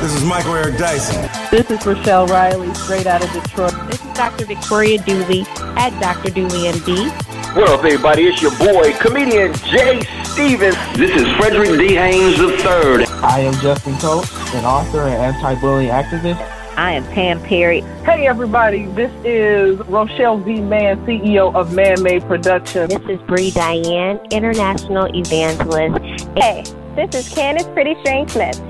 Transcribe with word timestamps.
This 0.00 0.14
is 0.14 0.24
Michael 0.24 0.54
Eric 0.54 0.78
Dyson. 0.78 1.28
This 1.50 1.70
is 1.70 1.84
Rochelle 1.84 2.26
Riley, 2.28 2.72
straight 2.72 3.06
out 3.06 3.22
of 3.22 3.30
Detroit. 3.30 3.74
This 3.90 4.02
is 4.02 4.12
Dr. 4.14 4.46
Victoria 4.46 4.96
Dooley 5.02 5.44
at 5.76 5.90
Dr. 6.00 6.30
Dooley 6.30 6.72
MD. 6.72 7.10
What 7.54 7.68
up, 7.68 7.84
everybody? 7.84 8.28
It's 8.28 8.40
your 8.40 8.56
boy, 8.56 8.94
comedian 8.94 9.52
Jay 9.64 10.00
Stevens. 10.24 10.74
This 10.96 11.10
is 11.20 11.28
Frederick 11.36 11.78
D. 11.78 11.96
Haynes 11.96 12.38
III. 12.38 13.04
I 13.22 13.40
am 13.40 13.52
Justin 13.54 13.96
Coates, 13.98 14.30
an 14.54 14.64
author 14.64 15.00
and 15.00 15.34
anti-bullying 15.34 15.90
activist. 15.90 16.38
I 16.76 16.92
am 16.92 17.04
Pam 17.08 17.42
Perry. 17.42 17.80
Hey, 18.04 18.28
everybody. 18.28 18.86
This 18.86 19.10
is 19.24 19.76
Rochelle 19.88 20.38
V. 20.38 20.60
Mann, 20.60 21.04
CEO 21.04 21.52
of 21.52 21.74
Man 21.74 22.00
Made 22.00 22.22
Productions. 22.22 22.94
This 22.94 23.18
is 23.18 23.20
Bree 23.26 23.50
Diane, 23.50 24.20
international 24.30 25.06
evangelist. 25.16 26.28
Hey, 26.36 26.62
this 26.94 27.26
is 27.26 27.34
Candace 27.34 27.66
Pretty 27.74 27.96
Strange 28.02 28.30
Smith. 28.30 28.60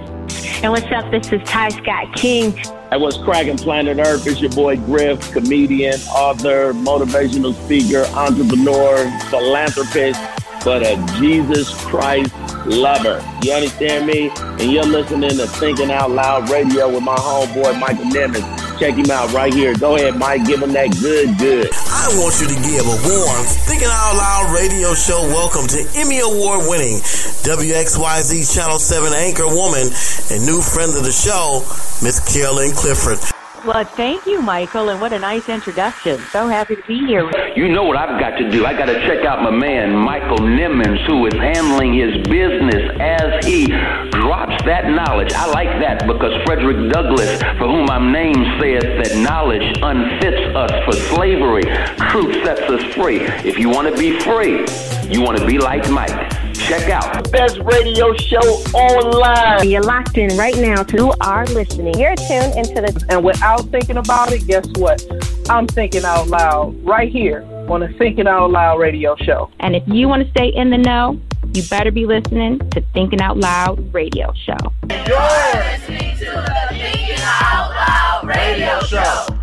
And 0.63 0.73
what's 0.73 0.91
up? 0.93 1.11
This 1.11 1.31
is 1.31 1.47
Ty 1.47 1.69
Scott 1.69 2.17
King. 2.17 2.59
And 2.91 3.03
what's 3.03 3.19
cracking 3.19 3.59
planet 3.59 3.99
Earth? 3.99 4.27
It's 4.27 4.41
your 4.41 4.51
boy 4.53 4.77
Griff, 4.77 5.31
comedian, 5.31 6.01
author, 6.09 6.73
motivational 6.73 7.53
speaker, 7.67 8.07
entrepreneur, 8.17 8.97
philanthropist, 9.29 10.19
but 10.65 10.83
a 10.83 10.97
Jesus 11.19 11.75
Christ 11.85 12.33
lover. 12.69 13.25
You 13.43 13.53
understand 13.53 14.07
me? 14.07 14.31
And 14.37 14.71
you're 14.73 14.85
listening 14.85 15.31
to 15.31 15.47
Thinking 15.47 15.91
Out 15.91 16.11
Loud 16.11 16.51
Radio 16.51 16.93
with 16.93 17.03
my 17.03 17.17
homeboy 17.17 17.79
Michael 17.79 18.05
Nimmons. 18.05 18.47
Check 18.79 18.95
him 18.95 19.11
out 19.11 19.33
right 19.33 19.53
here. 19.53 19.75
Go 19.75 19.97
ahead, 19.97 20.17
Mike. 20.17 20.47
Give 20.47 20.63
him 20.63 20.73
that 20.73 20.91
good, 21.01 21.37
good. 21.39 21.71
I 21.75 22.09
want 22.15 22.39
you 22.41 22.47
to 22.47 22.59
give 22.63 22.87
a 22.87 22.99
warm 23.11 23.43
Thinking 23.67 23.89
Out 23.91 24.15
Loud 24.15 24.55
radio 24.55 24.95
show 24.95 25.21
welcome 25.35 25.67
to 25.67 25.81
Emmy 25.97 26.21
Award 26.21 26.69
winning 26.69 27.01
WXYZ 27.43 28.55
Channel 28.55 28.79
7 28.79 29.13
anchor 29.13 29.49
woman 29.49 29.91
and 30.31 30.47
new 30.47 30.63
friend 30.63 30.95
of 30.95 31.03
the 31.03 31.13
show, 31.13 31.65
Miss 32.05 32.21
Carolyn 32.33 32.73
Clifford. 32.73 33.38
Well, 33.69 33.85
thank 33.85 34.25
you, 34.25 34.41
Michael, 34.41 34.89
and 34.89 34.99
what 34.99 35.13
a 35.13 35.19
nice 35.19 35.51
introduction. 35.51 36.19
So 36.33 36.49
happy 36.49 36.77
to 36.77 36.83
be 36.87 37.01
here. 37.01 37.31
You 37.55 37.69
know 37.69 37.83
what 37.83 37.99
I've 37.99 38.19
got 38.19 38.39
to 38.39 38.51
do. 38.51 38.65
I 38.65 38.73
got 38.73 38.87
to 38.87 38.95
check 39.07 39.27
out 39.27 39.43
my 39.43 39.51
man, 39.51 39.95
Michael 39.95 40.39
Nimmons, 40.39 41.05
who 41.07 41.27
is 41.27 41.35
handling 41.35 41.93
his 41.93 42.17
business 42.29 42.91
as 42.99 43.45
he 43.45 43.67
drops 43.67 44.65
that 44.65 44.89
knowledge. 44.89 45.35
I 45.35 45.45
like 45.49 45.69
that 45.81 46.07
because 46.07 46.33
Frederick 46.47 46.91
Douglass, 46.91 47.43
for 47.59 47.69
whom 47.69 47.91
I'm 47.91 48.11
named, 48.11 48.47
says 48.59 48.85
that 48.85 49.19
knowledge 49.19 49.77
unfits 49.83 50.57
us 50.57 50.73
for 50.87 50.93
slavery. 51.15 51.65
Truth 52.09 52.43
sets 52.47 52.63
us 52.63 52.83
free. 52.95 53.21
If 53.21 53.59
you 53.59 53.69
want 53.69 53.95
to 53.95 54.01
be 54.01 54.19
free, 54.21 54.65
you 55.11 55.21
want 55.21 55.37
to 55.37 55.47
be 55.47 55.59
like 55.59 55.91
Mike. 55.91 56.48
Check 56.59 56.91
out 56.91 57.25
the 57.25 57.31
best 57.31 57.59
radio 57.61 58.15
show 58.17 58.39
online. 58.75 59.71
You're 59.71 59.83
locked 59.83 60.19
in 60.19 60.37
right 60.37 60.57
now 60.57 60.83
to 60.83 60.97
you 60.97 61.15
are 61.21 61.47
listening. 61.47 61.99
You're 61.99 62.17
tuned 62.17 62.57
into 62.57 62.83
the. 62.83 63.07
And 63.09 63.25
without 63.25 63.69
thinking 63.71 63.97
about 63.97 64.33
it, 64.33 64.47
guess 64.47 64.67
what? 64.77 65.03
I'm 65.49 65.67
thinking 65.67 66.05
out 66.05 66.29
loud 66.29 66.77
right 66.85 67.11
here 67.11 67.43
on 67.71 67.81
the 67.81 67.89
Thinking 67.99 68.27
Out 68.27 68.51
Loud 68.51 68.79
radio 68.79 69.15
show. 69.17 69.51
And 69.61 69.77
if 69.77 69.83
you 69.87 70.09
want 70.09 70.25
to 70.25 70.31
stay 70.31 70.49
in 70.49 70.71
the 70.71 70.79
know, 70.79 71.21
you 71.55 71.63
better 71.71 71.91
be 71.91 72.07
listening 72.07 72.59
to 72.71 72.81
Thinking 72.93 73.21
Out 73.21 73.39
Loud 73.39 73.95
radio 73.95 74.33
show. 74.35 74.57
You're 74.91 75.19
listening 75.55 76.17
to 76.19 76.25
the 76.25 76.67
Thinking 76.71 77.17
Out 77.21 77.71
Loud 77.71 78.27
radio 78.27 78.81
show. 78.83 79.38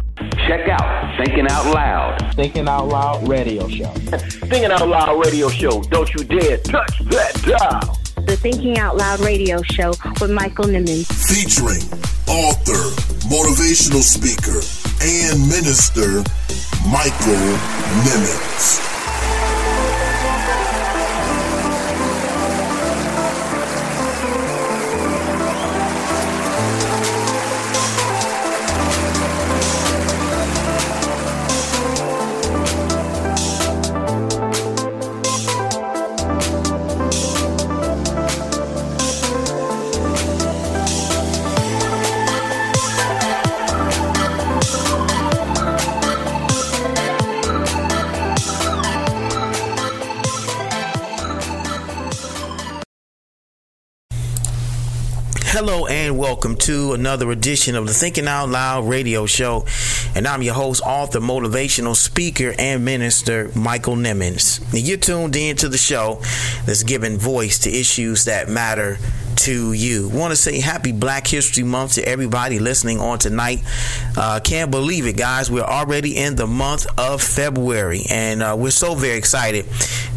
Check 0.47 0.67
out 0.69 1.17
Thinking 1.17 1.47
Out 1.49 1.73
Loud. 1.73 2.35
Thinking 2.35 2.67
Out 2.67 2.87
Loud 2.87 3.27
radio 3.27 3.67
show. 3.67 3.85
Thinking 4.45 4.71
Out 4.71 4.87
Loud 4.87 5.25
radio 5.25 5.49
show. 5.49 5.81
Don't 5.81 6.13
you 6.13 6.23
dare 6.23 6.57
touch 6.57 6.99
that 7.05 7.33
dial. 7.41 7.97
The 8.27 8.37
Thinking 8.37 8.77
Out 8.77 8.95
Loud 8.95 9.21
radio 9.21 9.63
show 9.63 9.89
with 10.21 10.29
Michael 10.29 10.65
Nimmons. 10.65 11.07
Featuring 11.27 11.81
author, 12.27 12.77
motivational 13.27 14.03
speaker, 14.03 14.61
and 15.01 15.49
minister, 15.49 16.21
Michael 16.91 17.57
Nimmons. 18.05 18.94
Welcome 56.55 56.73
to 56.73 56.93
another 56.93 57.31
edition 57.31 57.75
of 57.75 57.85
the 57.85 57.93
Thinking 57.93 58.27
Out 58.27 58.49
Loud 58.49 58.87
radio 58.87 59.25
show. 59.25 59.65
And 60.15 60.25
I'm 60.25 60.41
your 60.41 60.53
host, 60.53 60.81
author, 60.85 61.19
motivational 61.19 61.95
speaker, 61.95 62.53
and 62.57 62.85
minister, 62.85 63.51
Michael 63.55 63.95
Nimmons. 63.95 64.61
You're 64.71 64.97
tuned 64.97 65.35
in 65.35 65.57
to 65.57 65.67
the 65.67 65.77
show 65.77 66.21
that's 66.65 66.83
giving 66.83 67.17
voice 67.17 67.59
to 67.59 67.69
issues 67.69 68.25
that 68.25 68.47
matter 68.47 68.97
to 69.37 69.73
you. 69.73 70.07
Want 70.09 70.31
to 70.31 70.35
say 70.37 70.61
happy 70.61 70.93
Black 70.93 71.27
History 71.27 71.63
Month 71.63 71.95
to 71.95 72.07
everybody 72.07 72.59
listening 72.59 72.99
on 72.99 73.19
tonight. 73.19 73.59
Uh, 74.15 74.39
can't 74.41 74.71
believe 74.71 75.07
it, 75.07 75.17
guys. 75.17 75.51
We're 75.51 75.61
already 75.61 76.15
in 76.15 76.35
the 76.35 76.47
month 76.47 76.87
of 76.97 77.21
February, 77.21 78.03
and 78.09 78.41
uh, 78.41 78.55
we're 78.57 78.71
so 78.71 78.95
very 78.95 79.17
excited 79.17 79.65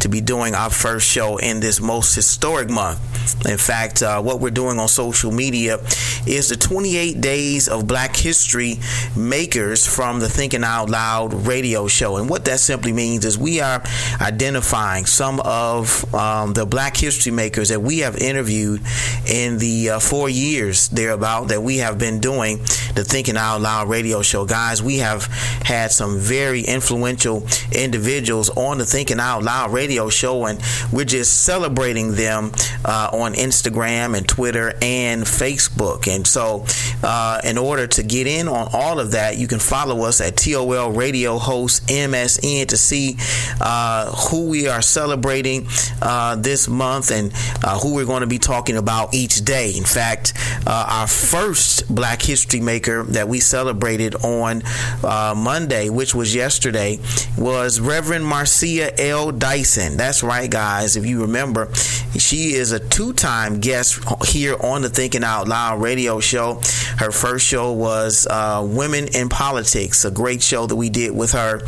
to 0.00 0.08
be 0.08 0.20
doing 0.20 0.54
our 0.54 0.70
first 0.70 1.08
show 1.08 1.38
in 1.38 1.58
this 1.58 1.80
most 1.80 2.14
historic 2.14 2.70
month. 2.70 3.00
In 3.46 3.58
fact, 3.58 4.02
uh, 4.02 4.20
what 4.22 4.40
we're 4.40 4.50
doing 4.50 4.78
on 4.78 4.88
social 4.88 5.30
media 5.32 5.78
is 6.26 6.48
the 6.48 6.56
28 6.56 7.20
days 7.20 7.68
of 7.68 7.86
Black 7.86 8.16
History 8.16 8.78
makers 9.16 9.86
from 9.86 10.20
the 10.20 10.28
Thinking 10.28 10.64
Out 10.64 10.90
Loud 10.90 11.32
radio 11.46 11.88
show. 11.88 12.16
And 12.16 12.28
what 12.28 12.44
that 12.46 12.60
simply 12.60 12.92
means 12.92 13.24
is 13.24 13.38
we 13.38 13.60
are 13.60 13.82
identifying 14.20 15.06
some 15.06 15.40
of 15.40 16.14
um, 16.14 16.52
the 16.52 16.66
Black 16.66 16.96
History 16.96 17.32
makers 17.32 17.68
that 17.70 17.80
we 17.80 17.98
have 18.00 18.16
interviewed 18.16 18.80
in 19.26 19.58
the 19.58 19.90
uh, 19.90 19.98
four 19.98 20.28
years 20.28 20.88
thereabout 20.88 21.48
that 21.48 21.62
we 21.62 21.78
have 21.78 21.98
been 21.98 22.20
doing 22.20 22.58
the 22.94 23.04
Thinking 23.04 23.36
Out 23.36 23.60
Loud 23.60 23.88
radio 23.88 24.22
show. 24.22 24.44
Guys, 24.44 24.82
we 24.82 24.98
have 24.98 25.24
had 25.62 25.92
some 25.92 26.18
very 26.18 26.62
influential 26.62 27.46
individuals 27.72 28.50
on 28.50 28.78
the 28.78 28.86
Thinking 28.86 29.20
Out 29.20 29.42
Loud 29.42 29.72
radio 29.72 30.08
show, 30.08 30.46
and 30.46 30.60
we're 30.92 31.04
just 31.04 31.44
celebrating 31.44 32.14
them 32.14 32.52
uh, 32.84 33.10
on 33.20 33.34
Instagram 33.34 34.16
and 34.16 34.28
Twitter 34.28 34.74
and 34.82 35.24
Facebook. 35.24 36.12
And 36.12 36.26
so, 36.26 36.66
uh, 37.02 37.40
in 37.44 37.58
order 37.58 37.86
to 37.86 38.02
get 38.02 38.26
in 38.26 38.48
on 38.48 38.68
all 38.72 39.00
of 39.00 39.12
that, 39.12 39.36
you 39.36 39.46
can 39.46 39.58
follow 39.58 40.02
us 40.04 40.20
at 40.20 40.36
TOL 40.36 40.92
Radio 40.92 41.38
Host 41.38 41.86
MSN 41.88 42.66
to 42.68 42.76
see 42.76 43.16
uh, 43.60 44.10
who 44.30 44.48
we 44.48 44.68
are 44.68 44.82
celebrating 44.82 45.66
uh, 46.02 46.36
this 46.36 46.68
month 46.68 47.10
and 47.10 47.32
uh, 47.62 47.78
who 47.78 47.94
we're 47.94 48.06
going 48.06 48.20
to 48.20 48.26
be 48.26 48.38
talking 48.38 48.76
about 48.76 49.14
each 49.14 49.44
day. 49.44 49.72
In 49.76 49.84
fact, 49.84 50.32
uh, 50.66 50.86
our 50.88 51.06
first 51.06 51.92
Black 51.92 52.22
History 52.22 52.60
Maker 52.60 53.04
that 53.04 53.28
we 53.28 53.40
celebrated 53.40 54.14
on 54.16 54.62
uh, 55.02 55.34
Monday, 55.36 55.88
which 55.88 56.14
was 56.14 56.34
yesterday, 56.34 56.98
was 57.36 57.80
Reverend 57.80 58.24
Marcia 58.24 58.98
L. 59.00 59.32
Dyson. 59.32 59.96
That's 59.96 60.22
right, 60.22 60.50
guys. 60.50 60.96
If 60.96 61.06
you 61.06 61.22
remember, 61.22 61.72
she 62.18 62.54
is 62.54 62.72
a 62.72 62.80
two 62.80 63.07
time 63.12 63.60
guest 63.60 63.98
here 64.26 64.56
on 64.60 64.82
the 64.82 64.88
Thinking 64.88 65.24
Out 65.24 65.48
Loud 65.48 65.80
radio 65.80 66.20
show. 66.20 66.60
Her 66.98 67.10
first 67.10 67.46
show 67.46 67.72
was 67.72 68.26
uh, 68.28 68.66
Women 68.68 69.08
in 69.14 69.28
Politics, 69.28 70.04
a 70.04 70.10
great 70.10 70.42
show 70.42 70.66
that 70.66 70.76
we 70.76 70.90
did 70.90 71.14
with 71.14 71.32
her. 71.32 71.60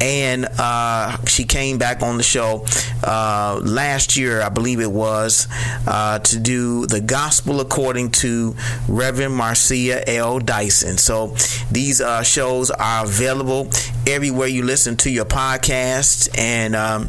And 0.00 0.46
uh, 0.58 1.16
she 1.26 1.44
came 1.44 1.78
back 1.78 2.02
on 2.02 2.16
the 2.16 2.22
show 2.22 2.66
uh, 3.02 3.60
last 3.62 4.16
year, 4.16 4.42
I 4.42 4.48
believe 4.48 4.80
it 4.80 4.90
was, 4.90 5.46
uh, 5.86 6.18
to 6.18 6.38
do 6.38 6.86
the 6.86 7.00
gospel 7.00 7.60
according 7.60 8.10
to 8.12 8.56
Reverend 8.88 9.34
Marcia 9.34 10.08
L. 10.08 10.40
Dyson. 10.40 10.98
So 10.98 11.36
these 11.70 12.00
uh, 12.00 12.22
shows 12.22 12.70
are 12.70 13.04
available 13.04 13.70
everywhere 14.06 14.48
you 14.48 14.62
listen 14.62 14.96
to 14.98 15.10
your 15.10 15.24
podcast. 15.24 16.36
And 16.38 16.74
um, 16.74 17.08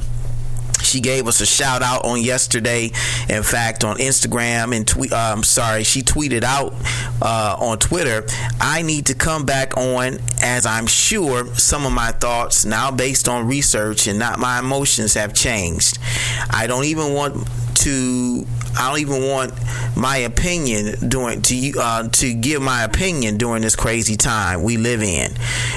she 0.95 1.01
gave 1.01 1.27
us 1.27 1.41
a 1.41 1.45
shout 1.45 1.81
out 1.81 2.05
on 2.05 2.21
yesterday. 2.21 2.85
In 3.27 3.43
fact, 3.43 3.83
on 3.83 3.97
Instagram 3.97 4.73
and 4.73 4.87
tweet. 4.87 5.11
Uh, 5.11 5.33
I'm 5.35 5.43
sorry, 5.43 5.83
she 5.83 6.01
tweeted 6.03 6.43
out 6.43 6.73
uh, 7.21 7.57
on 7.59 7.79
Twitter. 7.79 8.25
I 8.61 8.81
need 8.81 9.07
to 9.07 9.13
come 9.13 9.45
back 9.45 9.75
on 9.75 10.19
as 10.41 10.65
I'm 10.65 10.87
sure 10.87 11.53
some 11.55 11.85
of 11.85 11.91
my 11.91 12.11
thoughts 12.11 12.63
now 12.63 12.91
based 12.91 13.27
on 13.27 13.45
research 13.45 14.07
and 14.07 14.17
not 14.17 14.39
my 14.39 14.59
emotions 14.59 15.15
have 15.15 15.33
changed. 15.33 15.99
I 16.49 16.65
don't 16.65 16.85
even 16.85 17.13
want 17.13 17.45
to 17.79 18.45
I 18.77 18.89
don't 18.89 18.99
even 18.99 19.27
want 19.29 19.53
my 19.95 20.17
opinion 20.17 21.09
during 21.09 21.41
to 21.41 21.73
uh, 21.79 22.07
to 22.09 22.33
give 22.33 22.61
my 22.61 22.83
opinion 22.83 23.37
during 23.37 23.61
this 23.61 23.75
crazy 23.75 24.15
time 24.15 24.63
we 24.63 24.77
live 24.77 25.01
in. 25.01 25.31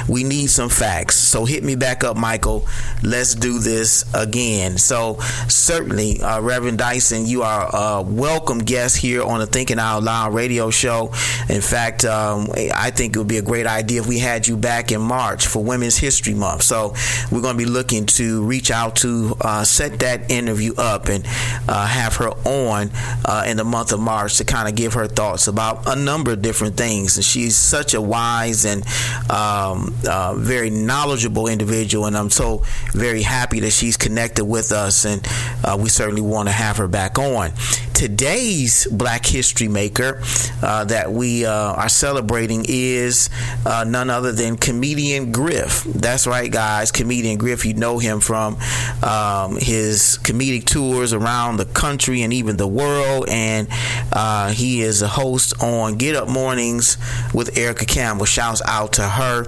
We 0.09 0.25
need 0.25 0.49
some 0.49 0.69
facts. 0.69 1.17
So 1.17 1.45
hit 1.45 1.63
me 1.63 1.77
back 1.77 2.03
up, 2.03 2.17
Michael. 2.17 2.67
Let's 3.03 3.35
do 3.35 3.59
this 3.59 4.05
again. 4.15 4.79
So 4.79 5.19
certainly, 5.49 6.21
uh, 6.21 6.41
Reverend 6.41 6.79
Dyson, 6.79 7.27
you 7.27 7.43
are 7.43 7.71
a 7.73 8.03
welcome 8.03 8.59
guest 8.59 8.97
here 8.97 9.23
on 9.23 9.39
the 9.41 9.47
Thinking 9.47 9.79
Out 9.79 10.03
Loud 10.03 10.35
radio 10.35 10.71
show. 10.71 11.13
In 11.49 11.61
fact, 11.61 12.05
um, 12.05 12.49
I 12.75 12.91
think 12.91 13.15
it 13.15 13.19
would 13.19 13.29
be 13.29 13.39
a 13.39 13.43
great 13.43 13.67
idea 13.67 14.01
if 14.01 14.07
we 14.09 14.19
had 14.19 14.47
you 14.47 14.57
back 14.57 14.91
in 14.91 15.01
March 15.01 15.47
for 15.47 15.63
Women's 15.63 15.97
History 15.97 16.35
Month. 16.35 16.63
So 16.63 16.95
we're 17.31 17.43
going 17.43 17.57
to 17.57 17.65
be 17.65 17.71
looking 17.71 18.07
to 18.07 18.45
reach 18.45 18.71
out 18.71 18.97
to 18.97 19.37
uh, 19.41 19.65
set 19.65 20.01
that 20.01 20.31
interview 20.31 20.75
up 20.77 21.07
and 21.07 21.25
uh, 21.69 21.87
have 21.87 22.17
her 22.17 22.31
on 22.45 22.88
uh, 23.25 23.45
in 23.47 23.57
the 23.57 23.65
month 23.65 23.93
of 23.93 24.01
March 24.01 24.39
to 24.39 24.45
kind 24.45 24.69
of 24.69 24.75
give 24.75 24.95
her 24.95 25.07
thoughts 25.07 25.49
about 25.49 25.87
a 25.87 25.97
number 25.97 26.33
of 26.33 26.43
different 26.43 26.77
things. 26.77 27.17
And 27.17 27.25
she's 27.25 27.57
such 27.57 27.95
a 27.95 28.01
wise 28.01 28.65
and 28.65 28.85
um, 29.31 29.95
uh, 30.09 30.35
very 30.37 30.71
knowledgeable 30.71 31.49
individual, 31.49 32.07
and 32.07 32.17
I'm 32.17 32.31
so 32.31 32.63
very 32.93 33.23
happy 33.23 33.61
that 33.61 33.71
she's 33.71 33.97
connected 33.97 34.45
with 34.45 34.73
us, 34.73 35.05
and 35.05 35.27
uh, 35.65 35.77
we 35.81 35.89
certainly 35.89 36.23
want 36.23 36.49
to 36.49 36.53
have 36.53 36.77
her 36.79 36.89
back 36.89 37.19
on. 37.19 37.53
Today's 37.99 38.87
Black 38.87 39.27
History 39.27 39.67
Maker 39.67 40.23
uh, 40.63 40.85
that 40.85 41.11
we 41.11 41.45
uh, 41.45 41.53
are 41.53 41.89
celebrating 41.89 42.65
is 42.69 43.29
uh, 43.67 43.85
none 43.89 44.09
other 44.09 44.31
than 44.31 44.57
comedian 44.57 45.33
Griff. 45.33 45.83
That's 45.83 46.25
right, 46.25 46.49
guys. 46.49 46.93
Comedian 46.93 47.39
Griff, 47.39 47.65
you 47.65 47.75
know 47.75 47.99
him 47.99 48.21
from 48.21 48.55
um, 49.03 49.57
his 49.57 50.17
comedic 50.23 50.65
tours 50.65 51.13
around 51.13 51.57
the 51.57 51.65
country 51.65 52.23
and 52.23 52.33
even 52.33 52.57
the 52.57 52.69
world, 52.79 53.29
and 53.29 53.69
uh, 54.13 54.51
he 54.51 54.83
is 54.83 55.03
a 55.03 55.09
host 55.09 55.63
on 55.63 55.97
Get 55.97 56.17
Up 56.17 56.29
Mornings 56.29 56.97
with 57.35 57.59
Erica 57.59 57.85
Campbell. 57.85 58.27
Shouts 58.27 58.63
out 58.65 58.95
to 58.95 59.09
her. 59.09 59.47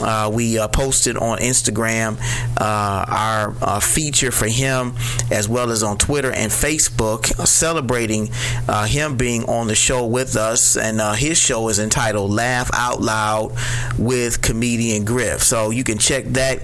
Uh, 0.00 0.30
we 0.32 0.58
uh, 0.58 0.68
posted 0.68 1.16
on 1.16 1.38
Instagram 1.38 2.18
uh, 2.60 3.04
our 3.08 3.54
uh, 3.60 3.80
feature 3.80 4.30
for 4.30 4.46
him, 4.46 4.94
as 5.30 5.48
well 5.48 5.70
as 5.70 5.82
on 5.82 5.98
Twitter 5.98 6.30
and 6.30 6.50
Facebook, 6.50 7.26
celebrating 7.46 8.30
uh, 8.68 8.86
him 8.86 9.16
being 9.16 9.44
on 9.44 9.66
the 9.66 9.74
show 9.74 10.06
with 10.06 10.36
us. 10.36 10.76
And 10.76 11.00
uh, 11.00 11.12
his 11.12 11.38
show 11.38 11.68
is 11.68 11.78
entitled 11.78 12.30
"Laugh 12.30 12.70
Out 12.72 13.00
Loud" 13.00 13.56
with 13.98 14.42
comedian 14.42 15.04
Griff. 15.04 15.42
So 15.42 15.70
you 15.70 15.84
can 15.84 15.98
check 15.98 16.24
that. 16.26 16.60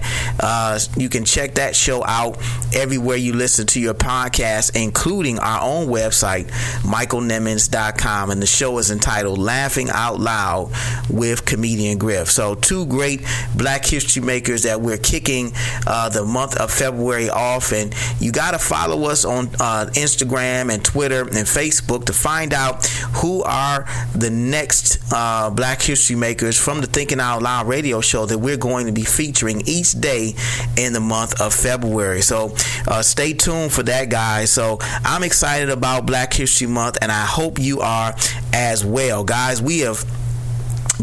you 0.97 1.09
can 1.09 1.25
check 1.25 1.55
that 1.55 1.75
show 1.75 2.03
out 2.05 2.37
everywhere 2.73 3.17
you 3.17 3.33
listen 3.33 3.67
to 3.67 3.79
your 3.79 3.93
podcast, 3.93 4.81
including 4.81 5.39
our 5.39 5.61
own 5.61 5.87
website, 5.87 6.47
michaelnimmons.com. 6.81 8.31
And 8.31 8.41
the 8.41 8.47
show 8.47 8.77
is 8.77 8.91
entitled 8.91 9.37
"Laughing 9.37 9.89
Out 9.91 10.19
Loud" 10.19 10.71
with 11.09 11.45
comedian 11.45 11.97
Griff. 11.97 12.29
So 12.29 12.55
two 12.55 12.85
great 12.85 13.26
Black 13.55 13.85
History 13.85 14.21
Makers 14.21 14.63
that 14.63 14.81
we're 14.81 14.97
kicking 14.97 15.51
uh, 15.85 16.09
the 16.09 16.23
month 16.23 16.55
of 16.57 16.71
February 16.71 17.29
off. 17.29 17.71
And 17.71 17.93
you 18.19 18.31
got 18.31 18.51
to 18.51 18.59
follow 18.59 19.09
us 19.09 19.25
on 19.25 19.47
uh, 19.59 19.87
Instagram 19.93 20.73
and 20.73 20.83
Twitter 20.83 21.21
and 21.21 21.47
Facebook 21.47 22.05
to 22.05 22.13
find 22.13 22.53
out 22.53 22.85
who 22.87 23.43
are 23.43 23.85
the 24.15 24.29
next 24.29 24.99
uh, 25.11 25.49
Black 25.49 25.81
History 25.81 26.15
Makers 26.15 26.59
from 26.59 26.81
the 26.81 26.87
Thinking 26.87 27.19
Out 27.19 27.41
Loud 27.41 27.67
radio 27.67 28.01
show 28.01 28.25
that 28.25 28.37
we're 28.37 28.57
going 28.57 28.85
to 28.87 28.91
be 28.91 29.03
featuring 29.03 29.61
each 29.65 29.93
day 29.93 30.33
in 30.77 30.93
the 30.93 30.99
month 30.99 31.39
of 31.41 31.53
February. 31.53 32.21
So 32.21 32.55
uh, 32.87 33.01
stay 33.01 33.33
tuned 33.33 33.71
for 33.71 33.83
that, 33.83 34.09
guys. 34.09 34.51
So 34.51 34.77
I'm 34.81 35.23
excited 35.23 35.69
about 35.69 36.05
Black 36.05 36.33
History 36.33 36.67
Month, 36.67 36.97
and 37.01 37.11
I 37.11 37.25
hope 37.25 37.59
you 37.59 37.81
are 37.81 38.13
as 38.53 38.85
well, 38.85 39.23
guys. 39.23 39.61
We 39.61 39.79
have 39.79 40.05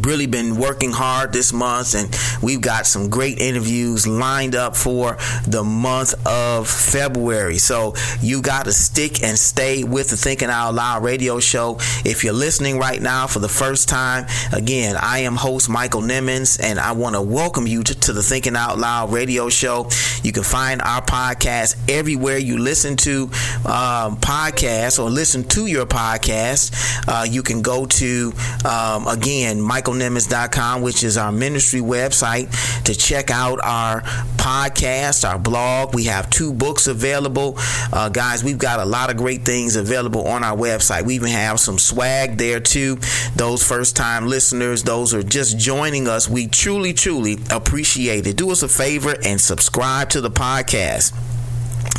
really 0.01 0.27
been 0.27 0.57
working 0.57 0.91
hard 0.91 1.33
this 1.33 1.53
month 1.53 1.95
and 1.95 2.15
we've 2.43 2.61
got 2.61 2.87
some 2.87 3.09
great 3.09 3.39
interviews 3.39 4.07
lined 4.07 4.55
up 4.55 4.77
for 4.77 5.17
the 5.47 5.63
month 5.63 6.15
of 6.27 6.69
February. 6.69 7.59
So 7.59 7.95
you 8.21 8.43
got 8.43 8.65
to 8.65 8.73
stick 8.73 9.23
and 9.23 9.39
stay 9.39 9.85
with 9.85 10.11
the 10.11 10.17
Thinking 10.17 10.51
Out 10.51 10.75
Loud 10.75 11.03
radio 11.03 11.41
show. 11.41 11.77
If 12.05 12.25
you're 12.25 12.33
listening 12.33 12.79
right 12.79 13.01
now 13.01 13.27
for 13.27 13.39
the 13.39 13.49
first 13.49 13.89
time, 13.89 14.27
again, 14.53 14.97
I 15.01 15.21
am 15.21 15.37
host 15.37 15.69
Michael 15.69 16.03
Nimmons 16.03 16.63
and 16.63 16.79
I 16.79 16.93
want 16.93 17.15
to 17.15 17.23
welcome 17.23 17.67
you 17.67 17.83
to, 17.83 17.95
to 17.95 18.13
the 18.13 18.23
Thinking 18.23 18.57
Out 18.57 18.79
Loud 18.79 19.13
radio 19.13 19.49
show. 19.49 19.89
You 20.23 20.33
can 20.33 20.43
find 20.43 20.81
our 20.83 21.03
podcast 21.03 21.77
everywhere 21.91 22.39
you 22.39 22.59
listen 22.59 22.97
to 22.97 23.25
um, 23.65 24.17
podcasts 24.19 25.03
or 25.03 25.11
listen 25.11 25.45
to 25.49 25.67
your 25.67 25.87
podcast. 25.87 26.73
Uh, 27.07 27.25
you 27.25 27.43
can 27.43 27.63
go 27.63 27.87
to, 27.87 28.33
um, 28.65 29.07
again, 29.07 29.61
Michael 29.61 29.84
michaelnimmons.com, 29.85 30.83
which 30.83 31.03
is 31.05 31.17
our 31.17 31.33
ministry 31.33 31.81
website, 31.81 32.51
to 32.85 32.95
check 32.95 33.31
out 33.31 33.61
our 33.63 34.03
podcast, 34.37 35.29
our 35.29 35.39
blog. 35.39 35.95
We 35.95 36.05
have 36.05 36.31
two 36.31 36.53
books 36.53 36.87
available. 36.87 37.55
Uh, 37.93 38.09
guys, 38.09 38.43
we've 38.43 38.59
got 38.59 38.81
a 38.81 38.85
lot 38.85 39.11
of 39.11 39.17
great 39.17 39.45
things 39.45 39.77
available 39.77 40.27
on 40.27 40.43
our 40.45 40.57
website. 40.57 41.05
We 41.05 41.15
even 41.15 41.29
have 41.29 41.61
some 41.61 41.79
swag 41.79 42.37
there 42.39 42.61
too. 42.61 42.99
Those 43.37 43.67
first 43.67 43.97
time 43.97 44.27
listeners, 44.27 44.83
those 44.83 45.15
are 45.15 45.23
just 45.23 45.59
joining 45.59 46.09
us, 46.09 46.29
we 46.29 46.47
truly, 46.47 46.93
truly 46.93 47.39
appreciate 47.51 48.27
it. 48.27 48.37
Do 48.37 48.51
us 48.51 48.63
a 48.63 48.69
favor 48.69 49.15
and 49.25 49.41
subscribe 49.41 50.11
to 50.11 50.21
the 50.21 50.31
podcast. 50.31 51.34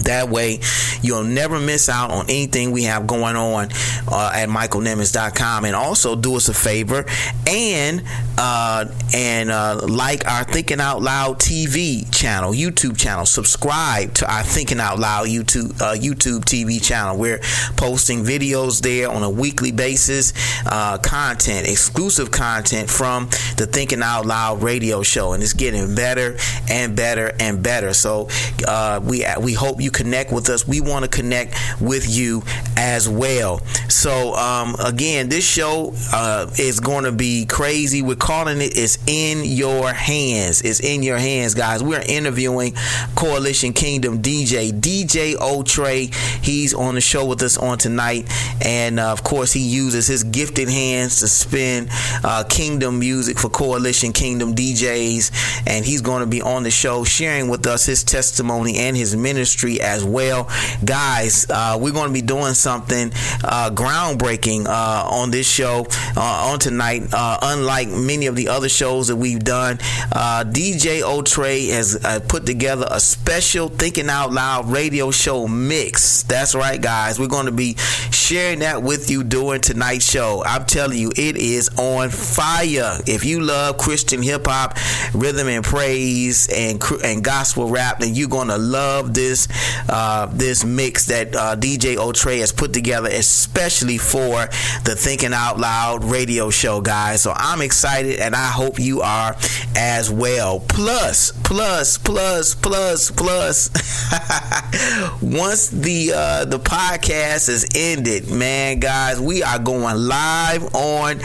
That 0.04 0.30
way, 0.30 0.60
you'll 1.02 1.24
never 1.24 1.60
miss 1.60 1.90
out 1.90 2.12
on 2.12 2.26
anything 2.26 2.72
we 2.72 2.84
have 2.84 3.08
going 3.08 3.36
on 3.36 3.70
uh, 4.08 4.32
at 4.34 4.50
michaelnimmons.com. 4.50 5.66
And 5.66 5.76
also, 5.76 6.16
do 6.16 6.36
us 6.36 6.48
a 6.48 6.54
favor 6.54 7.06
and 7.48 8.04
uh, 8.38 8.86
and 9.14 9.50
uh, 9.50 9.82
like 9.88 10.28
our 10.28 10.44
Thinking 10.44 10.80
Out 10.80 11.02
Loud 11.02 11.40
TV 11.40 12.12
channel, 12.14 12.52
YouTube 12.52 12.98
channel. 12.98 13.26
Subscribe 13.26 14.14
to 14.16 14.32
our 14.32 14.44
Thinking 14.44 14.80
Out 14.80 15.00
Loud 15.00 15.28
YouTube 15.28 15.82
uh, 15.82 15.96
YouTube 15.96 16.42
TV 16.42 16.84
channel. 16.84 17.18
We're 17.18 17.40
posting 17.78 18.24
videos 18.24 18.82
there 18.82 19.10
on 19.10 19.24
a 19.24 19.30
weekly 19.30 19.72
basis, 19.72 20.34
uh, 20.66 20.98
content, 21.00 21.68
exclusive 21.68 22.32
content 22.32 22.90
from 22.90 23.28
the 23.58 23.68
Thinking 23.72 24.02
Out 24.02 24.26
Loud 24.26 24.62
radio 24.62 25.02
show, 25.02 25.34
and 25.34 25.42
it's 25.42 25.54
getting 25.54 25.96
better 25.96 26.38
and 26.70 26.96
better 26.96 27.32
and 27.40 27.64
better. 27.64 27.94
So 27.94 28.30
uh, 28.68 29.00
we 29.04 29.26
we 29.42 29.54
hope 29.54 29.75
you 29.80 29.92
connect 29.92 30.32
with 30.32 30.50
us. 30.50 30.68
We 30.68 30.82
want 30.82 31.04
to 31.06 31.10
connect 31.10 31.56
with 31.82 32.08
you 32.08 32.44
as 32.78 33.08
well. 33.08 33.60
So 33.90 34.36
um, 34.36 34.76
again, 34.84 35.30
this 35.30 35.48
show 35.48 35.94
uh, 36.14 36.50
is 36.60 36.80
going 36.80 37.06
to 37.06 37.12
be 37.12 37.46
crazy. 37.46 38.02
We're 38.02 38.16
calling 38.16 38.62
it 38.62 38.78
"It's 38.78 38.98
in 39.08 39.44
Your 39.44 39.92
Hands." 39.92 40.62
It's 40.62 40.80
in 40.80 41.04
your 41.04 41.18
hands, 41.18 41.54
guys. 41.54 41.84
We're 41.84 42.04
interviewing 42.08 42.74
Coalition 43.16 43.74
Kingdom 43.74 44.22
DJ 44.22 44.72
DJ 44.72 45.40
O'Trey. 45.40 46.12
He's 46.42 46.74
on 46.74 46.96
the 46.96 47.02
show 47.02 47.26
with 47.26 47.42
us 47.42 47.58
on 47.58 47.78
tonight, 47.78 48.30
and 48.64 49.00
uh, 49.00 49.12
of 49.12 49.24
course, 49.24 49.54
he 49.54 49.62
uses 49.62 50.08
his 50.08 50.24
gifted 50.24 50.70
hands 50.70 51.20
to 51.20 51.28
spin 51.28 51.88
uh, 52.24 52.44
Kingdom 52.50 53.00
music 53.00 53.40
for 53.40 53.50
Coalition 53.50 54.14
Kingdom 54.14 54.56
DJs, 54.56 55.64
and 55.68 55.86
he's 55.86 56.02
going 56.02 56.22
to 56.22 56.28
be 56.28 56.42
on 56.42 56.64
the 56.64 56.72
show 56.72 57.04
sharing 57.04 57.50
with 57.50 57.66
us 57.68 57.86
his 57.86 58.04
testimony 58.04 58.78
and 58.78 58.96
his 58.96 59.16
ministry 59.16 59.65
as 59.74 60.04
well. 60.04 60.50
Guys, 60.84 61.46
uh, 61.50 61.78
we're 61.80 61.94
going 61.94 62.08
to 62.08 62.14
be 62.14 62.22
doing 62.22 62.54
something 62.54 63.12
uh, 63.44 63.70
groundbreaking 63.74 64.68
uh, 64.68 65.08
on 65.10 65.32
this 65.32 65.50
show 65.50 65.86
uh, 66.16 66.50
on 66.52 66.60
tonight. 66.60 67.04
Uh, 67.14 67.38
unlike 67.42 67.88
many 67.88 68.28
of 68.28 68.36
the 68.36 68.48
other 68.48 68.70
shows 68.70 69.08
that 69.08 69.16
we've 69.16 69.44
done, 69.44 69.78
uh, 70.12 70.44
DJ 70.46 71.02
O'Trey 71.02 71.68
has 71.68 71.98
put 72.28 72.46
together 72.46 72.88
a 72.90 73.00
special 73.00 73.68
Thinking 73.70 74.10
Out 74.10 74.32
Loud 74.32 74.70
radio 74.70 75.12
show 75.12 75.48
mix. 75.48 76.24
That's 76.24 76.56
right, 76.56 76.82
guys. 76.82 77.20
We're 77.20 77.28
going 77.28 77.48
to 77.48 77.52
be 77.52 77.76
sharing 78.12 78.60
that 78.60 78.84
with 78.84 79.10
you 79.10 79.24
during 79.24 79.62
tonight's 79.62 80.10
show. 80.10 80.44
I'm 80.46 80.66
telling 80.66 80.98
you, 80.98 81.12
it 81.16 81.38
is 81.38 81.70
on 81.78 82.10
fire. 82.10 83.00
If 83.08 83.26
you 83.26 83.42
love 83.42 83.78
Christian 83.78 84.22
hip 84.22 84.46
hop, 84.46 84.78
rhythm 85.14 85.48
and 85.48 85.64
praise, 85.64 86.48
and 86.50 86.82
and 87.04 87.24
gospel 87.24 87.70
rap, 87.70 88.00
then 88.00 88.16
you're 88.16 88.30
going 88.30 88.48
to 88.50 88.58
love 88.58 89.14
this 89.14 89.48
uh, 89.90 90.28
this 90.28 90.64
mix 90.64 91.06
that 91.08 91.36
uh, 91.36 91.56
DJ 91.56 91.96
Otrey 91.96 92.40
has 92.40 92.52
put 92.52 92.74
together, 92.74 93.10
especially 93.10 93.98
for 93.98 94.48
the 94.84 94.96
Thinking 94.98 95.34
Out 95.34 95.60
Loud 95.60 96.04
radio 96.04 96.50
show, 96.50 96.82
guys. 96.82 97.22
So 97.22 97.34
I'm 97.36 97.62
excited, 97.62 98.20
and 98.20 98.36
I 98.36 98.48
hope 98.48 98.80
you 98.80 99.02
are 99.02 99.36
as 99.76 100.12
well. 100.12 100.60
Plus, 100.60 101.32
plus, 101.44 101.98
plus, 101.98 102.56
plus, 102.56 103.12
plus. 103.12 103.70
Once 105.22 105.68
the 105.70 106.12
uh, 106.16 106.46
the 106.46 106.60
podcast 106.60 107.50
is 107.50 107.66
ended, 107.76 108.30
man, 108.30 108.80
guys, 108.80 109.20
we 109.20 109.44
are 109.44 109.60
going 109.60 109.98
live 109.98 110.64
on 110.76 111.16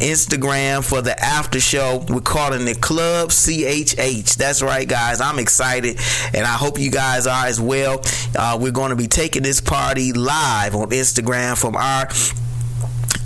Instagram 0.00 0.84
for 0.84 1.02
the 1.02 1.18
after 1.22 1.60
show. 1.60 2.04
We're 2.08 2.20
calling 2.20 2.66
it 2.68 2.80
Club 2.80 3.30
CHH. 3.30 4.36
That's 4.36 4.62
right, 4.62 4.88
guys. 4.88 5.20
I'm 5.20 5.38
excited, 5.38 5.98
and 6.34 6.44
I 6.44 6.56
hope 6.56 6.78
you 6.78 6.90
guys 6.90 7.26
are 7.26 7.46
as 7.46 7.60
well. 7.60 7.77
Uh, 7.86 8.58
we're 8.60 8.72
going 8.72 8.90
to 8.90 8.96
be 8.96 9.06
taking 9.08 9.42
this 9.42 9.60
party 9.60 10.12
live 10.12 10.74
on 10.74 10.90
Instagram 10.90 11.58
from 11.58 11.76
our 11.76 12.08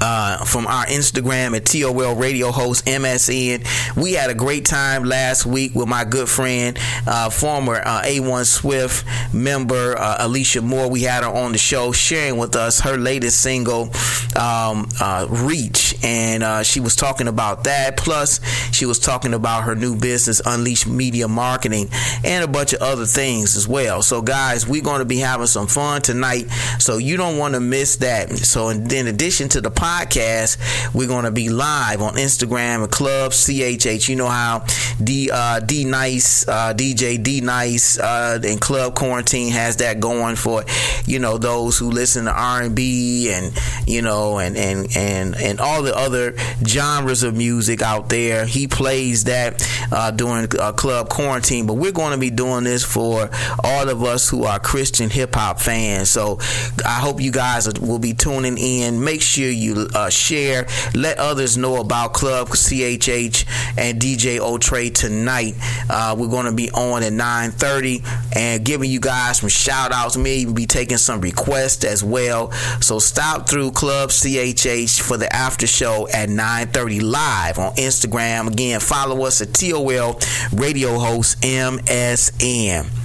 uh, 0.03 0.45
from 0.45 0.67
our 0.67 0.85
Instagram 0.87 1.57
at 1.57 1.65
TOL 1.65 2.17
Radio 2.17 2.51
Host 2.51 2.85
MSN. 2.87 3.97
We 3.97 4.15
had 4.15 4.31
a 4.31 4.35
great 4.35 4.65
time 4.65 5.05
last 5.05 5.47
week 5.47 5.75
with 5.77 5.87
my 5.87 6.05
good 6.05 6.29
friend, 6.29 6.77
uh, 7.07 7.31
former 7.31 7.77
uh, 7.77 8.03
A1 8.03 8.45
Swift 8.47 9.07
member 9.33 9.97
uh, 9.97 10.17
Alicia 10.19 10.61
Moore. 10.61 10.91
We 10.91 11.03
had 11.03 11.23
her 11.23 11.31
on 11.31 11.53
the 11.53 11.59
show 11.59 11.93
sharing 11.93 12.37
with 12.37 12.57
us 12.57 12.81
her 12.81 12.97
latest 12.97 13.41
single, 13.41 13.91
um, 14.37 14.89
uh, 15.01 15.27
Reach, 15.31 15.95
and 16.03 16.67
she 16.67 16.81
was 16.81 16.97
talking 16.97 17.29
about 17.29 17.65
that. 17.65 17.97
Plus, 17.97 18.41
she 18.75 18.87
was 18.87 18.99
talking 18.99 19.35
about 19.35 19.63
her 19.65 19.77
new 19.77 19.95
business, 19.95 20.43
Unleash 20.45 20.85
Media 20.85 21.29
Marketing, 21.29 21.89
and 22.25 22.45
a 22.45 22.49
bunch 22.49 22.73
of 22.73 22.83
other 22.83 23.07
things 23.07 23.57
as 23.57 23.69
well. 23.69 24.03
So, 24.03 24.21
guys, 24.21 24.67
we're 24.67 24.83
going 24.83 24.99
to 24.99 25.05
be 25.05 25.19
having 25.19 25.47
some 25.47 25.69
fun 25.69 26.03
tonight. 26.03 26.51
So 26.81 26.97
you 26.97 27.17
don't 27.17 27.39
want 27.39 27.55
to 27.55 27.61
miss 27.61 27.97
that. 27.97 28.31
So, 28.31 28.71
in, 28.71 28.93
in 28.93 29.07
addition 29.07 29.49
to 29.51 29.61
the 29.61 29.71
podcast 29.71 29.92
podcast, 29.93 30.95
we're 30.95 31.09
going 31.09 31.25
to 31.25 31.31
be 31.31 31.49
live 31.49 32.01
on 32.01 32.15
Instagram 32.15 32.83
and 32.83 32.91
Club 32.91 33.33
CHH. 33.33 34.09
You 34.09 34.17
know 34.17 34.29
how 34.29 34.65
D 35.03 35.31
uh, 35.33 35.61
D 35.61 35.85
Nice 35.85 36.49
uh, 36.49 36.73
DJ 36.75 37.23
D 37.23 37.41
Nice 37.41 37.99
uh, 37.99 38.41
and 38.43 38.61
Club 38.61 38.95
Quarantine 38.95 39.53
has 39.53 39.77
that 39.79 40.01
going 40.01 40.37
for 40.37 40.65
you 41.07 41.19
know 41.19 41.37
those 41.39 41.79
who 41.79 41.91
listen 41.91 42.25
to 42.25 42.33
R 42.33 42.63
and 42.63 42.75
B 42.75 43.31
and 43.33 43.53
you 43.87 44.03
know 44.03 44.39
and 44.39 44.57
and 44.57 44.89
and 44.97 45.37
and 45.37 45.61
all 45.61 45.83
the 45.83 45.95
other 45.95 46.35
genres 46.67 47.23
of 47.23 47.37
music 47.37 47.83
out 47.83 48.09
there. 48.09 48.47
He 48.47 48.67
plays 48.67 49.25
that 49.25 49.63
uh, 49.93 50.11
during 50.11 50.49
uh, 50.59 50.73
Club 50.73 51.09
Quarantine, 51.09 51.67
but 51.67 51.75
we're 51.75 51.93
going 51.93 52.13
to 52.13 52.19
be 52.19 52.31
doing 52.31 52.65
this 52.65 52.83
for 52.85 53.29
all 53.63 53.89
of 53.89 54.03
us 54.03 54.29
who 54.29 54.45
are 54.45 54.59
Christian 54.59 55.11
hip 55.11 55.35
hop 55.35 55.61
fans. 55.61 56.11
So 56.11 56.39
I 56.85 56.99
hope 57.01 57.21
you 57.21 57.31
guys 57.31 57.69
will 57.79 57.99
be 57.99 58.15
tuning 58.15 58.57
in. 58.57 59.05
Make 59.05 59.21
sure 59.21 59.51
you 59.51 59.82
uh, 59.95 60.11
share, 60.11 60.67
let 60.95 61.19
others 61.19 61.57
know 61.57 61.81
about 61.81 62.13
Club 62.13 62.49
CHH 62.49 63.79
and 63.79 64.01
DJ 64.01 64.39
Otrey 64.39 64.93
tonight. 64.93 65.55
Uh, 65.89 66.15
we're 66.19 66.29
going 66.29 66.47
to 66.47 66.53
be 66.53 66.71
on 66.71 67.03
at 67.03 67.13
9:30 67.13 68.37
and 68.37 68.65
giving 68.65 68.91
you 68.91 69.01
guys 69.01 69.39
some 69.39 69.49
shout 69.49 69.93
outs. 69.93 70.17
May 70.17 70.37
even 70.37 70.55
be 70.55 70.67
taking 70.67 70.99
some 70.99 71.21
requests 71.21 71.85
as 71.85 72.03
well. 72.03 72.53
So 72.81 72.99
stop 72.99 73.49
through 73.49 73.73
Club 73.73 74.11
CHH 74.11 75.01
for 75.01 75.17
the 75.17 75.35
after 75.35 75.67
show 75.67 76.09
at 76.13 76.29
9:30 76.29 77.01
live 77.03 77.59
on 77.59 77.75
Instagram. 77.77 78.49
Again, 78.49 78.81
follow 78.81 79.25
us 79.25 79.41
at 79.41 79.53
TOL 79.55 80.19
Radio 80.53 80.99
Host 80.99 81.41
MSN. 81.43 83.02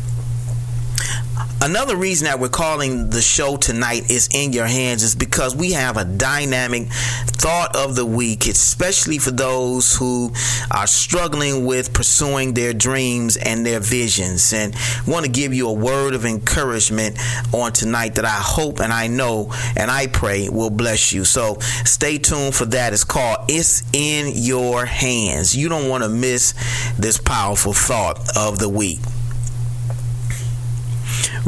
Another 1.60 1.96
reason 1.96 2.26
that 2.26 2.40
we're 2.40 2.50
calling 2.50 3.10
the 3.10 3.22
show 3.22 3.58
tonight 3.58 4.12
is 4.12 4.30
in 4.32 4.54
your 4.54 4.68
hands 4.68 5.02
is 5.02 5.16
because 5.16 5.56
we 5.56 5.72
have 5.72 5.98
a 5.98 6.06
dynamic 6.06 6.88
thought 6.88 7.76
of 7.76 7.96
the 7.96 8.06
week, 8.06 8.48
especially 8.48 9.18
for 9.18 9.32
those 9.32 9.96
who 9.96 10.32
are 10.70 10.86
struggling 10.86 11.66
with 11.66 11.94
pursuing 11.94 12.54
their 12.54 12.74
dreams 12.74 13.38
and 13.38 13.66
their 13.66 13.80
visions. 13.80 14.54
And 14.54 14.76
want 15.08 15.26
to 15.26 15.32
give 15.32 15.54
you 15.54 15.68
a 15.68 15.74
word 15.74 16.14
of 16.14 16.26
encouragement 16.26 17.18
on 17.52 17.74
tonight 17.74 18.16
that 18.16 18.26
I 18.26 18.40
hope 18.40 18.80
and 18.80 18.94
I 18.94 19.08
know 19.08 19.52
and 19.76 19.90
I 19.90 20.08
pray 20.08 20.50
will 20.50 20.70
bless 20.70 21.12
you. 21.12 21.26
So 21.26 21.58
stay 21.86 22.20
tuned 22.20 22.54
for 22.54 22.66
that. 22.66 22.94
It's 22.94 23.04
called 23.04 23.40
It's 23.50 23.84
in 23.94 24.32
Your 24.36 24.86
Hands. 24.86 25.56
You 25.56 25.70
don't 25.70 25.90
want 25.90 26.04
to 26.04 26.10
miss 26.10 26.54
this 26.98 27.18
powerful 27.18 27.74
thought 27.74 28.38
of 28.38 28.60
the 28.60 28.70
week. 28.70 29.00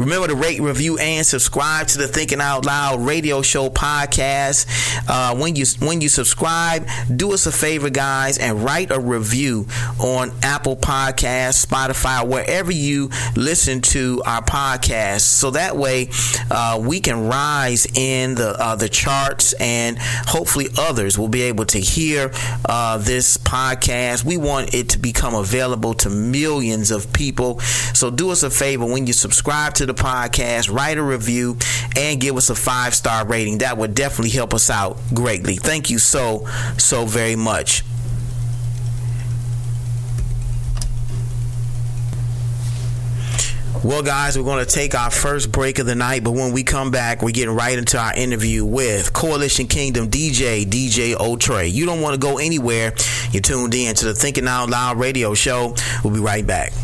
Remember 0.00 0.28
to 0.28 0.34
rate, 0.34 0.62
review, 0.62 0.96
and 0.96 1.26
subscribe 1.26 1.86
to 1.88 1.98
the 1.98 2.08
Thinking 2.08 2.40
Out 2.40 2.64
Loud 2.64 3.02
Radio 3.02 3.42
Show 3.42 3.68
podcast. 3.68 4.66
Uh, 5.06 5.36
when 5.36 5.56
you 5.56 5.66
when 5.80 6.00
you 6.00 6.08
subscribe, 6.08 6.88
do 7.14 7.34
us 7.34 7.44
a 7.44 7.52
favor, 7.52 7.90
guys, 7.90 8.38
and 8.38 8.64
write 8.64 8.90
a 8.90 8.98
review 8.98 9.66
on 9.98 10.32
Apple 10.42 10.74
Podcasts, 10.74 11.66
Spotify, 11.66 12.26
wherever 12.26 12.72
you 12.72 13.10
listen 13.36 13.82
to 13.82 14.22
our 14.24 14.42
podcast. 14.42 15.20
So 15.20 15.50
that 15.50 15.76
way, 15.76 16.08
uh, 16.50 16.80
we 16.82 17.00
can 17.00 17.26
rise 17.28 17.86
in 17.94 18.36
the 18.36 18.56
uh, 18.58 18.76
the 18.76 18.88
charts, 18.88 19.52
and 19.60 19.98
hopefully, 20.00 20.68
others 20.78 21.18
will 21.18 21.28
be 21.28 21.42
able 21.42 21.66
to 21.66 21.78
hear 21.78 22.30
uh, 22.64 22.96
this 22.96 23.36
podcast. 23.36 24.24
We 24.24 24.38
want 24.38 24.72
it 24.72 24.88
to 24.90 24.98
become 24.98 25.34
available 25.34 25.92
to 25.92 26.08
millions 26.08 26.90
of 26.90 27.12
people. 27.12 27.60
So 27.92 28.10
do 28.10 28.30
us 28.30 28.42
a 28.42 28.48
favor 28.48 28.86
when 28.86 29.06
you 29.06 29.12
subscribe 29.12 29.74
to 29.74 29.89
the 29.94 30.02
podcast, 30.02 30.72
write 30.72 30.98
a 30.98 31.02
review, 31.02 31.56
and 31.96 32.20
give 32.20 32.36
us 32.36 32.50
a 32.50 32.54
five 32.54 32.94
star 32.94 33.26
rating. 33.26 33.58
That 33.58 33.78
would 33.78 33.94
definitely 33.94 34.30
help 34.30 34.54
us 34.54 34.70
out 34.70 34.98
greatly. 35.12 35.56
Thank 35.56 35.90
you 35.90 35.98
so, 35.98 36.46
so 36.78 37.04
very 37.04 37.36
much. 37.36 37.82
Well, 43.82 44.02
guys, 44.02 44.36
we're 44.36 44.44
going 44.44 44.62
to 44.62 44.70
take 44.70 44.94
our 44.94 45.10
first 45.10 45.50
break 45.50 45.78
of 45.78 45.86
the 45.86 45.94
night, 45.94 46.22
but 46.22 46.32
when 46.32 46.52
we 46.52 46.64
come 46.64 46.90
back, 46.90 47.22
we're 47.22 47.30
getting 47.30 47.54
right 47.54 47.78
into 47.78 47.96
our 47.96 48.12
interview 48.12 48.62
with 48.62 49.14
Coalition 49.14 49.68
Kingdom 49.68 50.10
DJ, 50.10 50.66
DJ 50.66 51.14
Otrey. 51.14 51.72
You 51.72 51.86
don't 51.86 52.02
want 52.02 52.12
to 52.12 52.20
go 52.20 52.36
anywhere. 52.36 52.92
You're 53.32 53.40
tuned 53.40 53.74
in 53.74 53.94
to 53.94 54.04
the 54.04 54.14
Thinking 54.14 54.46
Out 54.46 54.68
Loud 54.68 54.98
radio 54.98 55.32
show. 55.32 55.74
We'll 56.04 56.12
be 56.12 56.20
right 56.20 56.46
back. 56.46 56.74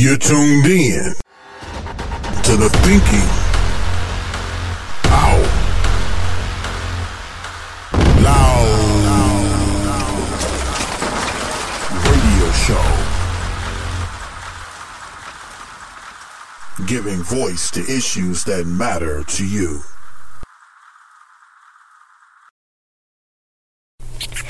You're 0.00 0.16
tuned 0.16 0.64
in 0.64 1.12
to 2.44 2.56
the 2.56 2.68
Thinking 2.84 3.28
Out 5.10 5.48
Loud 8.22 8.68
Radio 12.06 12.52
Show. 12.52 12.86
Giving 16.86 17.24
voice 17.24 17.68
to 17.72 17.80
issues 17.80 18.44
that 18.44 18.68
matter 18.68 19.24
to 19.24 19.44
you. 19.44 19.82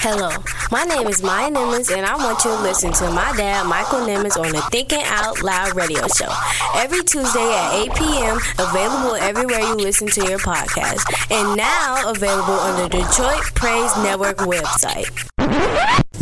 Hello, 0.01 0.31
my 0.71 0.85
name 0.85 1.09
is 1.09 1.25
Maya 1.25 1.51
Nimmons, 1.51 1.91
and 1.91 2.07
I 2.07 2.15
want 2.15 2.45
you 2.45 2.53
to 2.53 2.63
listen 2.63 2.93
to 2.93 3.11
my 3.11 3.35
dad, 3.37 3.67
Michael 3.67 4.07
Nimmons, 4.07 4.37
on 4.37 4.53
the 4.53 4.61
Thinking 4.71 5.03
Out 5.03 5.43
Loud 5.43 5.75
radio 5.75 6.07
show 6.07 6.33
every 6.77 7.03
Tuesday 7.03 7.41
at 7.41 7.75
8 7.75 7.95
p.m. 7.97 8.39
Available 8.61 9.17
everywhere 9.17 9.59
you 9.59 9.75
listen 9.75 10.07
to 10.07 10.25
your 10.29 10.39
podcast, 10.39 11.03
and 11.33 11.57
now 11.57 12.09
available 12.11 12.55
on 12.55 12.81
the 12.81 12.89
Detroit 12.89 13.43
Praise 13.57 13.97
Network 13.99 14.37
website. 14.39 15.11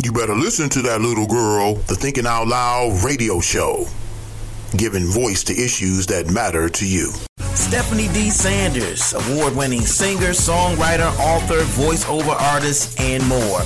You 0.03 0.11
better 0.11 0.35
listen 0.35 0.69
to 0.69 0.81
that 0.81 1.01
little 1.01 1.27
girl, 1.27 1.75
the 1.75 1.95
Thinking 1.95 2.25
Out 2.25 2.47
Loud 2.47 3.03
radio 3.03 3.39
show, 3.39 3.85
giving 4.75 5.05
voice 5.05 5.43
to 5.45 5.53
issues 5.53 6.07
that 6.07 6.29
matter 6.29 6.67
to 6.69 6.85
you. 6.85 7.11
Stephanie 7.55 8.07
D. 8.09 8.29
Sanders, 8.29 9.13
award 9.13 9.55
winning 9.55 9.81
singer, 9.81 10.29
songwriter, 10.29 11.11
author, 11.19 11.59
voiceover 11.79 12.39
artist, 12.39 12.99
and 12.99 13.25
more. 13.27 13.61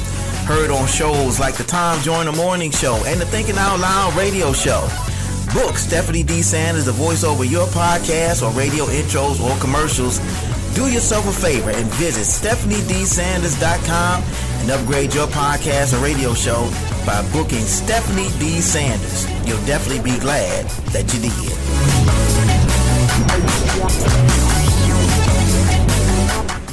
Heard 0.45 0.69
on 0.71 0.87
shows 0.87 1.39
like 1.39 1.55
the 1.55 1.63
Tom 1.63 1.99
Joyner 2.01 2.31
Morning 2.31 2.71
Show 2.71 3.01
and 3.05 3.19
the 3.19 3.25
Thinking 3.25 3.57
Out 3.57 3.79
Loud 3.79 4.15
radio 4.15 4.53
show. 4.53 4.87
Book 5.53 5.77
Stephanie 5.77 6.23
D. 6.23 6.41
Sanders 6.41 6.85
to 6.85 6.91
voice 6.91 7.23
over 7.23 7.43
your 7.43 7.67
podcast 7.67 8.41
or 8.41 8.51
radio 8.57 8.85
intros 8.85 9.41
or 9.41 9.57
commercials. 9.59 10.19
Do 10.75 10.87
yourself 10.89 11.27
a 11.27 11.33
favor 11.33 11.71
and 11.71 11.85
visit 11.95 12.25
StephanieDSanders.com 12.25 14.23
and 14.61 14.71
upgrade 14.71 15.13
your 15.13 15.27
podcast 15.27 15.97
or 15.97 16.03
radio 16.03 16.33
show 16.33 16.69
by 17.05 17.27
booking 17.33 17.65
Stephanie 17.65 18.29
D. 18.39 18.61
Sanders. 18.61 19.27
You'll 19.47 19.65
definitely 19.65 20.03
be 20.03 20.19
glad 20.19 20.65
that 20.93 21.11
you 21.13 21.19
did. 21.21 22.61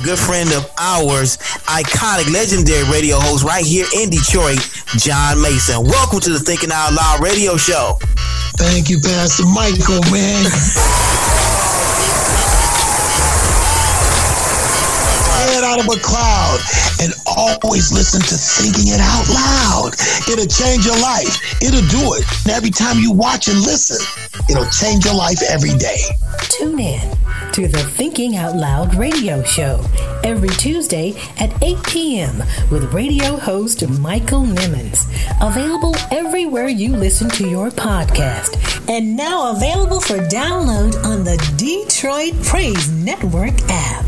good 0.05 0.19
friend 0.19 0.51
of 0.53 0.65
ours, 0.79 1.37
iconic, 1.69 2.33
legendary 2.33 2.83
radio 2.91 3.19
host 3.19 3.45
right 3.45 3.65
here 3.65 3.85
in 3.95 4.09
Detroit, 4.09 4.59
John 4.97 5.43
Mason. 5.43 5.85
Welcome 5.85 6.21
to 6.21 6.31
the 6.31 6.39
Thinking 6.39 6.71
Out 6.73 6.95
Loud 6.95 7.23
radio 7.23 7.59
show. 7.59 7.99
Thank 8.57 8.89
you, 8.89 9.01
Pastor 9.01 9.45
Michael, 9.45 10.01
man. 10.11 11.45
out 15.69 15.81
of 15.81 15.87
a 15.87 16.01
cloud 16.01 16.59
and 17.03 17.13
always 17.27 17.93
listen 17.93 18.23
to 18.23 18.37
thinking 18.41 18.89
it 18.89 19.01
out 19.01 19.29
loud. 19.29 19.93
It'll 20.25 20.49
change 20.49 20.87
your 20.87 20.99
life. 20.99 21.37
It'll 21.61 21.85
do 21.93 22.17
it. 22.17 22.25
And 22.45 22.55
every 22.57 22.71
time 22.71 22.99
you 22.99 23.13
watch 23.13 23.49
and 23.49 23.61
listen, 23.61 24.01
it'll 24.49 24.71
change 24.71 25.05
your 25.05 25.15
life 25.15 25.39
every 25.51 25.77
day. 25.77 26.01
Tune 26.49 26.81
in 26.81 27.01
to 27.53 27.69
the 27.69 27.85
Thinking 27.97 28.37
Out 28.37 28.57
Loud 28.57 28.95
radio 28.95 29.43
show 29.43 29.85
every 30.25 30.49
Tuesday 30.49 31.15
at 31.39 31.53
8 31.63 31.77
p.m. 31.85 32.39
with 32.71 32.93
radio 32.95 33.37
host 33.37 33.87
Michael 34.01 34.45
Nimmons. 34.45 35.05
Available 35.43 35.95
everywhere 36.11 36.69
you 36.69 36.97
listen 36.97 37.29
to 37.31 37.47
your 37.47 37.69
podcast. 37.69 38.57
And 38.89 39.17
now 39.17 39.51
available 39.51 40.01
for 40.01 40.17
download 40.17 41.05
on 41.05 41.25
the 41.25 41.37
Detroit 41.59 42.33
Praise 42.43 42.91
Network 42.91 43.53
app. 43.69 44.08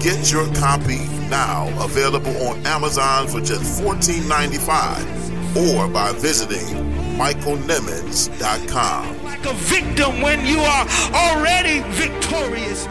Get 0.00 0.30
your 0.30 0.46
copy 0.54 0.98
now, 1.28 1.68
available 1.82 2.36
on 2.48 2.64
Amazon 2.66 3.26
for 3.28 3.40
just 3.40 3.82
$14.95 3.82 5.56
or 5.56 5.88
by 5.88 6.12
visiting 6.12 6.66
michaelnimmons.com. 7.16 9.24
Like 9.24 9.46
a 9.46 9.54
victim 9.54 10.20
when 10.20 10.44
you 10.46 10.58
are 10.58 10.86
already 11.14 11.80
victorious. 11.92 12.86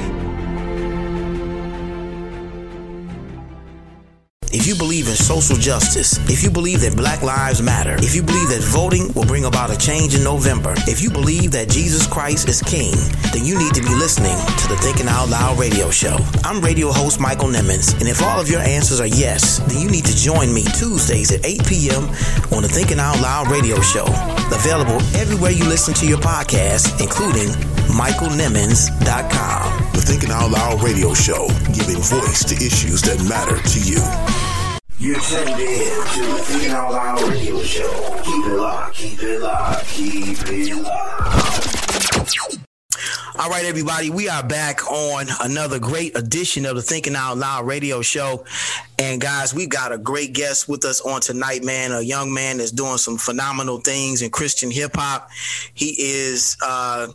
If 4.54 4.68
you 4.68 4.76
believe 4.76 5.08
in 5.08 5.16
social 5.16 5.58
justice, 5.58 6.20
if 6.30 6.44
you 6.44 6.52
believe 6.52 6.82
that 6.82 6.96
black 6.96 7.24
lives 7.24 7.60
matter, 7.60 7.96
if 7.98 8.14
you 8.14 8.22
believe 8.22 8.50
that 8.50 8.62
voting 8.62 9.12
will 9.14 9.26
bring 9.26 9.46
about 9.46 9.74
a 9.74 9.78
change 9.78 10.14
in 10.14 10.24
November, 10.24 10.76
if 10.86 11.02
you 11.02 11.10
believe 11.10 11.50
that 11.54 11.70
Jesus 11.70 12.06
Christ 12.06 12.48
is 12.48 12.62
King, 12.62 12.94
then 13.34 13.44
you 13.44 13.58
need 13.58 13.74
to 13.74 13.82
be 13.82 13.90
listening 13.96 14.38
to 14.38 14.68
the 14.70 14.78
Thinking 14.78 15.08
Out 15.08 15.30
Loud 15.30 15.58
radio 15.58 15.90
show. 15.90 16.20
I'm 16.44 16.62
radio 16.62 16.92
host 16.92 17.20
Michael 17.20 17.50
Nimmons, 17.50 17.98
and 18.00 18.08
if 18.08 18.22
all 18.22 18.40
of 18.40 18.48
your 18.48 18.62
answers 18.62 19.02
are 19.02 19.10
yes, 19.10 19.58
then 19.66 19.82
you 19.82 19.90
need 19.90 20.06
to 20.06 20.16
join 20.16 20.54
me 20.54 20.62
Tuesdays 20.78 21.32
at 21.32 21.44
8 21.44 21.66
p.m. 21.66 22.04
on 22.54 22.62
the 22.62 22.70
Thinking 22.70 23.00
Out 23.00 23.20
Loud 23.22 23.50
radio 23.50 23.82
show. 23.82 24.06
Available 24.54 25.02
everywhere 25.18 25.50
you 25.50 25.66
listen 25.66 25.96
to 25.96 26.06
your 26.06 26.20
podcast, 26.20 27.02
including 27.02 27.50
michaelnimmons.com. 27.90 29.94
The 29.94 30.02
Thinking 30.06 30.30
Out 30.30 30.52
Loud 30.52 30.84
radio 30.84 31.16
show, 31.16 31.48
giving 31.74 31.98
voice 31.98 32.46
to 32.46 32.54
issues 32.54 33.02
that 33.02 33.18
matter 33.28 33.58
to 33.58 33.80
you. 33.82 34.43
You're 35.04 35.20
tuned 35.20 35.50
in 35.50 35.56
to 35.58 36.22
the 36.22 36.44
Thinking 36.46 36.72
Out 36.72 36.94
Loud 36.94 37.22
radio 37.30 37.62
show. 37.62 38.22
Keep 38.24 38.46
it 38.46 38.56
locked, 38.56 38.96
keep 38.96 39.22
it 39.22 39.42
locked, 39.42 39.86
keep 39.88 40.38
it 40.48 40.82
locked. 40.82 42.60
All 43.38 43.50
right, 43.50 43.66
everybody, 43.66 44.10
we 44.10 44.30
are 44.30 44.44
back 44.44 44.90
on 44.90 45.26
another 45.42 45.78
great 45.78 46.18
edition 46.18 46.66
of 46.66 46.78
the 46.78 46.82
Thinking 46.82 47.18
Out 47.18 47.38
Loud 47.38 47.68
radio 47.68 48.02
show. 48.02 48.46
And 48.98 49.20
guys, 49.20 49.54
we've 49.54 49.68
got 49.68 49.92
a 49.92 49.98
great 49.98 50.32
guest 50.32 50.70
with 50.70 50.86
us 50.86 51.02
on 51.02 51.20
tonight, 51.20 51.66
man. 51.66 51.92
A 51.92 52.00
young 52.00 52.34
man 52.34 52.60
that's 52.60 52.72
doing 52.72 52.98
some 52.98 53.18
phenomenal 53.18 53.82
things 53.82 54.22
in 54.22 54.30
Christian 54.30 54.72
hip 54.72 54.96
hop. 54.96 55.30
He 55.74 55.96
is 56.00 56.56
uh 56.66 57.08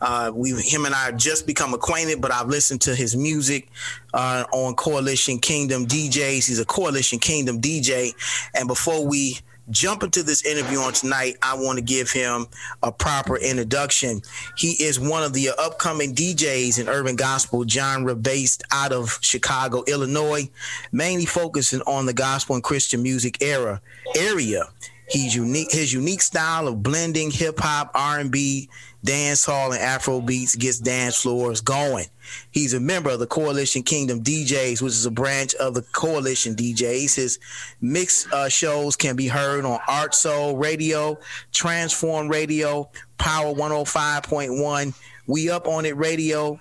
uh, 0.00 0.30
we, 0.34 0.50
him 0.52 0.84
and 0.84 0.94
I 0.94 1.12
just 1.12 1.46
become 1.46 1.74
acquainted, 1.74 2.20
but 2.20 2.32
I've 2.32 2.48
listened 2.48 2.80
to 2.82 2.94
his 2.94 3.16
music 3.16 3.68
uh, 4.12 4.44
on 4.52 4.74
Coalition 4.74 5.38
Kingdom 5.38 5.86
DJs. 5.86 6.46
He's 6.46 6.60
a 6.60 6.64
Coalition 6.64 7.18
Kingdom 7.18 7.60
DJ. 7.60 8.14
And 8.54 8.68
before 8.68 9.06
we 9.06 9.38
jump 9.70 10.02
into 10.02 10.22
this 10.22 10.44
interview 10.44 10.78
on 10.78 10.92
tonight, 10.92 11.36
I 11.42 11.54
want 11.54 11.78
to 11.78 11.84
give 11.84 12.10
him 12.10 12.46
a 12.82 12.92
proper 12.92 13.36
introduction. 13.36 14.22
He 14.56 14.72
is 14.72 15.00
one 15.00 15.22
of 15.22 15.32
the 15.32 15.50
upcoming 15.58 16.14
DJs 16.14 16.78
in 16.78 16.88
urban 16.88 17.16
gospel 17.16 17.66
genre 17.66 18.14
based 18.14 18.62
out 18.70 18.92
of 18.92 19.18
Chicago, 19.20 19.84
Illinois, 19.86 20.50
mainly 20.92 21.26
focusing 21.26 21.80
on 21.82 22.06
the 22.06 22.12
gospel 22.12 22.54
and 22.54 22.64
Christian 22.64 23.02
music 23.02 23.42
era 23.42 23.80
area. 24.16 24.68
He's 25.08 25.34
unique. 25.34 25.70
His 25.70 25.92
unique 25.92 26.22
style 26.22 26.66
of 26.68 26.82
blending 26.82 27.30
hip 27.30 27.58
hop, 27.58 27.90
R 27.94 28.20
and 28.20 28.30
B, 28.30 28.70
dance 29.04 29.44
hall, 29.44 29.72
and 29.72 29.80
Afro 29.80 30.20
beats 30.20 30.56
gets 30.56 30.78
dance 30.78 31.20
floors 31.20 31.60
going. 31.60 32.06
He's 32.50 32.72
a 32.72 32.80
member 32.80 33.10
of 33.10 33.18
the 33.18 33.26
Coalition 33.26 33.82
Kingdom 33.82 34.22
DJs, 34.22 34.80
which 34.80 34.92
is 34.92 35.04
a 35.04 35.10
branch 35.10 35.54
of 35.56 35.74
the 35.74 35.82
Coalition 35.82 36.56
DJs. 36.56 37.14
His 37.14 37.38
mix 37.80 38.26
uh, 38.32 38.48
shows 38.48 38.96
can 38.96 39.14
be 39.14 39.28
heard 39.28 39.64
on 39.66 39.78
Art 39.86 40.14
Soul 40.14 40.56
Radio, 40.56 41.18
Transform 41.52 42.28
Radio, 42.28 42.90
Power 43.18 43.54
105.1, 43.54 44.94
We 45.26 45.50
Up 45.50 45.68
On 45.68 45.84
It 45.84 45.96
Radio, 45.96 46.58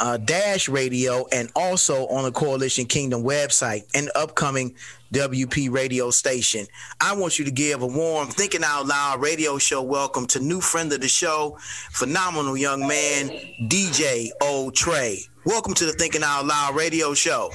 uh, 0.00 0.16
Dash 0.16 0.70
Radio, 0.70 1.26
and 1.32 1.50
also 1.54 2.06
on 2.08 2.24
the 2.24 2.32
Coalition 2.32 2.86
Kingdom 2.86 3.22
website 3.22 3.84
and 3.94 4.10
upcoming 4.14 4.74
WP 5.14 5.70
radio 5.70 6.10
station. 6.10 6.66
I 7.00 7.14
want 7.14 7.38
you 7.38 7.44
to 7.44 7.52
give 7.52 7.82
a 7.82 7.86
warm 7.86 8.26
Thinking 8.26 8.62
Out 8.64 8.86
Loud 8.86 9.22
radio 9.22 9.58
show 9.58 9.80
welcome 9.80 10.26
to 10.26 10.40
new 10.40 10.60
friend 10.60 10.92
of 10.92 11.00
the 11.00 11.06
show, 11.06 11.56
phenomenal 11.92 12.56
young 12.56 12.80
man, 12.80 13.28
DJ 13.68 14.30
O 14.40 14.70
Trey. 14.70 15.20
Welcome 15.46 15.74
to 15.74 15.86
the 15.86 15.92
Thinking 15.92 16.24
Out 16.24 16.46
Loud 16.46 16.74
radio 16.74 17.14
show. 17.14 17.50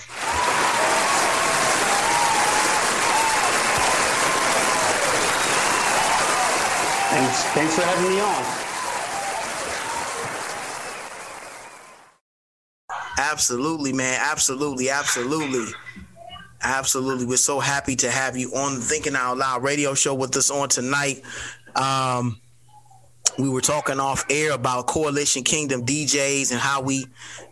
Thanks, 7.09 7.43
thanks 7.43 7.75
for 7.75 7.81
having 7.81 8.09
me 8.09 8.21
on. 8.21 8.69
Absolutely, 13.17 13.91
man. 13.91 14.17
Absolutely, 14.23 14.89
absolutely. 14.89 15.73
Absolutely. 16.61 17.25
We're 17.25 17.37
so 17.37 17.59
happy 17.59 17.95
to 17.97 18.11
have 18.11 18.35
you 18.35 18.53
on 18.53 18.75
the 18.75 18.81
Thinking 18.81 19.15
Out 19.15 19.37
Loud 19.37 19.63
radio 19.63 19.93
show 19.93 20.13
with 20.13 20.35
us 20.35 20.51
on 20.51 20.67
tonight. 20.69 21.23
Um, 21.75 22.39
we 23.37 23.47
were 23.49 23.61
talking 23.61 23.99
off 23.99 24.25
air 24.29 24.51
about 24.51 24.87
Coalition 24.87 25.43
Kingdom 25.43 25.85
DJs 25.85 26.51
and 26.51 26.59
how 26.59 26.81
we 26.81 27.05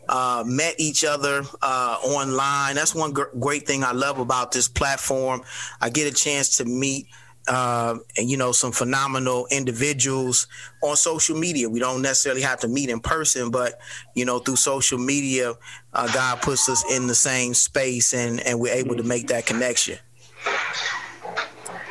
uh, 0.09 0.43
met 0.45 0.75
each 0.79 1.05
other 1.05 1.43
uh, 1.61 1.97
online. 2.03 2.75
That's 2.75 2.93
one 2.93 3.13
gr- 3.13 3.23
great 3.39 3.65
thing 3.65 3.83
I 3.83 3.93
love 3.93 4.19
about 4.19 4.51
this 4.51 4.67
platform. 4.67 5.41
I 5.79 5.89
get 5.89 6.11
a 6.11 6.15
chance 6.15 6.57
to 6.57 6.65
meet 6.65 7.07
uh, 7.47 7.97
and 8.17 8.29
you 8.29 8.37
know 8.37 8.51
some 8.51 8.71
phenomenal 8.71 9.47
individuals 9.51 10.47
on 10.81 10.95
social 10.95 11.37
media. 11.37 11.69
We 11.69 11.79
don't 11.79 12.01
necessarily 12.01 12.41
have 12.41 12.59
to 12.61 12.67
meet 12.67 12.89
in 12.89 12.99
person, 12.99 13.51
but 13.51 13.79
you 14.15 14.25
know 14.25 14.39
through 14.39 14.57
social 14.57 14.97
media, 14.97 15.53
uh, 15.93 16.13
God 16.13 16.41
puts 16.41 16.69
us 16.69 16.83
in 16.91 17.07
the 17.07 17.15
same 17.15 17.53
space, 17.53 18.13
and 18.13 18.39
and 18.41 18.59
we're 18.59 18.73
able 18.73 18.95
to 18.95 19.03
make 19.03 19.27
that 19.27 19.45
connection. 19.45 19.97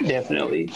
Definitely. 0.07 0.71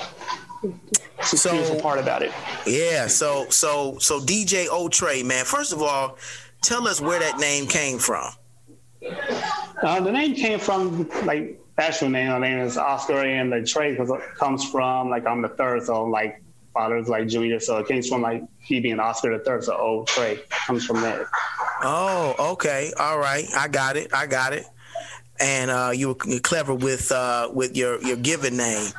It's 1.19 1.33
a 1.35 1.37
so, 1.37 1.53
beautiful 1.53 1.81
part 1.81 1.99
about 1.99 2.23
it. 2.23 2.33
Yeah. 2.67 3.07
So 3.07 3.47
so 3.51 3.99
so 3.99 4.21
DJ 4.21 4.67
O 4.71 4.89
Trey, 4.89 5.23
man. 5.23 5.45
First 5.45 5.73
of 5.73 5.83
all, 5.83 6.17
tell 6.63 6.89
us 6.89 7.01
where 7.01 7.21
that 7.21 7.39
name 7.39 7.67
came 7.67 7.99
from. 7.99 8.33
Uh, 9.83 10.01
the 10.01 10.13
name 10.13 10.35
came 10.35 10.59
from 10.59 11.09
like 11.25 11.60
actual 11.81 12.11
name. 12.11 12.29
My 12.29 12.39
name 12.39 12.59
is 12.59 12.77
Oscar, 12.77 13.25
and 13.25 13.53
the 13.53 13.63
Trey 13.63 13.97
comes 14.39 14.65
from 14.71 15.11
like 15.11 15.27
I'm 15.27 15.43
the 15.43 15.49
third, 15.49 15.83
so 15.85 16.05
like 16.05 16.43
father's 16.73 17.09
like 17.09 17.27
junior, 17.27 17.59
so 17.61 17.79
it 17.79 17.89
came 17.89 18.03
from 18.03 18.23
like 18.23 18.43
he 18.59 18.81
being 18.81 19.01
Oscar 19.01 19.37
the 19.37 19.45
third, 19.45 19.65
so 19.65 19.77
old 19.77 20.07
Trey 20.07 20.39
comes 20.51 20.85
from 20.87 21.01
that. 21.03 21.27
Oh, 21.83 22.53
okay, 22.53 22.93
all 22.99 23.19
right, 23.19 23.47
I 23.57 23.69
got 23.69 23.97
it, 23.97 24.15
I 24.15 24.27
got 24.27 24.53
it. 24.53 24.67
And 25.41 25.71
uh, 25.71 25.93
you 25.95 26.09
were 26.09 26.41
clever 26.41 26.75
with 26.75 27.11
uh, 27.11 27.49
with 27.53 27.75
your 27.75 28.01
your 28.03 28.17
given 28.17 28.59
name. 28.59 28.91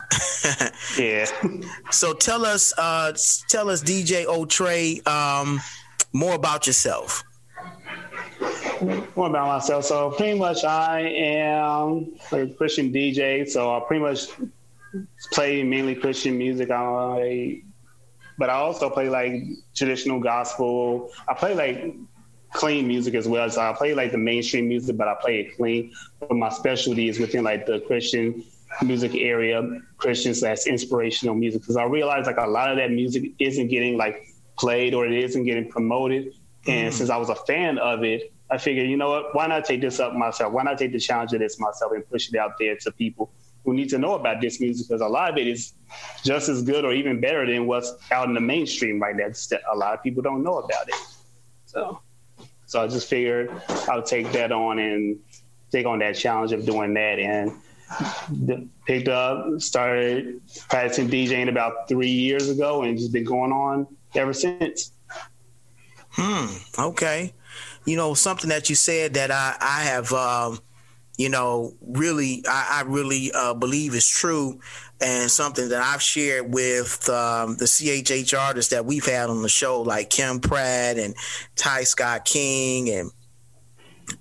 yeah. 0.97 1.27
So 1.91 2.13
tell 2.13 2.45
us, 2.45 2.73
uh, 2.77 3.13
tell 3.47 3.69
us, 3.69 3.83
DJ 3.83 4.25
O'Trey, 4.25 5.01
um, 5.05 5.61
more 6.13 6.33
about 6.33 6.65
yourself. 6.65 7.23
More 8.81 9.27
about 9.27 9.47
myself. 9.47 9.85
So 9.85 10.11
pretty 10.11 10.39
much, 10.39 10.63
I 10.63 11.01
am 11.01 12.13
a 12.31 12.47
Christian 12.47 12.91
DJ. 12.91 13.47
So 13.47 13.75
I 13.75 13.79
pretty 13.81 14.03
much 14.03 14.27
play 15.31 15.63
mainly 15.63 15.95
Christian 15.95 16.37
music. 16.37 16.71
I, 16.71 17.61
but 18.37 18.49
I 18.49 18.53
also 18.53 18.89
play 18.89 19.09
like 19.09 19.43
traditional 19.75 20.19
gospel. 20.19 21.11
I 21.27 21.33
play 21.33 21.53
like 21.53 21.95
clean 22.53 22.87
music 22.87 23.13
as 23.13 23.27
well. 23.27 23.49
So 23.49 23.61
I 23.61 23.73
play 23.73 23.93
like 23.93 24.11
the 24.11 24.17
mainstream 24.17 24.67
music, 24.67 24.97
but 24.97 25.07
I 25.07 25.15
play 25.15 25.41
it 25.41 25.57
clean. 25.57 25.93
But 26.19 26.31
my 26.31 26.49
specialty 26.49 27.07
is 27.07 27.19
within 27.19 27.43
like 27.43 27.65
the 27.65 27.81
Christian 27.81 28.43
music 28.81 29.13
area, 29.15 29.79
Christian 29.97 30.33
slash 30.33 30.65
inspirational 30.65 31.35
music. 31.35 31.61
Because 31.61 31.77
I 31.77 31.83
realize 31.83 32.25
like 32.25 32.37
a 32.37 32.47
lot 32.47 32.71
of 32.71 32.77
that 32.77 32.91
music 32.91 33.31
isn't 33.39 33.67
getting 33.67 33.97
like 33.97 34.27
played 34.57 34.93
or 34.93 35.05
it 35.05 35.13
isn't 35.13 35.43
getting 35.43 35.69
promoted. 35.69 36.33
And 36.67 36.91
mm. 36.91 36.93
since 36.93 37.09
I 37.09 37.17
was 37.17 37.29
a 37.29 37.35
fan 37.35 37.77
of 37.77 38.03
it, 38.03 38.30
I 38.51 38.57
figured, 38.57 38.89
you 38.89 38.97
know 38.97 39.09
what? 39.09 39.33
Why 39.33 39.47
not 39.47 39.63
take 39.63 39.79
this 39.79 39.99
up 40.01 40.13
myself? 40.13 40.51
Why 40.51 40.63
not 40.63 40.77
take 40.77 40.91
the 40.91 40.99
challenge 40.99 41.31
of 41.31 41.39
this 41.39 41.57
myself 41.57 41.93
and 41.93 42.07
push 42.09 42.27
it 42.27 42.35
out 42.35 42.59
there 42.59 42.75
to 42.75 42.91
people 42.91 43.31
who 43.63 43.73
need 43.73 43.87
to 43.89 43.97
know 43.97 44.15
about 44.15 44.41
this 44.41 44.59
music? 44.59 44.89
Because 44.89 44.99
a 44.99 45.07
lot 45.07 45.31
of 45.31 45.37
it 45.37 45.47
is 45.47 45.73
just 46.23 46.49
as 46.49 46.61
good 46.61 46.83
or 46.83 46.91
even 46.91 47.21
better 47.21 47.45
than 47.45 47.65
what's 47.65 47.93
out 48.11 48.27
in 48.27 48.33
the 48.33 48.41
mainstream 48.41 49.01
right 49.01 49.15
now. 49.15 49.29
A 49.71 49.77
lot 49.77 49.93
of 49.93 50.03
people 50.03 50.21
don't 50.21 50.43
know 50.43 50.57
about 50.57 50.89
it. 50.89 50.95
So, 51.65 52.01
so 52.65 52.83
I 52.83 52.87
just 52.87 53.07
figured 53.07 53.49
I'll 53.87 54.03
take 54.03 54.29
that 54.33 54.51
on 54.51 54.79
and 54.79 55.17
take 55.71 55.85
on 55.85 55.99
that 55.99 56.17
challenge 56.17 56.51
of 56.51 56.65
doing 56.65 56.93
that 56.95 57.19
and 57.19 58.67
picked 58.85 59.07
up, 59.07 59.45
started 59.61 60.41
practicing 60.67 61.09
DJing 61.09 61.47
about 61.47 61.87
three 61.87 62.11
years 62.11 62.49
ago 62.49 62.81
and 62.81 62.97
just 62.97 63.13
been 63.13 63.23
going 63.23 63.53
on 63.53 63.87
ever 64.13 64.33
since. 64.33 64.91
Hmm. 66.09 66.47
Okay 66.77 67.33
you 67.85 67.95
know, 67.95 68.13
something 68.13 68.49
that 68.49 68.69
you 68.69 68.75
said 68.75 69.15
that 69.15 69.31
I, 69.31 69.55
I 69.59 69.83
have, 69.83 70.11
um, 70.13 70.59
you 71.17 71.29
know, 71.29 71.73
really, 71.81 72.43
I, 72.47 72.81
I 72.81 72.87
really 72.87 73.31
uh, 73.33 73.53
believe 73.53 73.95
is 73.95 74.07
true, 74.07 74.59
and 75.01 75.31
something 75.31 75.69
that 75.69 75.81
I've 75.81 76.01
shared 76.01 76.53
with 76.53 77.09
um, 77.09 77.57
the 77.57 77.65
CHH 77.65 78.37
artists 78.39 78.71
that 78.71 78.85
we've 78.85 79.05
had 79.05 79.29
on 79.29 79.41
the 79.41 79.49
show, 79.49 79.81
like 79.81 80.09
Kim 80.09 80.39
Pratt 80.39 80.97
and 80.97 81.15
Ty 81.55 81.83
Scott 81.83 82.25
King, 82.25 82.89
and 82.89 83.11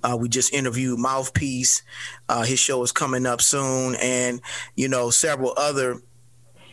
uh, 0.02 0.16
we 0.18 0.28
just 0.28 0.52
interviewed 0.54 0.98
Mouthpiece. 0.98 1.82
Uh, 2.28 2.42
his 2.42 2.58
show 2.58 2.82
is 2.82 2.92
coming 2.92 3.26
up 3.26 3.40
soon, 3.40 3.94
and 3.96 4.40
you 4.74 4.88
know, 4.88 5.10
several 5.10 5.52
other 5.56 6.00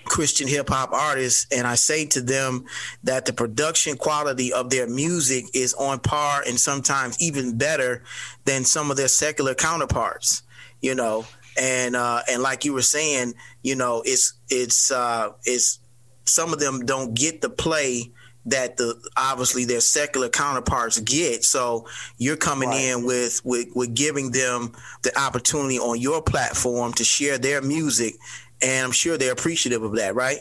Christian 0.08 0.48
hip 0.48 0.70
hop 0.70 0.92
artists, 0.92 1.48
and 1.52 1.68
I 1.68 1.76
say 1.76 2.06
to 2.08 2.22
them 2.22 2.66
that 3.04 3.26
the 3.26 3.34
production 3.34 3.98
quality 3.98 4.52
of 4.54 4.70
their 4.70 4.88
music 4.88 5.46
is 5.54 5.74
on 5.74 6.00
par 6.00 6.44
and 6.48 6.60
sometimes 6.60 7.22
even 7.22 7.58
better 7.58 8.04
than 8.46 8.64
some 8.64 8.92
of 8.92 8.98
their 8.98 9.08
secular 9.08 9.54
counterparts. 9.54 10.44
You 10.82 10.96
know, 10.96 11.26
and 11.60 11.96
uh, 11.96 12.22
and 12.30 12.42
like 12.42 12.66
you 12.66 12.74
were 12.74 12.82
saying, 12.82 13.34
you 13.64 13.76
know, 13.76 14.04
it's 14.06 14.34
it's 14.50 14.92
uh, 14.92 15.30
it's 15.44 15.80
some 16.26 16.54
of 16.54 16.60
them 16.60 16.86
don't 16.86 17.14
get 17.14 17.42
the 17.42 17.50
play 17.50 18.12
that 18.48 18.78
the 18.78 18.96
obviously 19.18 19.66
their 19.66 19.82
secular 19.82 20.30
counterparts 20.30 21.00
get. 21.00 21.44
So 21.44 21.88
you're 22.18 22.38
coming 22.38 22.70
right. 22.70 22.82
in 22.82 23.06
with, 23.06 23.42
with 23.44 23.68
with 23.76 23.94
giving 23.94 24.32
them 24.32 24.72
the 25.04 25.18
opportunity 25.20 25.78
on 25.80 26.00
your 26.00 26.22
platform 26.22 26.94
to 26.94 27.04
share 27.04 27.38
their 27.38 27.62
music 27.62 28.16
and 28.62 28.86
I'm 28.86 28.92
sure 28.92 29.18
they're 29.18 29.34
appreciative 29.34 29.84
of 29.84 29.96
that, 29.96 30.16
right? 30.16 30.40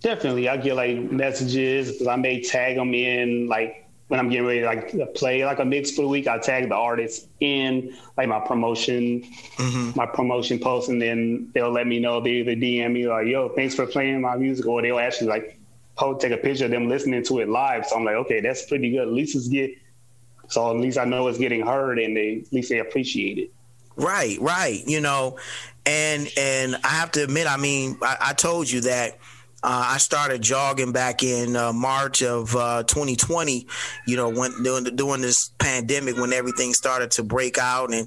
Definitely, 0.00 0.48
I 0.48 0.56
get 0.56 0.76
like 0.76 0.98
messages 1.10 1.92
because 1.92 2.06
I 2.06 2.16
may 2.16 2.42
tag 2.42 2.76
them 2.76 2.92
in 2.92 3.48
like 3.48 3.88
when 4.08 4.20
I'm 4.20 4.28
getting 4.28 4.46
ready 4.46 4.60
to 4.60 4.66
like 4.66 5.14
play 5.14 5.44
like 5.44 5.60
a 5.60 5.64
mix 5.64 5.92
for 5.92 6.02
the 6.02 6.08
week. 6.08 6.26
I 6.26 6.38
tag 6.38 6.68
the 6.68 6.74
artist 6.74 7.28
in 7.40 7.96
like 8.16 8.28
my 8.28 8.40
promotion, 8.40 9.22
mm-hmm. 9.22 9.92
my 9.96 10.06
promotion 10.06 10.58
post, 10.58 10.90
and 10.90 11.00
then 11.00 11.50
they'll 11.54 11.72
let 11.72 11.86
me 11.86 12.00
know. 12.00 12.20
They 12.20 12.32
either 12.32 12.54
DM 12.54 12.92
me 12.92 13.08
like, 13.08 13.26
"Yo, 13.26 13.48
thanks 13.50 13.74
for 13.74 13.86
playing 13.86 14.20
my 14.20 14.36
music," 14.36 14.66
or 14.66 14.82
they'll 14.82 14.98
actually 14.98 15.28
like 15.28 15.58
post, 15.96 16.20
take 16.20 16.32
a 16.32 16.36
picture 16.36 16.66
of 16.66 16.70
them 16.70 16.88
listening 16.88 17.22
to 17.24 17.38
it 17.40 17.48
live. 17.48 17.86
So 17.86 17.96
I'm 17.96 18.04
like, 18.04 18.16
okay, 18.16 18.40
that's 18.40 18.66
pretty 18.66 18.90
good. 18.90 19.02
At 19.02 19.12
least 19.12 19.36
it's 19.36 19.48
get 19.48 19.70
so 20.48 20.70
at 20.70 20.76
least 20.76 20.98
I 20.98 21.04
know 21.04 21.26
it's 21.28 21.38
getting 21.38 21.62
heard, 21.62 21.98
and 21.98 22.16
they 22.16 22.42
at 22.46 22.52
least 22.52 22.68
they 22.68 22.80
appreciate 22.80 23.38
it. 23.38 23.50
Right, 23.96 24.38
right. 24.40 24.82
You 24.86 25.00
know, 25.00 25.38
and 25.86 26.30
and 26.36 26.76
I 26.84 26.88
have 26.88 27.10
to 27.12 27.24
admit, 27.24 27.46
I 27.46 27.56
mean, 27.56 27.98
I, 28.02 28.16
I 28.20 28.32
told 28.32 28.70
you 28.70 28.82
that. 28.82 29.18
Uh, 29.66 29.92
I 29.92 29.96
started 29.96 30.42
jogging 30.42 30.92
back 30.92 31.22
in 31.22 31.56
uh, 31.56 31.72
March 31.72 32.22
of 32.22 32.54
uh, 32.54 32.82
2020. 32.82 33.66
You 34.06 34.14
know, 34.14 34.28
when 34.28 34.62
during, 34.62 34.84
during 34.94 35.22
this 35.22 35.52
pandemic, 35.58 36.18
when 36.18 36.34
everything 36.34 36.74
started 36.74 37.10
to 37.12 37.22
break 37.22 37.56
out, 37.56 37.90
and 37.90 38.06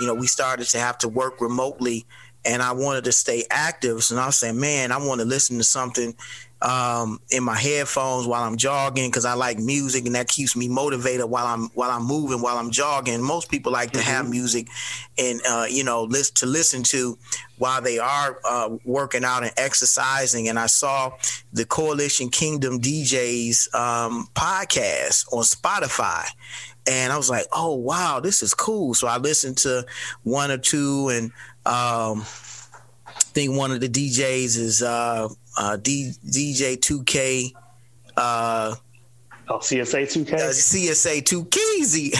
you 0.00 0.06
know, 0.06 0.12
we 0.12 0.26
started 0.26 0.66
to 0.66 0.78
have 0.78 0.98
to 0.98 1.08
work 1.08 1.40
remotely, 1.40 2.04
and 2.44 2.62
I 2.62 2.72
wanted 2.72 3.04
to 3.04 3.12
stay 3.12 3.44
active. 3.50 4.04
So 4.04 4.18
I 4.18 4.26
was 4.26 4.36
saying, 4.36 4.60
man, 4.60 4.92
I 4.92 4.98
want 4.98 5.22
to 5.22 5.26
listen 5.26 5.56
to 5.56 5.64
something 5.64 6.14
um, 6.60 7.20
in 7.30 7.44
my 7.44 7.56
headphones 7.56 8.26
while 8.26 8.42
I'm 8.42 8.56
jogging 8.56 9.08
because 9.08 9.24
I 9.24 9.34
like 9.34 9.58
music 9.58 10.06
and 10.06 10.14
that 10.14 10.28
keeps 10.28 10.56
me 10.56 10.68
motivated 10.68 11.30
while 11.30 11.46
I'm 11.46 11.68
while 11.74 11.90
I'm 11.90 12.04
moving 12.04 12.42
while 12.42 12.58
I'm 12.58 12.70
jogging. 12.70 13.22
Most 13.22 13.50
people 13.50 13.72
like 13.72 13.92
to 13.92 13.98
mm-hmm. 13.98 14.10
have 14.10 14.28
music 14.28 14.68
and 15.16 15.40
uh, 15.48 15.66
you 15.68 15.84
know 15.84 16.04
list 16.04 16.36
to 16.38 16.46
listen 16.46 16.82
to 16.84 17.16
while 17.58 17.82
they 17.82 17.98
are 17.98 18.38
uh, 18.44 18.76
working 18.84 19.24
out 19.24 19.42
and 19.42 19.52
exercising. 19.56 20.48
And 20.48 20.58
I 20.58 20.66
saw 20.66 21.12
the 21.52 21.64
Coalition 21.64 22.28
Kingdom 22.30 22.80
DJs 22.80 23.74
um, 23.74 24.28
podcast 24.34 25.32
on 25.32 25.42
Spotify. 25.42 26.24
And 26.86 27.12
I 27.12 27.18
was 27.18 27.28
like, 27.28 27.44
oh, 27.52 27.74
wow, 27.74 28.18
this 28.18 28.42
is 28.42 28.54
cool. 28.54 28.94
So 28.94 29.08
I 29.08 29.18
listened 29.18 29.58
to 29.58 29.84
one 30.22 30.50
or 30.50 30.56
two, 30.56 31.10
and 31.10 31.26
um, 31.66 32.22
I 33.06 33.20
think 33.34 33.54
one 33.58 33.72
of 33.72 33.80
the 33.80 33.90
DJs 33.90 34.56
is 34.56 34.82
uh, 34.82 35.28
uh, 35.58 35.76
D, 35.76 36.12
DJ 36.24 36.76
2K. 36.76 37.52
Uh, 38.16 38.74
oh, 39.48 39.58
CSA 39.58 40.04
2K? 40.04 40.32
Uh, 40.34 40.50
CSA 40.50 41.24
2 41.24 41.44
Keezy. 41.46 42.12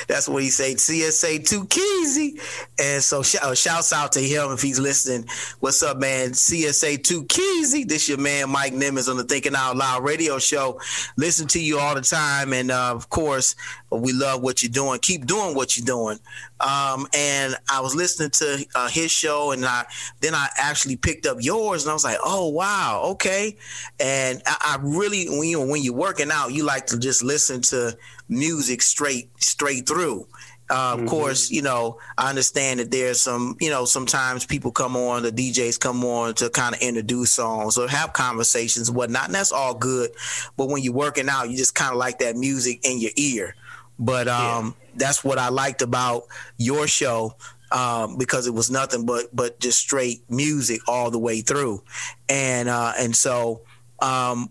That's 0.08 0.28
what 0.28 0.42
he 0.42 0.48
said. 0.48 0.76
CSA 0.76 1.46
2 1.46 1.64
Keezy. 1.64 2.40
And 2.80 3.02
so 3.02 3.22
sh- 3.22 3.36
uh, 3.42 3.54
shouts 3.54 3.92
out 3.92 4.12
to 4.12 4.20
him 4.20 4.50
if 4.52 4.62
he's 4.62 4.80
listening. 4.80 5.28
What's 5.60 5.82
up, 5.82 5.98
man? 5.98 6.30
CSA 6.30 7.04
2 7.04 7.24
Keezy. 7.24 7.86
This 7.86 8.08
your 8.08 8.18
man, 8.18 8.50
Mike 8.50 8.72
Nimmons 8.72 9.10
on 9.10 9.18
the 9.18 9.24
Thinking 9.24 9.54
Out 9.54 9.76
Loud 9.76 10.02
radio 10.02 10.38
show. 10.38 10.80
Listen 11.18 11.46
to 11.48 11.62
you 11.62 11.78
all 11.78 11.94
the 11.94 12.00
time. 12.00 12.54
And 12.54 12.70
uh, 12.70 12.92
of 12.94 13.10
course, 13.10 13.54
we 13.90 14.12
love 14.12 14.42
what 14.42 14.62
you're 14.62 14.70
doing. 14.70 14.98
Keep 15.00 15.26
doing 15.26 15.54
what 15.54 15.76
you're 15.76 15.86
doing. 15.86 16.18
Um, 16.60 17.06
and 17.14 17.54
I 17.70 17.80
was 17.80 17.94
listening 17.94 18.30
to 18.30 18.66
uh, 18.74 18.88
his 18.88 19.10
show, 19.10 19.52
and 19.52 19.64
I 19.64 19.86
then 20.20 20.34
I 20.34 20.48
actually 20.56 20.96
picked 20.96 21.26
up 21.26 21.38
yours, 21.40 21.84
and 21.84 21.90
I 21.90 21.94
was 21.94 22.04
like, 22.04 22.18
"Oh 22.22 22.48
wow, 22.48 23.02
okay." 23.12 23.56
And 24.00 24.42
I, 24.46 24.56
I 24.60 24.78
really, 24.82 25.26
when 25.28 25.48
you 25.48 25.60
when 25.60 25.82
you're 25.82 25.94
working 25.94 26.30
out, 26.30 26.52
you 26.52 26.64
like 26.64 26.86
to 26.86 26.98
just 26.98 27.22
listen 27.22 27.62
to 27.62 27.96
music 28.28 28.82
straight 28.82 29.30
straight 29.40 29.86
through. 29.86 30.26
Uh, 30.70 30.92
of 30.92 30.98
mm-hmm. 30.98 31.08
course, 31.08 31.50
you 31.50 31.62
know, 31.62 31.98
I 32.18 32.28
understand 32.28 32.78
that 32.78 32.90
there's 32.90 33.22
some, 33.22 33.56
you 33.58 33.70
know, 33.70 33.86
sometimes 33.86 34.44
people 34.44 34.70
come 34.70 34.96
on, 34.96 35.22
the 35.22 35.32
DJs 35.32 35.80
come 35.80 36.04
on 36.04 36.34
to 36.34 36.50
kind 36.50 36.74
of 36.74 36.82
introduce 36.82 37.32
songs 37.32 37.78
or 37.78 37.88
have 37.88 38.12
conversations 38.12 38.88
and 38.88 38.96
whatnot, 38.96 39.26
and 39.26 39.34
that's 39.34 39.50
all 39.50 39.72
good. 39.72 40.10
But 40.58 40.68
when 40.68 40.82
you're 40.82 40.92
working 40.92 41.30
out, 41.30 41.48
you 41.48 41.56
just 41.56 41.74
kind 41.74 41.92
of 41.92 41.96
like 41.96 42.18
that 42.18 42.36
music 42.36 42.80
in 42.86 42.98
your 42.98 43.12
ear. 43.16 43.54
But 43.98 44.28
um, 44.28 44.76
yeah. 44.78 44.90
that's 44.96 45.24
what 45.24 45.38
I 45.38 45.48
liked 45.48 45.82
about 45.82 46.24
your 46.56 46.86
show 46.86 47.34
um, 47.72 48.16
because 48.16 48.46
it 48.46 48.54
was 48.54 48.70
nothing 48.70 49.04
but 49.06 49.34
but 49.34 49.60
just 49.60 49.78
straight 49.78 50.22
music 50.30 50.80
all 50.86 51.10
the 51.10 51.18
way 51.18 51.40
through, 51.40 51.82
and 52.28 52.68
uh, 52.68 52.92
and 52.98 53.14
so 53.14 53.62
um, 54.00 54.50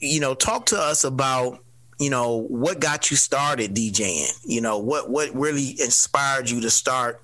you 0.00 0.20
know, 0.20 0.34
talk 0.34 0.66
to 0.66 0.78
us 0.78 1.04
about 1.04 1.64
you 1.98 2.10
know 2.10 2.42
what 2.48 2.80
got 2.80 3.10
you 3.10 3.16
started 3.16 3.74
DJing. 3.74 4.30
You 4.44 4.60
know 4.60 4.78
what 4.78 5.10
what 5.10 5.34
really 5.34 5.70
inspired 5.80 6.48
you 6.48 6.60
to 6.62 6.70
start 6.70 7.22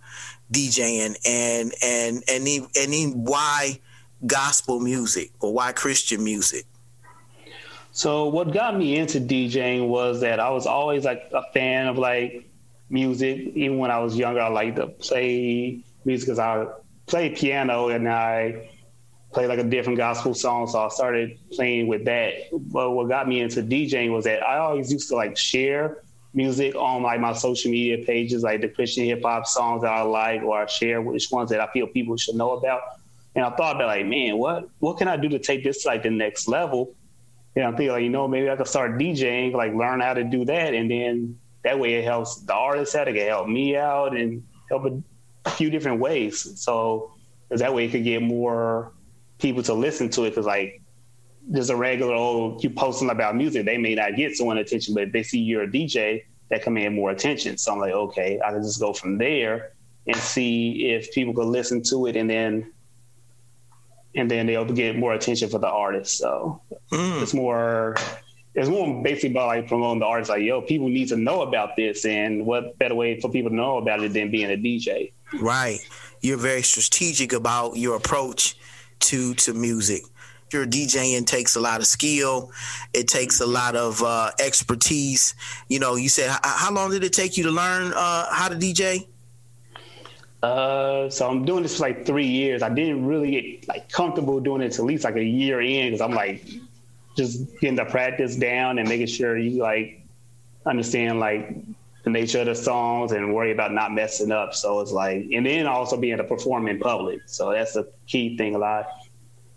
DJing, 0.52 1.16
and 1.26 1.72
and 1.82 2.24
and 2.28 2.46
then, 2.46 2.66
and 2.76 2.92
then 2.92 3.24
why 3.24 3.80
gospel 4.26 4.80
music 4.80 5.30
or 5.40 5.52
why 5.52 5.72
Christian 5.72 6.24
music. 6.24 6.64
So 7.96 8.26
what 8.26 8.52
got 8.52 8.76
me 8.76 8.96
into 8.96 9.20
DJing 9.20 9.86
was 9.86 10.20
that 10.22 10.40
I 10.40 10.50
was 10.50 10.66
always 10.66 11.04
like 11.04 11.30
a 11.32 11.44
fan 11.52 11.86
of 11.86 11.96
like 11.96 12.44
music. 12.90 13.52
Even 13.54 13.78
when 13.78 13.92
I 13.92 14.00
was 14.00 14.16
younger, 14.16 14.40
I 14.40 14.48
liked 14.48 14.76
to 14.76 14.88
play 14.88 15.84
music 16.04 16.26
because 16.26 16.40
I 16.40 16.66
played 17.06 17.36
piano 17.36 17.90
and 17.90 18.08
I 18.08 18.68
play 19.32 19.46
like 19.46 19.60
a 19.60 19.64
different 19.64 19.98
gospel 19.98 20.34
song. 20.34 20.66
So 20.66 20.80
I 20.84 20.88
started 20.88 21.38
playing 21.52 21.86
with 21.86 22.04
that. 22.06 22.34
But 22.52 22.90
what 22.90 23.08
got 23.08 23.28
me 23.28 23.40
into 23.40 23.62
DJing 23.62 24.10
was 24.10 24.24
that 24.24 24.42
I 24.42 24.58
always 24.58 24.92
used 24.92 25.08
to 25.10 25.14
like 25.14 25.36
share 25.36 25.98
music 26.32 26.74
on 26.74 27.04
like 27.04 27.20
my 27.20 27.32
social 27.32 27.70
media 27.70 28.04
pages, 28.04 28.42
like 28.42 28.60
the 28.60 28.70
Christian 28.70 29.04
hip 29.04 29.22
hop 29.22 29.46
songs 29.46 29.82
that 29.82 29.92
I 29.92 30.02
like, 30.02 30.42
or 30.42 30.60
I 30.60 30.66
share 30.66 31.00
which 31.00 31.30
ones 31.30 31.48
that 31.50 31.60
I 31.60 31.68
feel 31.72 31.86
people 31.86 32.16
should 32.16 32.34
know 32.34 32.56
about. 32.56 32.80
And 33.36 33.44
I 33.44 33.50
thought 33.50 33.76
about 33.76 33.86
like, 33.86 34.04
man, 34.04 34.36
what 34.36 34.68
what 34.80 34.98
can 34.98 35.06
I 35.06 35.16
do 35.16 35.28
to 35.28 35.38
take 35.38 35.62
this 35.62 35.84
to 35.84 35.90
like 35.90 36.02
the 36.02 36.10
next 36.10 36.48
level? 36.48 36.96
And 37.56 37.64
I'm 37.64 37.76
thinking 37.76 37.92
like, 37.92 38.02
you 38.02 38.10
know, 38.10 38.26
maybe 38.26 38.50
I 38.50 38.56
could 38.56 38.66
start 38.66 38.98
DJing, 38.98 39.52
like 39.52 39.74
learn 39.74 40.00
how 40.00 40.14
to 40.14 40.24
do 40.24 40.44
that, 40.46 40.74
and 40.74 40.90
then 40.90 41.38
that 41.62 41.78
way 41.78 41.94
it 41.94 42.04
helps 42.04 42.40
the 42.42 42.54
artist 42.54 42.94
out, 42.94 43.08
it 43.08 43.14
can 43.14 43.26
help 43.26 43.48
me 43.48 43.76
out, 43.76 44.16
and 44.16 44.42
help 44.68 45.02
a 45.44 45.50
few 45.50 45.70
different 45.70 46.00
ways. 46.00 46.60
So 46.60 47.12
because 47.48 47.60
that 47.60 47.74
way 47.74 47.86
it 47.86 47.90
could 47.90 48.04
get 48.04 48.22
more 48.22 48.92
people 49.38 49.62
to 49.62 49.74
listen 49.74 50.08
to 50.10 50.24
it. 50.24 50.30
Because 50.30 50.46
like 50.46 50.82
just 51.52 51.70
a 51.70 51.76
regular 51.76 52.14
old 52.14 52.64
you 52.64 52.70
posting 52.70 53.10
about 53.10 53.36
music, 53.36 53.66
they 53.66 53.78
may 53.78 53.94
not 53.94 54.16
get 54.16 54.36
so 54.36 54.46
much 54.46 54.58
attention, 54.58 54.94
but 54.94 55.04
if 55.04 55.12
they 55.12 55.22
see 55.22 55.38
you're 55.38 55.62
a 55.62 55.68
DJ, 55.68 56.24
that 56.50 56.62
command 56.62 56.94
more 56.94 57.10
attention. 57.10 57.56
So 57.56 57.72
I'm 57.72 57.78
like, 57.78 57.92
okay, 57.92 58.40
I 58.44 58.50
can 58.52 58.62
just 58.62 58.80
go 58.80 58.92
from 58.92 59.18
there 59.18 59.72
and 60.06 60.16
see 60.16 60.90
if 60.90 61.12
people 61.12 61.32
could 61.32 61.46
listen 61.46 61.82
to 61.84 62.06
it, 62.06 62.16
and 62.16 62.28
then 62.28 62.72
and 64.16 64.30
then 64.30 64.46
they'll 64.46 64.64
get 64.64 64.96
more 64.96 65.14
attention 65.14 65.48
for 65.48 65.58
the 65.58 65.68
artist. 65.68 66.18
So 66.18 66.60
mm. 66.90 67.22
it's 67.22 67.34
more 67.34 67.96
it's 68.54 68.68
more 68.68 69.02
basically 69.02 69.30
about 69.30 69.48
like 69.48 69.68
promoting 69.68 70.00
the 70.00 70.06
artist. 70.06 70.30
Like, 70.30 70.42
yo, 70.42 70.62
people 70.62 70.88
need 70.88 71.08
to 71.08 71.16
know 71.16 71.42
about 71.42 71.76
this, 71.76 72.04
and 72.04 72.46
what 72.46 72.78
better 72.78 72.94
way 72.94 73.20
for 73.20 73.30
people 73.30 73.50
to 73.50 73.56
know 73.56 73.78
about 73.78 74.00
it 74.02 74.12
than 74.12 74.30
being 74.30 74.50
a 74.50 74.56
DJ? 74.56 75.12
Right. 75.40 75.80
You're 76.20 76.38
very 76.38 76.62
strategic 76.62 77.32
about 77.32 77.76
your 77.76 77.96
approach 77.96 78.56
to 79.00 79.34
to 79.34 79.54
music. 79.54 80.02
Your 80.52 80.66
DJing 80.66 81.26
takes 81.26 81.56
a 81.56 81.60
lot 81.60 81.80
of 81.80 81.86
skill. 81.86 82.52
It 82.92 83.08
takes 83.08 83.40
a 83.40 83.46
lot 83.46 83.74
of 83.74 84.00
uh, 84.02 84.30
expertise. 84.38 85.34
You 85.68 85.80
know, 85.80 85.96
you 85.96 86.08
said 86.08 86.38
how 86.44 86.72
long 86.72 86.90
did 86.90 87.02
it 87.02 87.12
take 87.12 87.36
you 87.36 87.42
to 87.44 87.50
learn 87.50 87.92
uh, 87.94 88.26
how 88.30 88.48
to 88.48 88.54
DJ? 88.54 89.08
Uh, 90.44 91.08
so 91.08 91.26
I'm 91.26 91.46
doing 91.46 91.62
this 91.62 91.78
for 91.78 91.84
like 91.84 92.04
three 92.04 92.26
years. 92.26 92.62
I 92.62 92.68
didn't 92.68 93.06
really 93.06 93.30
get 93.30 93.66
like 93.66 93.90
comfortable 93.90 94.40
doing 94.40 94.60
it 94.60 94.78
at 94.78 94.84
least 94.84 95.04
like 95.04 95.16
a 95.16 95.24
year 95.24 95.62
in 95.62 95.86
because 95.86 96.02
I'm 96.02 96.12
like 96.12 96.44
just 97.16 97.50
getting 97.60 97.76
the 97.76 97.86
practice 97.86 98.36
down 98.36 98.78
and 98.78 98.86
making 98.86 99.06
sure 99.06 99.38
you 99.38 99.62
like 99.62 100.06
understand 100.66 101.18
like 101.18 101.56
the 102.02 102.10
nature 102.10 102.40
of 102.40 102.46
the 102.46 102.54
songs 102.54 103.12
and 103.12 103.34
worry 103.34 103.52
about 103.52 103.72
not 103.72 103.94
messing 103.94 104.30
up. 104.32 104.54
So 104.54 104.80
it's 104.80 104.92
like, 104.92 105.28
and 105.32 105.46
then 105.46 105.66
also 105.66 105.96
being 105.96 106.12
able 106.12 106.24
to 106.24 106.28
perform 106.28 106.68
in 106.68 106.78
public. 106.78 107.20
So 107.24 107.52
that's 107.52 107.72
the 107.72 107.90
key 108.06 108.36
thing. 108.36 108.54
A 108.54 108.58
lot, 108.58 108.86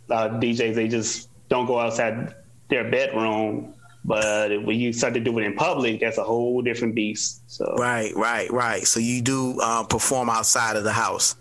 a 0.10 0.14
lot 0.14 0.30
of 0.32 0.42
DJs 0.42 0.74
they 0.74 0.88
just 0.88 1.28
don't 1.50 1.66
go 1.66 1.80
outside 1.80 2.34
their 2.70 2.90
bedroom 2.90 3.74
but 4.08 4.64
when 4.64 4.80
you 4.80 4.94
start 4.94 5.14
to 5.16 5.20
do 5.20 5.38
it 5.38 5.44
in 5.44 5.54
public, 5.54 6.00
that's 6.00 6.18
a 6.18 6.24
whole 6.24 6.62
different 6.62 6.96
beast. 6.96 7.44
So 7.48 7.76
right, 7.78 8.16
right, 8.16 8.50
right. 8.50 8.88
So 8.88 9.02
you 9.02 9.22
do 9.22 9.60
uh, 9.62 9.84
perform 9.84 10.30
outside 10.30 10.78
of 10.78 10.86
the 10.86 10.94
house. 10.94 11.36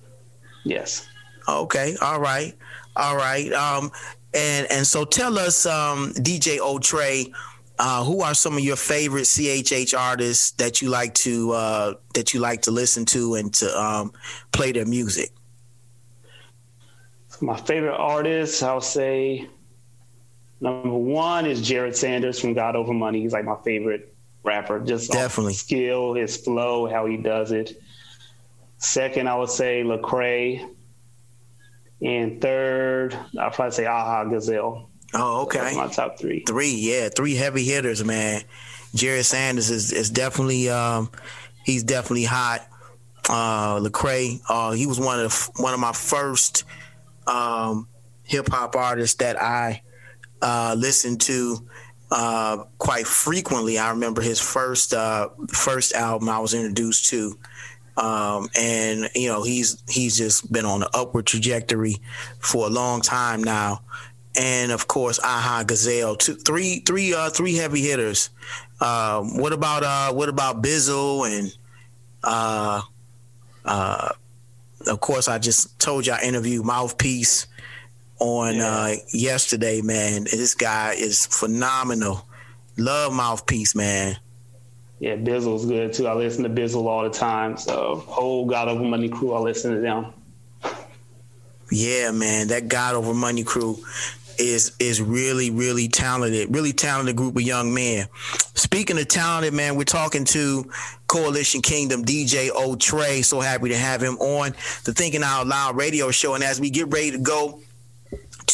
Yes. 0.64 1.07
Okay. 1.48 1.96
All 2.02 2.20
right. 2.20 2.55
All 2.96 3.16
right. 3.16 3.52
Um, 3.52 3.92
and 4.35 4.66
and 4.68 4.85
so 4.85 5.05
tell 5.05 5.38
us, 5.38 5.64
um, 5.64 6.12
DJ 6.14 6.59
Otrey, 6.59 7.33
uh, 7.79 8.02
who 8.02 8.22
are 8.22 8.35
some 8.35 8.55
of 8.55 8.61
your 8.61 8.74
favorite 8.74 9.26
CHH 9.26 9.96
artists 9.96 10.50
that 10.52 10.83
you 10.83 10.88
like 10.88 11.14
to 11.14 11.52
uh, 11.52 11.94
that 12.14 12.35
you 12.35 12.40
like 12.40 12.62
to 12.62 12.72
listen 12.72 13.05
to 13.07 13.37
and 13.37 13.55
to 13.55 13.81
um, 13.81 14.12
play 14.50 14.72
their 14.72 14.87
music? 14.87 15.31
My 17.40 17.57
favorite 17.57 17.96
artists, 17.96 18.61
I'll 18.61 18.81
say 18.81 19.46
Number 20.61 20.97
one 20.97 21.47
is 21.47 21.61
Jered 21.61 21.95
Sanders 21.95 22.40
from 22.40 22.55
God 22.55 22.77
Over 22.77 22.92
Money. 22.92 23.23
He's 23.23 23.33
like 23.33 23.45
my 23.45 23.57
favorite 23.64 24.14
rapper. 24.42 24.81
Just 24.81 25.12
definitely 25.12 25.55
skill, 25.55 26.14
his 26.14 26.37
flow, 26.37 26.88
how 26.88 27.07
he 27.07 27.16
does 27.16 27.53
it. 27.53 27.81
Second, 28.79 29.29
I 29.29 29.37
would 29.37 29.51
say 29.51 29.83
Lecrae. 29.83 30.69
And 32.03 32.40
third, 32.40 33.14
I'll 33.38 33.51
probably 33.51 33.73
say 33.73 33.87
Aha 33.87 34.25
Gazelle. 34.25 34.90
Oh, 35.14 35.42
okay. 35.42 35.75
my 35.75 35.88
top 35.88 36.19
three. 36.19 36.45
Three, 36.47 36.75
yeah, 36.75 37.09
three 37.09 37.35
heavy 37.35 37.64
hitters, 37.64 38.05
man. 38.05 38.42
Jered 38.95 39.25
Sanders 39.25 39.71
is, 39.71 39.92
is 39.92 40.11
definitely 40.11 40.69
um, 40.69 41.11
he's 41.64 41.83
definitely 41.85 42.25
hot. 42.25 42.66
Uh, 43.29 43.81
Lecrae, 43.81 44.40
uh, 44.49 44.73
he 44.73 44.87
was 44.87 45.01
one 45.01 45.19
of 45.21 45.31
the, 45.31 45.62
one 45.62 45.75
of 45.75 45.81
my 45.81 45.92
first 45.92 46.64
um, 47.27 47.88
hip 48.23 48.49
hop 48.49 48.77
artists 48.77 49.16
that 49.16 49.40
I 49.40 49.83
uh, 50.42 50.75
listened 50.79 51.20
to 51.22 51.66
uh, 52.11 52.64
quite 52.79 53.07
frequently. 53.07 53.79
I 53.79 53.90
remember 53.90 54.22
his 54.22 54.40
first 54.40 54.94
uh, 54.94 55.29
first 55.49 55.94
album 55.94 56.29
I 56.29 56.38
was 56.38 56.55
introduced 56.55 57.09
to, 57.11 57.38
um, 57.96 58.49
and 58.55 59.09
you 59.14 59.29
know 59.29 59.42
he's 59.42 59.83
he's 59.88 60.16
just 60.16 60.53
been 60.53 60.64
on 60.64 60.83
an 60.83 60.88
upward 60.94 61.27
trajectory 61.27 61.96
for 62.40 62.66
a 62.66 62.70
long 62.70 63.01
time 63.01 63.42
now. 63.42 63.83
And 64.38 64.70
of 64.70 64.87
course, 64.87 65.18
Aha 65.18 65.64
Gazelle, 65.66 66.14
two, 66.14 66.35
three, 66.35 66.81
three, 66.81 67.14
uh, 67.14 67.31
three 67.31 67.55
heavy 67.55 67.81
hitters. 67.81 68.31
Um, 68.81 69.38
what 69.38 69.53
about 69.53 69.83
uh, 69.83 70.12
what 70.12 70.29
about 70.29 70.62
Bizzle 70.62 71.27
and 71.27 71.57
uh, 72.22 72.83
uh, 73.64 74.11
of 74.87 75.01
course, 75.01 75.29
I 75.29 75.38
just 75.38 75.79
told 75.79 76.07
you 76.07 76.12
I 76.12 76.22
interviewed 76.22 76.64
Mouthpiece 76.64 77.46
on 78.18 78.57
yeah. 78.57 78.66
uh, 78.66 78.94
yesterday, 79.12 79.81
man. 79.83 80.24
This 80.24 80.55
guy 80.55 80.94
is 80.94 81.26
phenomenal. 81.26 82.26
Love 82.76 83.12
Mouthpiece, 83.12 83.74
man. 83.74 84.16
Yeah, 84.98 85.16
Bizzle's 85.16 85.66
good 85.66 85.92
too. 85.92 86.07
I 86.07 86.14
listen 86.14 86.42
to 86.44 86.50
Bizzle 86.50 86.87
all 86.87 87.02
the 87.02 87.11
time. 87.11 87.57
So 87.57 87.96
whole 88.07 88.46
God 88.46 88.68
Over 88.68 88.83
Money 88.83 89.09
crew, 89.09 89.33
I 89.35 89.40
listen 89.40 89.74
to 89.74 89.81
them. 89.81 90.12
Yeah, 91.70 92.12
man, 92.12 92.48
that 92.48 92.68
God 92.68 92.94
Over 92.94 93.12
Money 93.12 93.44
crew 93.44 93.79
is 94.38 94.72
is 94.79 95.00
really 95.00 95.50
really 95.50 95.88
talented, 95.88 96.55
really 96.55 96.72
talented 96.72 97.16
group 97.16 97.37
of 97.37 97.42
young 97.42 97.74
men. 97.74 98.07
Speaking 98.55 98.98
of 98.98 99.09
talented, 99.09 99.52
man, 99.52 99.76
we're 99.76 99.85
talking 99.85 100.24
to 100.26 100.70
Coalition 101.09 101.61
Kingdom 101.61 102.05
DJ 102.05 102.48
Otrey. 102.50 103.24
So 103.24 103.40
happy 103.40 103.68
to 103.70 103.76
have 103.76 104.02
him 104.02 104.16
on 104.18 104.52
the 104.85 104.92
Thinking 104.92 105.22
Out 105.22 105.46
Loud 105.46 105.76
radio 105.76 106.11
show. 106.11 106.35
And 106.35 106.44
as 106.44 106.61
we 106.61 106.70
get 106.70 106.88
ready 106.88 107.11
to 107.12 107.18
go 107.18 107.61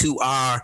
to 0.03 0.19
our 0.19 0.63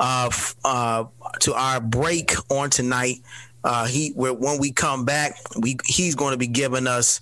uh, 0.00 0.30
uh, 0.64 1.04
to 1.40 1.54
our 1.54 1.80
break 1.80 2.32
on 2.50 2.70
tonight. 2.70 3.16
Uh, 3.62 3.86
he 3.86 4.12
when 4.16 4.58
we 4.58 4.72
come 4.72 5.04
back, 5.04 5.36
we 5.58 5.76
he's 5.84 6.14
going 6.14 6.32
to 6.32 6.38
be 6.38 6.46
giving 6.46 6.86
us 6.86 7.20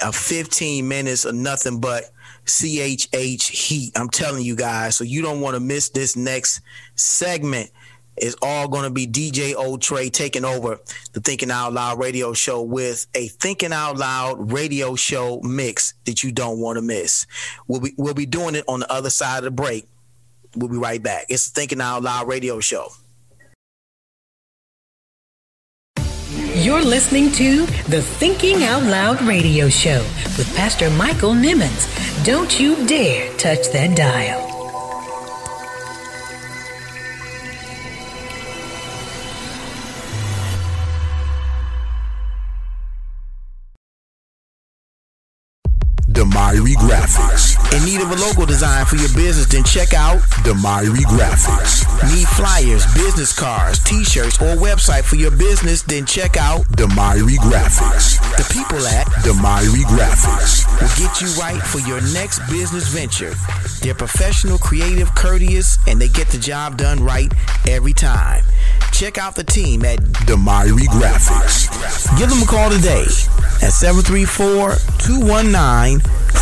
a 0.00 0.12
15 0.12 0.86
minutes 0.88 1.24
of 1.24 1.34
nothing 1.34 1.80
but 1.80 2.04
CHH 2.46 3.48
heat. 3.48 3.92
I'm 3.96 4.08
telling 4.08 4.44
you 4.44 4.56
guys, 4.56 4.96
so 4.96 5.04
you 5.04 5.22
don't 5.22 5.40
want 5.40 5.54
to 5.54 5.60
miss 5.60 5.90
this 5.90 6.16
next 6.16 6.60
segment. 6.94 7.70
It's 8.16 8.36
all 8.42 8.68
going 8.68 8.84
to 8.84 8.90
be 8.90 9.06
DJ 9.06 9.54
Otrey 9.54 10.12
taking 10.12 10.44
over 10.44 10.78
the 11.12 11.20
Thinking 11.20 11.50
Out 11.50 11.72
Loud 11.72 11.98
radio 11.98 12.34
show 12.34 12.60
with 12.62 13.06
a 13.14 13.28
Thinking 13.28 13.72
Out 13.72 13.96
Loud 13.96 14.52
radio 14.52 14.94
show 14.94 15.40
mix 15.42 15.94
that 16.04 16.22
you 16.22 16.30
don't 16.30 16.60
want 16.60 16.76
to 16.76 16.82
miss. 16.82 17.26
We'll 17.68 17.80
be 17.80 17.94
we'll 17.96 18.14
be 18.14 18.26
doing 18.26 18.54
it 18.54 18.64
on 18.68 18.80
the 18.80 18.92
other 18.92 19.10
side 19.10 19.38
of 19.38 19.44
the 19.44 19.50
break. 19.50 19.88
We'll 20.56 20.68
be 20.68 20.76
right 20.76 21.02
back. 21.02 21.26
It's 21.28 21.50
the 21.50 21.60
Thinking 21.60 21.80
Out 21.80 22.02
Loud 22.02 22.28
radio 22.28 22.60
show. 22.60 22.88
You're 26.54 26.82
listening 26.82 27.32
to 27.32 27.66
the 27.88 28.02
Thinking 28.02 28.62
Out 28.62 28.82
Loud 28.82 29.22
radio 29.22 29.68
show 29.68 30.00
with 30.36 30.52
Pastor 30.54 30.90
Michael 30.90 31.32
Nimmons. 31.32 32.24
Don't 32.24 32.60
you 32.60 32.86
dare 32.86 33.34
touch 33.36 33.70
that 33.72 33.96
dial. 33.96 34.41
Demyri 46.52 46.74
Graphics. 46.74 47.56
In 47.74 47.84
need 47.86 48.02
of 48.02 48.10
a 48.10 48.16
logo 48.16 48.44
design 48.44 48.84
for 48.84 48.96
your 48.96 49.08
business, 49.14 49.46
then 49.46 49.64
check 49.64 49.94
out 49.94 50.18
Demyri 50.44 51.04
Graphics. 51.08 51.82
Need 52.14 52.28
flyers, 52.28 52.84
business 52.94 53.32
cards, 53.32 53.78
t-shirts, 53.78 54.36
or 54.42 54.56
website 54.56 55.04
for 55.04 55.16
your 55.16 55.30
business, 55.30 55.80
then 55.80 56.04
check 56.04 56.36
out 56.36 56.60
Demyri 56.76 57.36
Graphics. 57.36 58.20
The 58.36 58.44
people 58.52 58.86
at 58.86 59.06
Demyri 59.24 59.84
Graphics 59.84 60.66
will 60.78 60.92
get 60.98 61.22
you 61.22 61.28
right 61.40 61.62
for 61.62 61.78
your 61.80 62.02
next 62.12 62.40
business 62.50 62.88
venture. 62.88 63.32
They're 63.80 63.94
professional, 63.94 64.58
creative, 64.58 65.14
courteous, 65.14 65.78
and 65.86 65.98
they 66.00 66.08
get 66.08 66.28
the 66.28 66.38
job 66.38 66.76
done 66.76 67.02
right 67.02 67.32
every 67.66 67.94
time. 67.94 68.44
check 68.92 69.16
out 69.16 69.34
the 69.34 69.44
team 69.44 69.84
at 69.86 69.98
Demyri 70.28 70.86
Graphics. 70.86 72.18
Give 72.18 72.28
them 72.28 72.42
a 72.42 72.46
call 72.46 72.68
today 72.68 73.06
at 73.62 73.72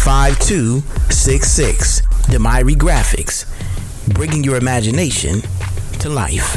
734-219-5266. 0.00 2.00
Demyri 2.30 2.74
Graphics, 2.74 3.44
bringing 4.14 4.42
your 4.42 4.56
imagination 4.56 5.42
to 5.98 6.08
life. 6.08 6.56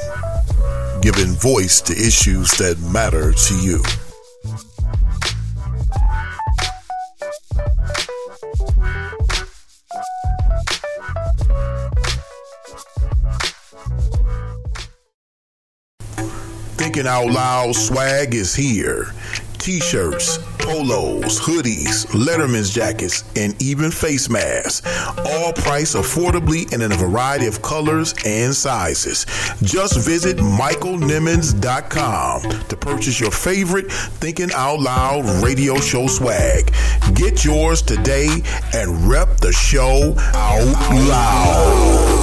giving 1.01 1.35
voice 1.35 1.81
to 1.81 1.93
issues 1.93 2.51
that 2.51 2.79
matter 2.79 3.33
to 3.33 3.55
you. 3.57 3.81
Thinking 16.77 17.07
Out 17.07 17.31
Loud 17.31 17.75
swag 17.75 18.35
is 18.35 18.53
here. 18.55 19.11
T-shirts, 19.57 20.37
polos, 20.61 21.39
hoodies, 21.39 22.05
Letterman's 22.07 22.73
jackets, 22.73 23.23
and 23.35 23.59
even 23.61 23.91
face 23.91 24.29
masks. 24.29 24.81
All 25.25 25.53
priced 25.53 25.95
affordably 25.95 26.71
and 26.73 26.81
in 26.81 26.91
a 26.91 26.95
variety 26.95 27.47
of 27.47 27.61
colors 27.61 28.13
and 28.25 28.53
sizes. 28.53 29.25
Just 29.61 30.05
visit 30.05 30.37
michaelnimmons.com 30.37 32.41
to 32.41 32.77
purchase 32.77 33.19
your 33.19 33.31
favorite 33.31 33.91
Thinking 33.91 34.51
Out 34.53 34.79
Loud 34.79 35.25
radio 35.43 35.79
show 35.79 36.07
swag. 36.07 36.73
Get 37.13 37.43
yours 37.43 37.81
today 37.81 38.29
and 38.73 39.09
rep 39.09 39.37
the 39.37 39.51
show 39.51 40.15
out 40.33 40.65
loud. 41.07 42.20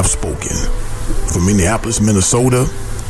Have 0.00 0.08
spoken. 0.08 0.56
From 1.28 1.44
Minneapolis, 1.44 2.00
Minnesota 2.00 2.64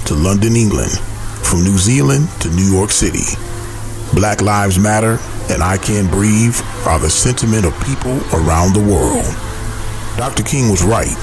to 0.07 0.15
London, 0.15 0.57
England, 0.57 0.91
from 1.39 1.63
New 1.63 1.79
Zealand 1.79 2.27
to 2.41 2.51
New 2.51 2.67
York 2.67 2.91
City. 2.91 3.39
Black 4.13 4.43
Lives 4.43 4.77
Matter 4.77 5.23
and 5.55 5.63
I 5.63 5.79
Can't 5.79 6.11
Breathe 6.11 6.59
are 6.87 6.99
the 6.99 7.09
sentiment 7.09 7.65
of 7.65 7.79
people 7.87 8.19
around 8.35 8.75
the 8.75 8.83
world. 8.83 9.23
Dr. 10.19 10.43
King 10.43 10.69
was 10.69 10.83
right. 10.83 11.15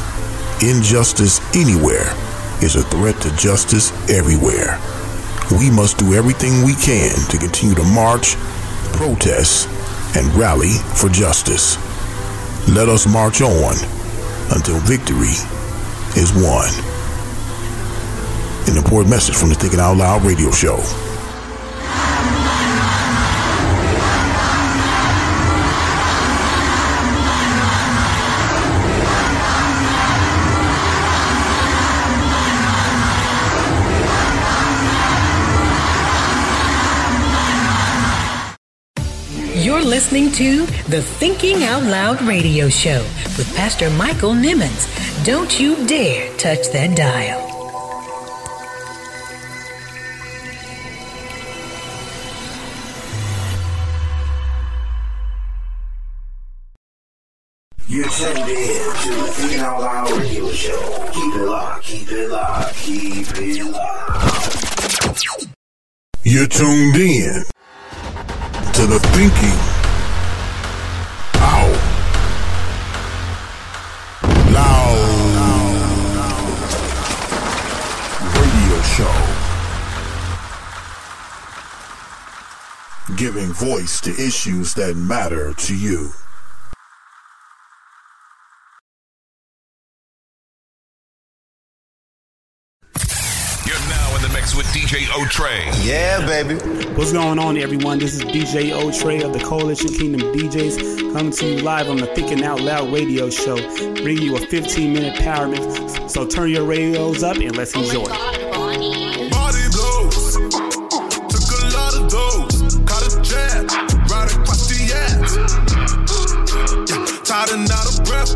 Injustice 0.63 1.43
anywhere 1.53 2.15
is 2.63 2.77
a 2.77 2.87
threat 2.87 3.19
to 3.23 3.35
justice 3.35 3.91
everywhere. 4.09 4.79
We 5.51 5.69
must 5.69 5.97
do 5.97 6.13
everything 6.13 6.63
we 6.63 6.75
can 6.75 7.11
to 7.27 7.37
continue 7.37 7.75
to 7.75 7.83
march, 7.83 8.39
protest, 8.95 9.67
and 10.15 10.33
rally 10.35 10.79
for 10.95 11.09
justice. 11.09 11.75
Let 12.71 12.87
us 12.87 13.05
march 13.05 13.41
on 13.41 13.75
until 14.55 14.79
victory 14.79 15.35
is 16.17 16.33
one. 16.33 16.73
An 18.67 18.75
important 18.75 19.11
message 19.11 19.35
from 19.35 19.49
the 19.49 19.55
Thinking 19.55 19.79
Out 19.79 19.97
Loud 19.97 20.23
radio 20.23 20.49
show. 20.49 20.77
You're 39.53 39.83
listening 39.83 40.31
to 40.31 40.65
the 40.89 41.01
Thinking 41.01 41.63
Out 41.63 41.83
Loud 41.83 42.21
radio 42.23 42.69
show 42.69 43.03
with 43.37 43.53
Pastor 43.55 43.91
Michael 43.91 44.31
Nimmons. 44.31 45.06
Don't 45.23 45.59
you 45.59 45.85
dare 45.87 46.35
touch 46.37 46.69
that 46.71 46.95
dial. 46.95 47.43
You're 57.89 58.07
tuned 58.09 58.37
in 58.37 58.45
to 58.45 59.09
the 59.47 59.59
Out 59.59 59.81
Loud 59.81 60.11
radio 60.11 60.49
show. 60.51 61.09
Keep 61.11 61.35
it 61.35 61.45
locked, 61.45 61.83
keep 61.83 62.11
it 62.11 62.29
locked, 62.29 62.75
keep 62.75 63.27
it 63.37 63.63
locked. 63.65 65.47
You're 66.23 66.47
tuned 66.47 66.95
in 66.95 67.43
to 68.73 68.85
the 68.85 68.99
Thinking 69.13 69.76
show. 78.97 79.03
Giving 83.15 83.53
voice 83.53 84.01
to 84.01 84.09
issues 84.11 84.73
that 84.73 84.95
matter 84.95 85.53
to 85.53 85.75
you. 85.75 86.11
You're 93.65 93.75
now 93.87 94.15
in 94.15 94.23
the 94.23 94.31
mix 94.33 94.55
with 94.55 94.65
DJ 94.67 95.07
O'Trey. 95.15 95.69
Yeah, 95.83 96.25
baby. 96.25 96.55
What's 96.95 97.11
going 97.13 97.37
on, 97.37 97.57
everyone? 97.57 97.99
This 97.99 98.15
is 98.15 98.23
DJ 98.23 98.71
O'Trey 98.71 99.21
of 99.21 99.31
the 99.31 99.39
Coalition 99.39 99.89
Kingdom 99.89 100.21
DJs 100.33 101.13
coming 101.13 101.31
to 101.33 101.45
you 101.45 101.61
live 101.61 101.87
on 101.87 101.97
the 101.97 102.07
Thinking 102.07 102.43
Out 102.43 102.61
Loud 102.61 102.91
radio 102.91 103.29
show, 103.29 103.57
bringing 104.01 104.23
you 104.23 104.37
a 104.37 104.39
15 104.39 104.91
minute 104.91 105.19
power 105.19 105.47
mix. 105.47 106.11
So 106.11 106.25
turn 106.25 106.49
your 106.49 106.65
radios 106.65 107.21
up 107.21 107.37
and 107.37 107.55
let's 107.55 107.75
oh 107.75 107.83
enjoy. 107.83 108.46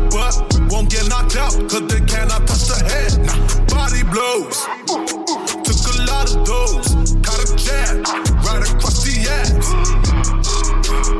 Breath, 0.00 0.38
but 0.50 0.72
won't 0.72 0.90
get 0.90 1.08
knocked 1.08 1.36
out. 1.36 1.52
Cause 1.68 1.86
they 1.88 2.00
cannot 2.00 2.46
touch 2.46 2.64
the 2.68 2.78
head. 2.84 3.12
Nah, 3.26 3.36
body 3.72 4.02
blows. 4.12 4.64
Took 5.66 5.82
a 5.92 6.04
lot 6.08 6.34
of 6.34 6.46
those. 6.46 7.16
Caught 7.22 7.42
a 7.44 7.56
jab. 7.56 8.06
Right 8.44 8.62
across 8.68 9.02
the 9.04 9.14
ass. 9.28 9.66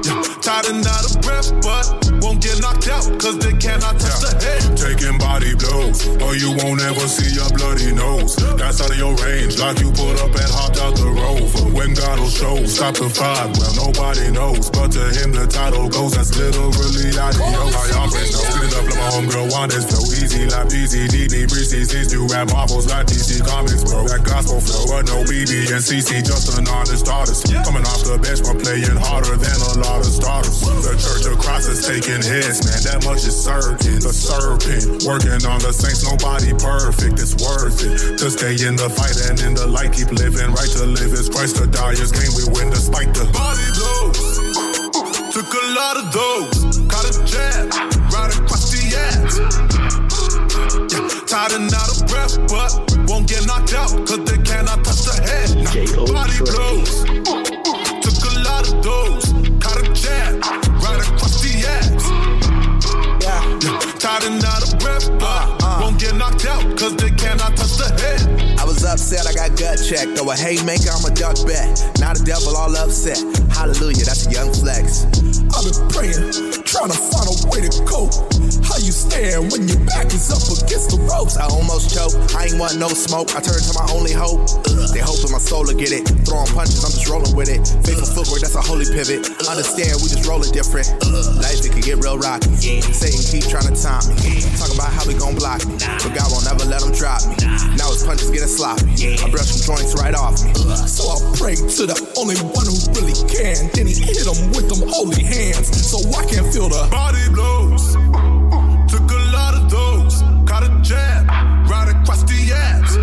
Yeah, 0.07 0.23
tired 0.41 0.67
and 0.67 0.87
out 0.87 1.05
of 1.11 1.21
breath, 1.23 1.53
but 1.63 2.02
won't 2.23 2.41
get 2.41 2.63
knocked 2.63 2.87
out, 2.89 3.05
cause 3.19 3.37
they 3.43 3.53
cannot 3.59 3.99
touch 3.99 4.23
the 4.23 4.33
head. 4.39 4.63
Taking 4.79 5.19
body 5.19 5.53
blows, 5.59 6.07
or 6.23 6.39
you 6.39 6.55
won't 6.63 6.81
ever 6.81 7.07
see 7.11 7.35
your 7.35 7.51
bloody 7.59 7.91
nose. 7.93 8.39
That's 8.57 8.81
out 8.81 8.95
of 8.95 8.97
your 8.97 9.15
range, 9.19 9.59
like 9.59 9.83
you 9.83 9.91
put 9.91 10.23
up 10.23 10.31
and 10.31 10.51
hopped 10.55 10.79
out 10.79 10.95
the 10.95 11.11
rover. 11.11 11.75
When 11.75 11.93
God 11.99 12.23
will 12.23 12.31
show, 12.31 12.63
stop 12.65 12.95
the 12.95 13.11
fight, 13.11 13.51
well, 13.59 13.75
nobody 13.75 14.31
knows. 14.31 14.71
But 14.71 14.95
to 14.95 15.05
him, 15.11 15.35
the 15.35 15.51
title 15.51 15.91
goes, 15.91 16.15
that's 16.15 16.31
literally 16.39 17.11
adios. 17.19 17.75
I 17.75 17.83
y'all 17.91 18.09
friends 18.09 18.31
know, 18.31 18.47
sitting 18.47 18.73
up 18.79 18.87
like 18.87 18.99
my 19.03 19.09
homegirl, 19.11 19.49
one 19.51 19.71
is 19.75 19.85
so 19.91 20.01
easy, 20.15 20.47
like 20.47 20.71
easy, 20.71 21.11
DD, 21.11 21.51
Breezy, 21.51 21.83
sees 21.85 22.15
you 22.15 22.23
at 22.33 22.47
marbles. 22.55 22.87
like 22.87 23.07
DC 23.11 23.43
Comics, 23.43 23.83
bro. 23.83 24.07
That 24.07 24.23
gospel 24.23 24.63
flow, 24.63 24.87
but 24.87 25.11
no 25.11 25.27
BB 25.27 25.75
and 25.75 25.83
CC, 25.83 26.23
just 26.23 26.55
an 26.55 26.69
honest 26.69 27.09
artist. 27.09 27.51
Coming 27.67 27.83
off 27.83 28.07
the 28.07 28.15
bench, 28.23 28.47
but 28.47 28.63
playing 28.63 28.99
harder 29.01 29.35
than 29.35 29.59
a 29.59 29.73
lot 29.83 30.07
of 30.07 30.13
starters. 30.13 30.61
The 30.61 30.95
church 30.95 31.25
of 31.27 31.39
Christ 31.41 31.69
is 31.69 31.83
taking 31.87 32.12
Shaking 32.13 32.29
heads, 32.29 32.61
man, 32.69 32.83
that 32.93 33.01
much 33.09 33.25
is 33.25 33.33
certain. 33.33 33.97
The 34.05 34.13
serpent, 34.13 35.01
working 35.09 35.41
on 35.49 35.65
the 35.65 35.73
saints, 35.73 36.05
nobody 36.05 36.53
perfect, 36.53 37.17
it's 37.17 37.33
worth 37.41 37.81
it. 37.81 38.21
To 38.21 38.29
stay 38.29 38.53
in 38.53 38.77
the 38.77 38.93
fight 38.93 39.17
and 39.33 39.41
in 39.41 39.57
the 39.57 39.65
light, 39.65 39.97
keep 39.97 40.13
living 40.13 40.53
right 40.53 40.69
to 40.77 40.85
live 40.85 41.09
is 41.17 41.33
Christ 41.33 41.57
to 41.57 41.65
die. 41.65 41.97
This 41.97 42.13
game 42.13 42.29
we 42.37 42.45
win 42.53 42.69
despite 42.69 43.17
the 43.17 43.25
body 43.33 43.65
blows. 43.73 44.21
Took 45.33 45.49
a 45.57 45.65
lot 45.73 45.97
of 45.97 46.13
those, 46.13 46.85
caught 46.85 47.09
a 47.09 47.17
jab, 47.25 47.73
right 48.13 48.29
across 48.29 48.69
the 48.69 48.93
ass. 48.93 49.33
Yeah, 50.93 51.09
tired 51.25 51.57
and 51.57 51.73
out 51.73 51.97
of 51.97 52.05
breath, 52.13 52.37
but 52.53 52.77
won't 53.09 53.25
get 53.25 53.49
knocked 53.49 53.73
out, 53.73 53.89
cause 54.05 54.21
they 54.29 54.37
cannot 54.45 54.85
touch 54.85 55.01
the 55.09 55.17
head. 55.17 55.49
Nah, 55.65 56.13
body 56.13 56.37
blows. 56.45 56.93
Took 58.05 58.21
a 58.21 58.45
lot 58.45 58.69
of 58.69 58.85
those, 58.85 59.33
caught 59.65 59.81
a 59.81 59.89
jab. 59.97 60.72
tired 64.13 64.31
and 64.31 64.45
out 64.45 64.63
of 64.63 64.79
breath. 64.79 65.09
Uh, 65.21 65.57
uh. 65.63 65.79
Won't 65.83 65.99
get 65.99 66.15
knocked 66.15 66.45
out, 66.47 66.63
cause 66.77 66.95
they 66.97 67.11
cannot 67.11 67.57
touch 67.57 67.77
the 67.81 67.89
head. 68.01 68.59
I 68.59 68.65
was 68.65 68.85
upset, 68.85 69.27
I 69.27 69.33
got 69.33 69.59
gut 69.59 69.81
checked. 69.81 70.17
Though 70.17 70.31
a 70.31 70.37
haymaker, 70.37 70.91
I'm 70.93 71.05
a 71.05 71.15
duck 71.15 71.37
bet. 71.47 71.81
Not 71.99 72.21
a 72.21 72.25
devil 72.25 72.57
all 72.57 72.75
upset. 72.77 73.19
Hallelujah, 73.51 74.05
that's 74.05 74.27
a 74.27 74.31
young 74.31 74.53
flex. 74.53 75.07
I've 75.55 75.65
been 75.65 75.89
praying 75.89 76.33
trying 76.83 76.99
to 76.99 77.15
find 77.15 77.29
a 77.31 77.37
way 77.47 77.61
to 77.63 77.71
cope. 77.87 78.11
How 78.67 78.75
you 78.83 78.91
stand 78.91 79.55
when 79.55 79.71
your 79.71 79.79
back 79.87 80.11
is 80.11 80.27
up 80.35 80.43
against 80.51 80.91
the 80.91 80.99
ropes? 81.07 81.39
I 81.39 81.47
almost 81.47 81.95
choke. 81.95 82.11
I 82.35 82.51
ain't 82.51 82.59
want 82.59 82.75
no 82.79 82.89
smoke. 82.91 83.31
I 83.39 83.41
turn 83.41 83.63
to 83.63 83.73
my 83.79 83.87
only 83.95 84.11
hope. 84.11 84.43
Ugh. 84.67 84.91
They 84.91 84.99
hoping 84.99 85.31
my 85.31 85.39
soul 85.39 85.63
will 85.63 85.79
get 85.79 85.95
it. 85.95 86.03
Throwing 86.27 86.51
punches, 86.51 86.83
I'm 86.83 86.91
just 86.91 87.07
rolling 87.07 87.35
with 87.39 87.47
it. 87.47 87.63
Faithful 87.87 88.11
footwork, 88.11 88.43
that's 88.43 88.59
a 88.59 88.65
holy 88.65 88.87
pivot. 88.91 89.23
Ugh. 89.23 89.47
Understand, 89.47 90.03
we 90.03 90.11
just 90.11 90.27
rolling 90.27 90.51
different. 90.51 90.91
Ugh. 91.07 91.39
Life, 91.39 91.63
it 91.63 91.71
can 91.71 91.87
get 91.87 92.03
real 92.03 92.19
rocky. 92.19 92.51
Yeah. 92.59 92.83
Satan 92.91 93.23
keep 93.31 93.47
trying 93.47 93.71
to 93.71 93.79
time 93.79 94.03
me. 94.11 94.43
Talk 94.59 94.75
about 94.75 94.91
how 94.91 95.07
we 95.07 95.15
gon' 95.15 95.39
block 95.39 95.63
me. 95.63 95.79
Nah. 95.79 96.03
But 96.03 96.19
God 96.19 96.29
won't 96.35 96.51
ever 96.51 96.67
sloppy. 98.53 98.93
Yeah. 98.97 99.25
I 99.25 99.31
brush 99.31 99.49
some 99.49 99.63
joints 99.65 99.95
right 99.95 100.15
off 100.15 100.45
me. 100.45 100.53
So 100.87 101.09
I 101.09 101.17
pray 101.37 101.57
to 101.57 101.83
the 101.89 101.97
only 102.21 102.37
one 102.53 102.67
who 102.69 102.77
really 102.93 103.17
can. 103.29 103.71
Then 103.73 103.87
he 103.87 103.97
hit 103.97 104.29
him 104.29 104.53
with 104.53 104.69
them 104.69 104.89
holy 104.89 105.23
hands. 105.25 105.73
So 105.73 105.99
I 106.13 106.25
can 106.27 106.45
feel 106.53 106.69
the 106.69 106.87
body 106.91 107.25
blows. 107.33 107.97
Took 108.93 109.09
a 109.11 109.23
lot 109.33 109.55
of 109.55 109.71
those. 109.71 110.21
Caught 110.49 110.65
a 110.69 110.71
jab 110.83 111.27
right 111.71 111.89
across 111.89 112.23
the 112.25 112.53
abs. 112.53 112.97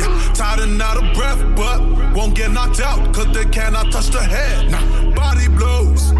Yeah, 0.00 0.32
tired 0.34 0.60
and 0.66 0.82
out 0.82 0.98
of 0.98 1.14
breath, 1.14 1.40
but 1.54 1.80
won't 2.16 2.34
get 2.34 2.50
knocked 2.50 2.80
out. 2.80 3.14
Cause 3.14 3.32
they 3.32 3.44
cannot 3.46 3.92
touch 3.92 4.08
the 4.08 4.20
head. 4.20 4.70
Nah. 4.70 5.14
Body 5.14 5.48
blows. 5.48 6.10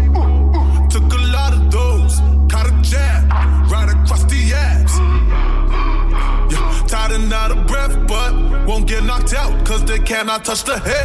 Took 0.93 1.11
a 1.11 1.21
lot 1.35 1.53
of 1.53 1.71
those. 1.71 2.21
Caught 2.49 2.67
a 2.71 2.73
jab 2.81 3.29
right 3.69 3.89
across 3.89 4.23
the 4.25 4.53
abs. 4.53 4.93
Yeah, 6.53 6.83
tired 6.87 7.13
and 7.13 7.33
out 7.33 7.51
of 7.51 7.62
won't 8.73 8.87
get 8.87 9.03
knocked 9.03 9.35
out, 9.35 9.63
cause 9.67 9.85
they 9.85 9.99
cannot 9.99 10.43
touch 10.43 10.63
the 10.63 10.79
head. 10.79 11.03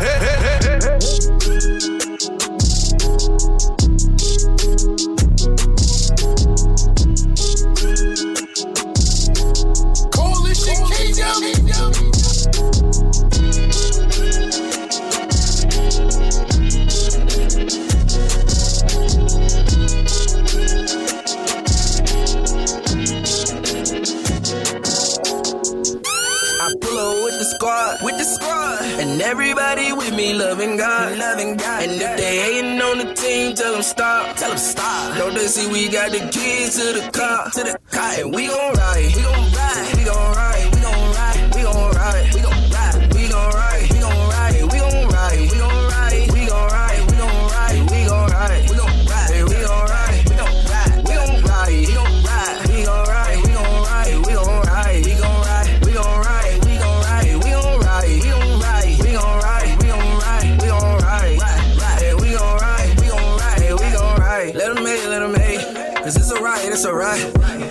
And 28.98 29.22
everybody 29.22 29.92
with 29.92 30.12
me 30.12 30.34
loving 30.34 30.76
God. 30.76 31.16
Loving 31.18 31.56
God. 31.56 31.84
And 31.84 31.92
if 31.92 32.16
they 32.18 32.38
hating 32.38 32.80
on 32.82 32.98
the 32.98 33.14
team, 33.14 33.54
tell 33.54 33.72
them 33.72 33.82
stop. 33.82 34.36
Tell 34.36 34.50
them 34.50 34.58
stop. 34.58 35.16
Don't 35.16 35.34
they 35.34 35.46
see 35.46 35.70
we 35.70 35.88
got 35.88 36.10
the 36.10 36.18
keys 36.32 36.74
to 36.76 36.98
the 36.98 37.08
car? 37.12 37.48
To 37.50 37.62
the 37.62 37.78
car. 37.90 38.12
And 38.18 38.34
we 38.34 38.48
gon' 38.48 38.74
ride. 38.74 39.14
We 39.14 39.22
gon' 39.22 39.52
ride. 39.54 39.94
We 39.96 40.04
gon' 40.04 40.34
ride. 40.34 40.74
We 40.74 40.80
gon' 40.80 41.14
ride. 41.14 41.54
We 41.54 41.62
gon' 41.62 41.92
ride. 41.92 42.34
We 42.34 42.40
gon' 42.40 42.57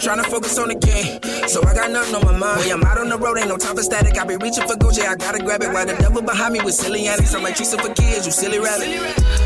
Tryna 0.08 0.24
focus 0.32 0.58
on 0.58 0.70
the 0.72 0.80
game, 0.80 1.20
so 1.52 1.60
I 1.68 1.76
got 1.76 1.92
nothing 1.92 2.16
on 2.16 2.24
my 2.24 2.32
mind. 2.32 2.64
When 2.64 2.80
I'm 2.80 2.84
out 2.88 2.98
on 2.98 3.10
the 3.12 3.20
road, 3.20 3.44
ain't 3.44 3.52
no 3.52 3.58
time 3.60 3.76
for 3.76 3.84
static. 3.84 4.16
I 4.16 4.24
be 4.24 4.40
reaching 4.40 4.64
for 4.64 4.80
Gucci, 4.80 5.04
I 5.04 5.20
gotta 5.20 5.44
grab 5.44 5.60
it. 5.60 5.68
While 5.68 5.86
the 5.86 6.00
devil 6.00 6.22
behind 6.22 6.56
me 6.56 6.64
with 6.64 6.76
silly 6.76 7.12
antics, 7.12 7.36
I'm 7.36 7.44
like 7.44 7.60
chasing 7.60 7.84
for 7.84 7.92
kids, 7.92 8.24
you 8.24 8.32
silly 8.32 8.56
rabbit. 8.56 8.88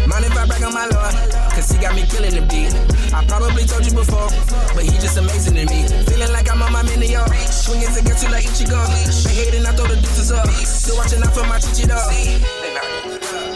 Mind 0.05 0.21
if 0.21 0.37
I 0.37 0.45
brag 0.45 0.61
on 0.61 0.69
my 0.69 0.85
lord? 0.85 1.17
Cause 1.57 1.65
he 1.65 1.81
got 1.81 1.97
me 1.97 2.05
killing 2.05 2.37
the 2.37 2.45
beat. 2.45 2.69
I 3.09 3.25
probably 3.25 3.65
told 3.65 3.89
you 3.89 3.97
before, 3.97 4.29
but 4.77 4.85
he 4.85 4.93
just 5.01 5.17
amazing 5.17 5.57
to 5.57 5.65
me. 5.65 5.81
Feeling 6.05 6.29
like 6.29 6.45
I'm 6.45 6.61
on 6.61 6.71
my 6.71 6.85
mini 6.85 7.09
y'all. 7.09 7.25
Swinging 7.49 7.89
against 7.97 8.21
you 8.21 8.29
like 8.29 8.45
Ichigo. 8.45 8.85
They 9.25 9.33
hating, 9.33 9.65
I 9.65 9.73
throw 9.73 9.89
the 9.89 9.97
deuces 9.97 10.29
up. 10.29 10.45
Still 10.61 10.93
watching 11.01 11.25
out 11.25 11.33
for 11.33 11.41
my 11.49 11.57
chichi 11.57 11.89
dog. 11.89 12.05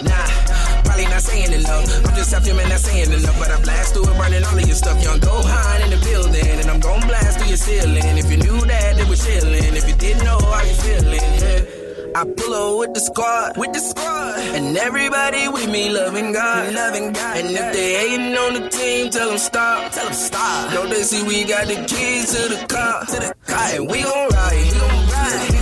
Nah 0.01 0.64
probably 0.95 1.11
not 1.11 1.21
saying 1.21 1.51
enough. 1.51 2.07
I'm 2.07 2.15
just 2.15 2.29
self 2.29 2.45
man, 2.47 2.69
not 2.69 2.79
saying 2.79 3.11
enough. 3.11 3.37
But 3.39 3.51
I 3.51 3.59
blast 3.61 3.93
through 3.93 4.09
it, 4.09 4.17
burning 4.17 4.43
all 4.43 4.57
of 4.57 4.65
your 4.65 4.75
stuff. 4.75 5.03
Young 5.03 5.19
Gohan 5.19 5.83
in 5.83 5.89
the 5.91 6.01
building, 6.05 6.59
and 6.59 6.69
I'm 6.69 6.79
gon' 6.79 7.01
blast 7.07 7.39
through 7.39 7.49
your 7.49 7.57
ceiling. 7.57 8.17
If 8.17 8.31
you 8.31 8.37
knew 8.37 8.59
that, 8.61 8.95
then 8.95 9.07
we're 9.09 9.15
chilling. 9.15 9.75
If 9.75 9.87
you 9.87 9.95
didn't 9.95 10.23
know 10.23 10.39
how 10.39 10.63
you 10.63 10.75
feeling. 10.85 11.25
I 12.15 12.23
pull 12.23 12.53
up 12.53 12.79
with 12.79 12.93
the 12.93 13.01
squad, 13.01 13.57
with 13.57 13.73
the 13.73 13.79
squad, 13.79 14.39
and 14.55 14.77
everybody 14.77 15.49
with 15.49 15.69
me 15.69 15.89
loving 15.89 16.31
God, 16.31 16.73
loving 16.73 17.11
God. 17.11 17.37
And 17.39 17.49
if 17.51 17.73
they 17.73 18.07
hating 18.07 18.37
on 18.37 18.53
the 18.53 18.69
team, 18.69 19.09
tell 19.09 19.27
them 19.27 19.37
stop, 19.37 19.91
tell 19.91 20.05
them 20.05 20.13
stop. 20.13 20.71
Don't 20.71 20.89
they 20.89 21.03
see 21.03 21.27
we 21.27 21.43
got 21.43 21.67
the 21.67 21.75
keys 21.83 22.31
to 22.31 22.55
the 22.55 22.65
car, 22.67 23.03
to 23.03 23.17
the 23.19 23.35
car, 23.45 23.67
and 23.75 23.91
we 23.91 24.01
gon' 24.01 24.29
ride, 24.29 24.63
we 24.63 24.79
gon' 24.79 25.07
ride, 25.11 25.54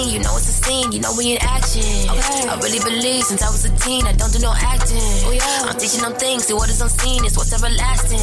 scene, 0.00 0.14
you 0.14 0.20
know 0.20 0.36
it's 0.36 0.48
a 0.48 0.52
scene, 0.52 0.92
you 0.92 1.00
know 1.00 1.12
we 1.16 1.36
in 1.36 1.38
action. 1.42 1.84
I 2.48 2.56
really 2.62 2.80
believe 2.80 3.24
since 3.24 3.42
I 3.42 3.50
was 3.50 3.64
a 3.64 3.72
teen, 3.76 4.06
I 4.06 4.12
don't 4.12 4.32
do 4.32 4.38
no 4.40 4.52
acting. 4.56 4.98
Oh, 5.28 5.32
yeah. 5.32 5.68
I'm 5.68 5.76
teaching 5.78 6.00
them 6.00 6.14
things, 6.14 6.46
see 6.46 6.54
what 6.54 6.68
is 6.68 6.80
unseen 6.80 7.24
is 7.24 7.36
what's 7.36 7.52
everlasting. 7.52 8.20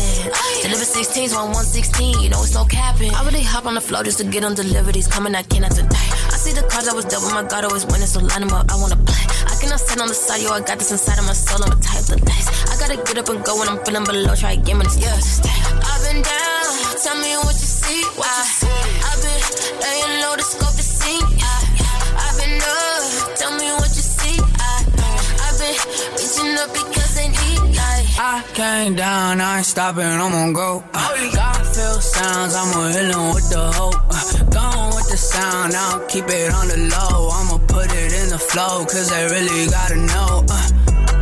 Deliver 0.64 0.86
16s, 0.86 1.34
one 1.36 1.54
116, 1.54 2.22
you 2.22 2.30
know 2.30 2.42
it's 2.42 2.54
no 2.54 2.66
capping. 2.66 3.14
I 3.14 3.24
really 3.26 3.44
hop 3.44 3.66
on 3.66 3.76
the 3.76 3.82
floor 3.82 4.04
just 4.04 4.18
to 4.20 4.26
get 4.26 4.44
on 4.44 4.56
deliveries, 4.56 5.08
coming 5.08 5.36
I 5.36 5.44
cannot 5.44 5.72
today. 5.72 6.10
I 6.34 6.38
see 6.38 6.54
the 6.54 6.66
cards 6.68 6.88
I 6.88 6.94
was 6.94 7.06
dealt, 7.06 7.24
but 7.24 7.34
my 7.34 7.46
God 7.48 7.66
always 7.66 7.86
winning, 7.86 8.10
so 8.10 8.20
line 8.20 8.42
them 8.42 8.54
up, 8.54 8.72
I 8.72 8.76
wanna 8.76 8.98
play. 8.98 9.24
I 9.46 9.56
cannot 9.62 9.80
sit 9.80 10.02
on 10.02 10.08
the 10.08 10.18
side, 10.18 10.42
yo, 10.42 10.52
I 10.52 10.62
got 10.62 10.80
this 10.80 10.92
inside 10.92 11.20
of 11.20 11.26
my 11.26 11.34
soul, 11.34 11.62
I'ma 11.64 11.78
type 11.82 12.06
the 12.10 12.18
dice. 12.18 12.48
I 12.72 12.76
gotta 12.82 12.98
get 12.98 13.18
up 13.18 13.30
and 13.30 13.44
go 13.44 13.58
when 13.60 13.70
I'm 13.70 13.80
feeling 13.86 14.06
below, 14.06 14.36
try 14.36 14.54
again 14.54 14.78
when 14.78 14.88
it's 14.88 14.98
yeah. 14.98 15.14
I've 15.14 16.02
been 16.06 16.22
down, 16.22 16.70
tell 17.04 17.18
me 17.22 17.38
what 17.46 17.58
you 17.58 17.70
see, 17.70 18.02
why? 18.18 18.30
I've 18.34 19.22
been 19.22 19.42
laying 19.82 20.22
low 20.22 20.36
to 20.36 20.44
scope 20.44 20.74
the 20.74 20.86
scene, 20.86 21.26
yeah. 21.38 21.57
Tell 23.40 23.52
me 23.58 23.70
what 23.78 23.90
you 23.96 24.02
see, 24.02 24.38
I, 24.42 24.84
I've 25.46 25.58
been 25.62 25.78
reaching 26.18 26.58
up 26.58 26.70
because 26.74 27.14
they 27.16 27.28
need, 27.30 27.76
light. 27.78 28.06
I 28.18 28.44
came 28.54 28.96
down, 28.96 29.40
I 29.42 29.58
ain't 29.58 29.66
stopping, 29.66 30.04
I'm 30.04 30.34
on 30.34 30.54
go. 30.54 30.84
Uh, 30.94 31.32
God 31.36 31.66
feel 31.68 32.02
sounds, 32.02 32.56
I'ma 32.56 32.88
hit 32.90 33.14
'em 33.16 33.34
with 33.36 33.50
the 33.50 33.72
hope. 33.74 33.96
Uh, 34.10 34.44
gone 34.50 34.96
with 34.96 35.10
the 35.10 35.18
sound, 35.18 35.76
I 35.76 35.92
don't 35.92 36.10
keep 36.10 36.26
it 36.28 36.52
on 36.52 36.68
the 36.68 36.78
low. 36.78 37.30
I'ma 37.30 37.58
put 37.68 37.94
it 37.94 38.12
in 38.22 38.30
the 38.30 38.40
flow, 38.40 38.86
cause 38.86 39.10
they 39.12 39.26
really 39.26 39.68
gotta 39.70 39.98
know. 39.98 40.46
Uh, 40.50 40.70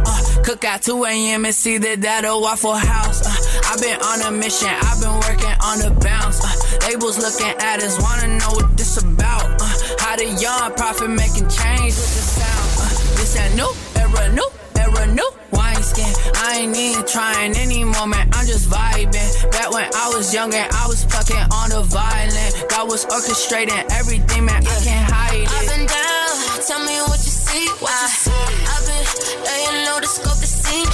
uh, 0.07 0.43
cook 0.43 0.63
out 0.63 0.83
2 0.83 1.03
a.m. 1.05 1.43
and 1.43 1.53
see 1.53 1.77
that 1.79 2.01
that 2.01 2.23
a 2.23 2.37
Waffle 2.39 2.75
House. 2.75 3.21
Uh, 3.27 3.71
I've 3.73 3.81
been 3.81 3.99
on 3.99 4.21
a 4.21 4.31
mission, 4.31 4.69
I've 4.71 5.01
been 5.01 5.15
working 5.27 5.55
on 5.61 5.79
the 5.79 5.91
bounce. 5.99 6.39
Uh, 6.39 6.87
labels 6.87 7.17
looking 7.19 7.53
at 7.59 7.83
us, 7.83 7.99
wanna 8.01 8.27
know 8.39 8.51
what 8.55 8.77
this 8.77 8.97
about. 9.03 9.61
Uh, 9.61 9.64
how 9.99 10.15
the 10.15 10.27
young 10.41 10.73
profit 10.75 11.09
making 11.09 11.47
change 11.49 11.93
with 11.95 12.13
the 12.17 12.23
sound. 12.37 12.67
Uh, 12.81 12.89
this 13.17 13.33
that 13.35 13.51
new 13.55 13.71
era, 13.99 14.31
new 14.33 14.49
era, 14.77 15.05
new 15.13 15.29
wine 15.51 15.83
skin. 15.83 16.09
I 16.35 16.65
ain't 16.65 16.75
even 16.75 17.05
trying 17.05 17.55
anymore, 17.57 18.07
man. 18.07 18.29
I'm 18.33 18.45
just 18.45 18.69
vibing. 18.69 19.51
Back 19.51 19.71
when 19.71 19.85
I 19.93 20.11
was 20.15 20.33
younger, 20.33 20.61
I 20.61 20.87
was 20.87 21.05
plucking 21.05 21.45
on 21.51 21.69
the 21.69 21.83
violin. 21.83 22.51
God 22.69 22.89
was 22.89 23.05
orchestrating 23.05 23.83
everything, 23.91 24.45
man. 24.45 24.65
I 24.65 24.77
can't 24.83 25.11
hide 25.11 25.41
it. 25.41 25.49
I've 25.51 25.67
been 25.69 25.85
down, 25.85 26.31
tell 26.67 26.81
me 26.85 26.95
what 27.07 27.19
you 27.23 27.33
see, 27.33 27.67
why? 27.79 27.93
I've 27.93 28.85
been 28.89 29.05
laying 29.45 29.85
low 29.85 29.99
to 29.99 30.07
scope 30.07 30.39
the 30.39 30.49
scene. 30.49 30.87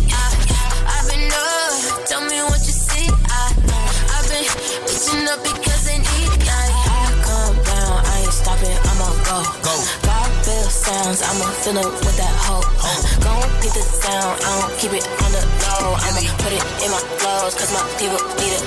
I've 0.93 1.05
been 1.07 1.31
up, 1.31 2.05
tell 2.05 2.21
me 2.21 2.37
what 2.49 2.61
you 2.65 2.75
see, 2.75 3.07
I, 3.09 3.55
I've 4.13 4.27
been 4.29 4.45
reaching 4.85 5.27
up 5.27 5.39
because 5.43 5.70
sounds, 10.91 11.21
I'ma 11.21 11.45
fill 11.63 11.77
'em 11.77 11.91
with 12.05 12.17
that 12.17 12.35
hope. 12.45 12.67
Uh, 12.87 12.99
Gon' 13.23 13.49
pick 13.61 13.73
the 13.73 13.83
sound, 14.03 14.35
I 14.47 14.49
don't 14.59 14.73
keep 14.79 14.93
it 14.99 15.05
on 15.23 15.31
the 15.35 15.43
low. 15.63 15.95
I'ma 16.05 16.21
put 16.41 16.53
it 16.57 16.63
in 16.83 16.89
my 16.95 17.01
flows, 17.19 17.53
cause 17.59 17.71
my 17.77 17.83
people 17.99 18.19
need 18.39 18.53
it. 18.57 18.63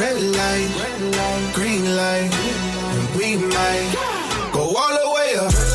Red 0.00 0.18
light, 0.38 0.70
green 1.54 1.84
light, 2.00 2.30
we 3.18 3.36
might 3.36 3.90
go 4.52 4.62
all 4.80 4.94
the 5.02 5.08
way 5.16 5.30
up. 5.44 5.67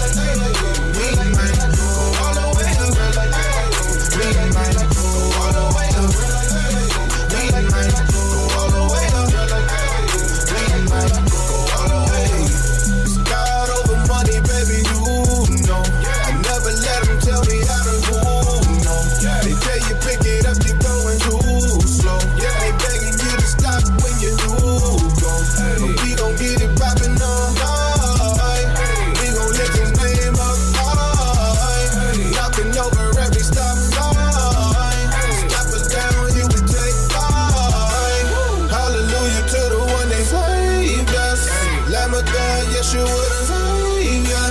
God, 43.04 43.12
Yeshua 43.12 43.28
the 43.30 43.42
Savior. 43.50 44.48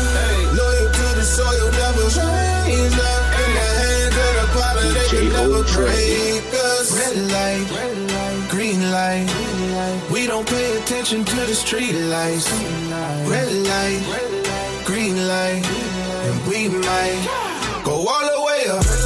Loyal 0.56 0.88
to 0.92 1.06
the 1.16 1.24
soil, 1.24 1.70
never 1.72 2.06
change 2.10 2.94
up. 2.94 3.22
In 3.42 3.50
the 3.58 3.68
hands 3.80 4.16
of 4.16 4.32
the 4.40 4.46
potter, 4.54 4.88
they 4.92 5.08
can 5.08 5.28
never 5.32 5.62
break 5.74 6.44
us. 6.52 6.86
Red 6.98 7.16
light, 7.32 8.48
green 8.50 8.80
light. 8.90 9.28
We 10.10 10.26
don't 10.26 10.46
pay 10.46 10.78
attention 10.78 11.24
to 11.24 11.36
the 11.36 11.54
street 11.54 11.94
lights. 11.94 12.50
Red 13.26 13.52
light, 13.52 14.02
green 14.84 15.16
light, 15.26 15.64
and 16.26 16.46
we 16.46 16.68
might 16.68 17.22
go 17.84 18.06
all 18.06 18.26
the 18.34 18.42
way 18.42 18.68
up. 18.68 19.01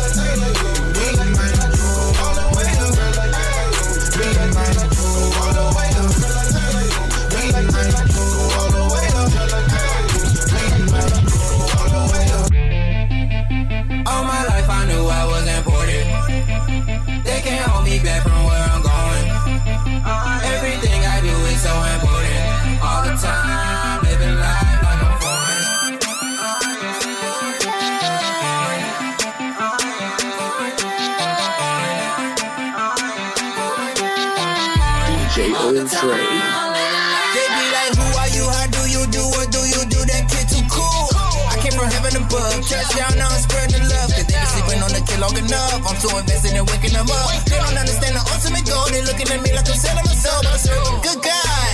From 42.11 42.23
heaven 42.23 42.27
above. 42.27 42.69
Touchdown 42.69 43.21
on 43.21 43.39
spread 43.39 43.71
the 43.71 43.81
love. 43.83 44.11
Cause 44.15 44.55
they 44.55 44.63
Been 44.67 44.83
on 44.83 44.93
the 44.93 45.03
kid 45.03 45.19
long 45.19 45.37
enough. 45.37 45.83
I'm 45.87 45.97
too 45.99 46.13
invested 46.17 46.55
in 46.55 46.65
waking 46.67 46.95
them 46.95 47.09
up. 47.11 47.31
They 47.47 47.59
don't 47.59 47.77
understand 47.77 48.15
the 48.17 48.23
ultimate 48.31 48.67
goal. 48.67 48.87
They 48.91 49.03
looking 49.03 49.29
at 49.31 49.41
me 49.43 49.51
like 49.53 49.67
I'm 49.67 49.79
selling 49.79 50.07
my 50.07 50.15
soul, 50.15 50.41
but 50.43 50.55
I 50.55 50.59
serve 50.59 50.83
a 50.83 50.93
good 51.03 51.21
God. 51.23 51.73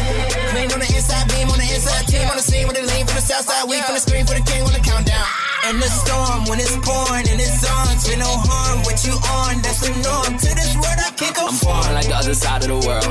Clean 0.53 0.69
on 0.73 0.81
the 0.81 0.89
inside, 0.89 1.27
beam 1.29 1.49
on 1.49 1.59
the 1.59 1.69
inside, 1.69 2.07
team 2.09 2.27
on 2.29 2.37
the 2.37 2.45
scene 2.45 2.67
with 2.67 2.77
the 2.77 2.85
lean 2.85 3.05
from 3.07 3.17
the 3.17 3.25
south 3.25 3.45
side, 3.49 3.69
weed 3.69 3.85
from 3.85 3.95
the 3.95 4.03
screen 4.03 4.25
for 4.27 4.35
the 4.35 4.45
king 4.45 4.63
on 4.63 4.73
the 4.73 4.81
countdown. 4.81 5.42
And 5.65 5.81
the 5.81 5.87
storm 5.87 6.45
when 6.51 6.59
it's 6.59 6.75
pouring 6.83 7.29
and 7.31 7.39
it's 7.39 7.63
on, 7.63 7.97
spin 7.99 8.19
no 8.19 8.27
harm. 8.27 8.83
What 8.83 8.99
you 9.07 9.15
on? 9.15 9.63
That's 9.63 9.79
the 9.79 9.95
norm. 10.03 10.35
To 10.37 10.51
this 10.59 10.75
word 10.75 10.99
I 10.99 11.15
can't 11.15 11.37
go 11.37 11.47
I'm 11.47 11.55
foreign 11.55 11.95
like 11.95 12.07
the 12.07 12.17
other 12.17 12.35
side 12.35 12.63
of 12.67 12.69
the 12.69 12.83
world. 12.83 13.07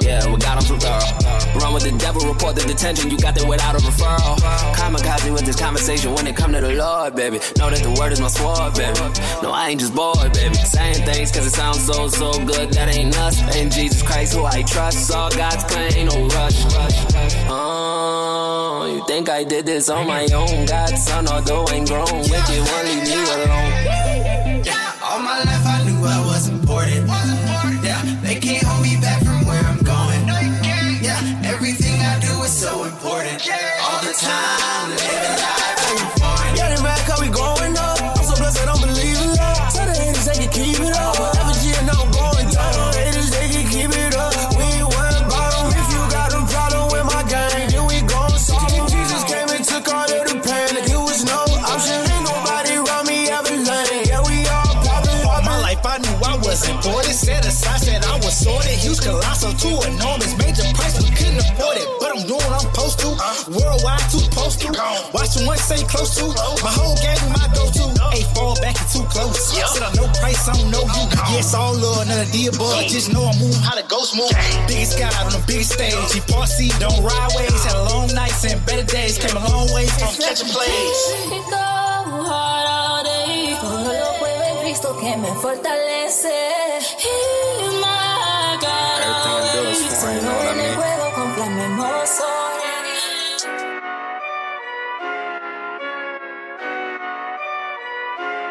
Yeah, 0.00 0.26
we 0.26 0.36
got 0.42 0.58
them 0.58 0.66
so 0.66 0.76
thorough. 0.82 1.60
Run 1.62 1.74
with 1.74 1.84
the 1.84 1.94
devil, 1.96 2.26
report 2.26 2.56
the 2.56 2.66
detention. 2.66 3.08
You 3.08 3.18
got 3.18 3.36
there 3.36 3.46
without 3.46 3.76
a 3.76 3.78
referral. 3.78 4.34
Kamikaze 4.74 5.32
with 5.32 5.46
this 5.46 5.54
conversation 5.54 6.12
when 6.12 6.26
it 6.26 6.34
come 6.34 6.52
to 6.52 6.60
the 6.60 6.74
Lord, 6.74 7.14
baby. 7.14 7.38
Know 7.56 7.70
that 7.70 7.82
the 7.86 7.94
word 7.94 8.10
is 8.10 8.20
my 8.20 8.26
sword, 8.26 8.74
baby. 8.74 8.98
No, 9.42 9.52
I 9.52 9.70
ain't 9.70 9.78
just 9.78 9.94
bored, 9.94 10.32
baby. 10.32 10.54
Saying 10.54 11.06
things 11.06 11.30
cause 11.30 11.46
it 11.46 11.54
sounds 11.54 11.86
so, 11.86 12.08
so 12.08 12.32
good. 12.44 12.72
That 12.72 12.88
ain't 12.90 13.16
us. 13.18 13.38
Ain't 13.54 13.72
Jesus 13.72 14.02
Christ 14.02 14.34
who 14.34 14.44
I 14.44 14.62
trust. 14.62 15.12
All 15.14 15.30
God's 15.30 15.62
plan, 15.70 15.94
ain't 15.94 16.12
no 16.12 16.26
rush. 16.34 16.66
Oh, 17.46 18.31
you 19.02 19.14
think 19.14 19.28
I 19.28 19.44
did 19.44 19.66
this 19.66 19.88
on 19.88 20.06
my 20.06 20.26
own? 20.34 20.66
God's 20.66 21.04
son, 21.04 21.26
although 21.28 21.64
I 21.64 21.74
ain't 21.74 21.88
grown. 21.88 22.04
Wicked 22.04 22.62
one, 22.72 22.84
leave 22.86 23.04
me 23.04 23.14
alone. 23.14 23.72
All 25.02 25.18
my 25.20 25.38
life 25.38 25.66
I 25.66 25.82
knew 25.84 26.04
I 26.04 26.24
was 26.26 26.48
important. 26.48 27.08
Yeah, 27.84 28.02
they 28.22 28.36
can't 28.36 28.62
hold 28.62 28.82
me 28.82 28.96
back 29.00 29.22
from 29.24 29.46
where 29.46 29.62
I'm 29.64 29.78
going. 29.78 30.26
Yeah, 31.02 31.18
everything 31.44 32.00
I 32.00 32.20
do 32.20 32.42
is 32.42 32.52
so 32.52 32.84
important. 32.84 33.42
All 33.82 34.00
the 34.02 34.14
time, 34.14 34.61
Watching 65.12 65.46
one 65.46 65.58
say 65.58 65.84
close 65.84 66.16
to. 66.16 66.24
My 66.64 66.72
whole 66.72 66.96
gang, 66.96 67.20
my 67.32 67.46
go-to. 67.52 67.84
Hey, 68.12 68.24
fall 68.34 68.56
back, 68.60 68.76
you 68.80 69.00
too 69.00 69.06
close. 69.12 69.52
Said 69.52 69.82
I 69.82 69.92
know 69.94 70.08
price, 70.20 70.48
I 70.48 70.56
don't 70.56 70.70
know 70.70 70.82
you. 70.82 71.04
Yes, 71.36 71.54
all 71.54 71.74
love, 71.76 72.08
none 72.08 72.20
of 72.20 72.32
the 72.32 72.46
above. 72.48 72.84
Just 72.88 73.12
know 73.12 73.24
I'm 73.28 73.38
move 73.38 73.54
how 73.60 73.76
the 73.76 73.84
ghost 73.88 74.16
move. 74.16 74.32
Biggest 74.66 74.98
guy 74.98 75.12
on 75.24 75.32
the 75.32 75.42
biggest 75.46 75.72
stage. 75.72 75.94
He 76.12 76.20
bossy, 76.32 76.68
don't 76.80 77.02
ride 77.04 77.30
ways. 77.36 77.64
Had 77.64 77.76
a 77.76 77.84
long 77.92 78.08
nights 78.14 78.44
and 78.44 78.64
better 78.64 78.84
days. 78.84 79.18
Came 79.18 79.36
a 79.36 79.44
long 79.48 79.68
way 79.72 79.86
from 79.86 80.12
catching 80.16 80.48
plays. 80.48 80.98
Todo 83.60 83.92
lo 83.92 84.08
puedo 84.18 84.42
en 84.42 84.56
Cristo 84.64 84.96
que 84.98 85.16
me 85.16 85.28
fortalece. 85.40 86.32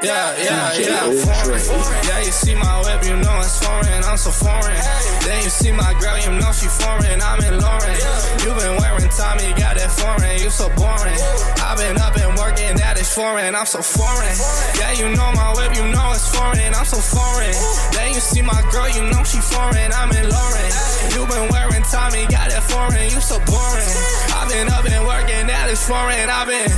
Yeah, 0.01 0.33
yeah, 0.41 0.73
yeah, 0.81 1.05
I'm 1.05 1.13
foreign. 1.13 1.61
Yeah, 2.09 2.25
you 2.25 2.31
see 2.33 2.55
my 2.55 2.81
whip, 2.81 3.05
you 3.05 3.15
know 3.21 3.37
it's 3.37 3.61
foreign. 3.61 4.01
I'm 4.03 4.17
so 4.17 4.31
foreign. 4.31 4.81
Then 5.21 5.43
you 5.43 5.49
see 5.49 5.71
my 5.71 5.93
girl, 6.01 6.17
you 6.17 6.31
know 6.41 6.51
she 6.57 6.65
foreign. 6.65 7.21
I'm 7.21 7.37
in 7.45 7.61
Lauren. 7.61 7.97
You 8.41 8.49
been 8.57 8.81
wearing 8.81 9.09
Tommy, 9.13 9.53
got 9.53 9.77
that 9.77 9.91
foreign. 9.93 10.41
You 10.41 10.49
so 10.49 10.73
boring. 10.73 11.13
I've 11.61 11.77
been 11.77 12.01
up 12.01 12.17
and 12.17 12.33
working, 12.33 12.73
that 12.81 12.97
is 12.97 13.13
foreign. 13.13 13.53
I'm 13.53 13.67
so 13.69 13.81
foreign. 13.85 14.33
Yeah, 14.81 14.91
you 14.97 15.13
know 15.13 15.29
my 15.37 15.53
whip, 15.53 15.77
you 15.77 15.85
know 15.93 16.07
it's 16.17 16.25
foreign. 16.33 16.73
I'm 16.73 16.85
so 16.89 16.97
foreign. 16.97 17.53
Then 17.93 18.09
you 18.17 18.21
see 18.25 18.41
my 18.41 18.57
girl, 18.73 18.89
you 18.89 19.05
know 19.05 19.21
she 19.21 19.37
foreign. 19.37 19.93
I'm 19.93 20.09
in 20.17 20.25
Lauren. 20.25 20.69
You 21.13 21.29
been 21.29 21.45
wearing 21.53 21.85
Tommy, 21.93 22.25
got 22.25 22.49
that 22.49 22.65
foreign. 22.65 23.05
You 23.05 23.21
so 23.21 23.37
boring. 23.45 23.93
I've 24.33 24.49
been 24.49 24.65
up 24.65 24.81
and 24.81 25.05
working, 25.05 25.45
that 25.45 25.69
is 25.69 25.77
foreign. 25.85 26.25
I've 26.25 26.49
been, 26.49 26.73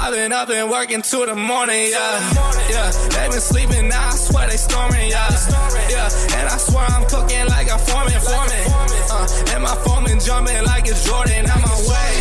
I've 0.00 0.14
been 0.16 0.32
up 0.32 0.48
and 0.48 0.70
working 0.72 1.02
to 1.02 1.26
the 1.28 1.36
morning, 1.36 1.92
yeah. 1.92 2.37
Yeah, 2.70 2.90
they 3.14 3.28
been 3.28 3.40
sleeping 3.40 3.88
now, 3.88 4.08
I 4.08 4.16
swear 4.16 4.46
they 4.48 4.56
snoring, 4.56 5.08
yeah. 5.10 5.30
Yeah, 5.88 6.36
and 6.38 6.48
I 6.48 6.56
swear 6.58 6.84
I'm 6.84 7.04
cooking 7.06 7.46
like 7.46 7.68
a 7.68 7.78
foreman, 7.78 8.20
foreman. 8.20 8.64
Uh, 9.10 9.52
and 9.54 9.62
my 9.62 9.74
foreman 9.84 10.20
jumping 10.20 10.62
like 10.64 10.86
it's 10.86 11.04
Jordan, 11.06 11.46
I'm 11.48 11.60
my 11.62 11.76
way. 11.88 12.12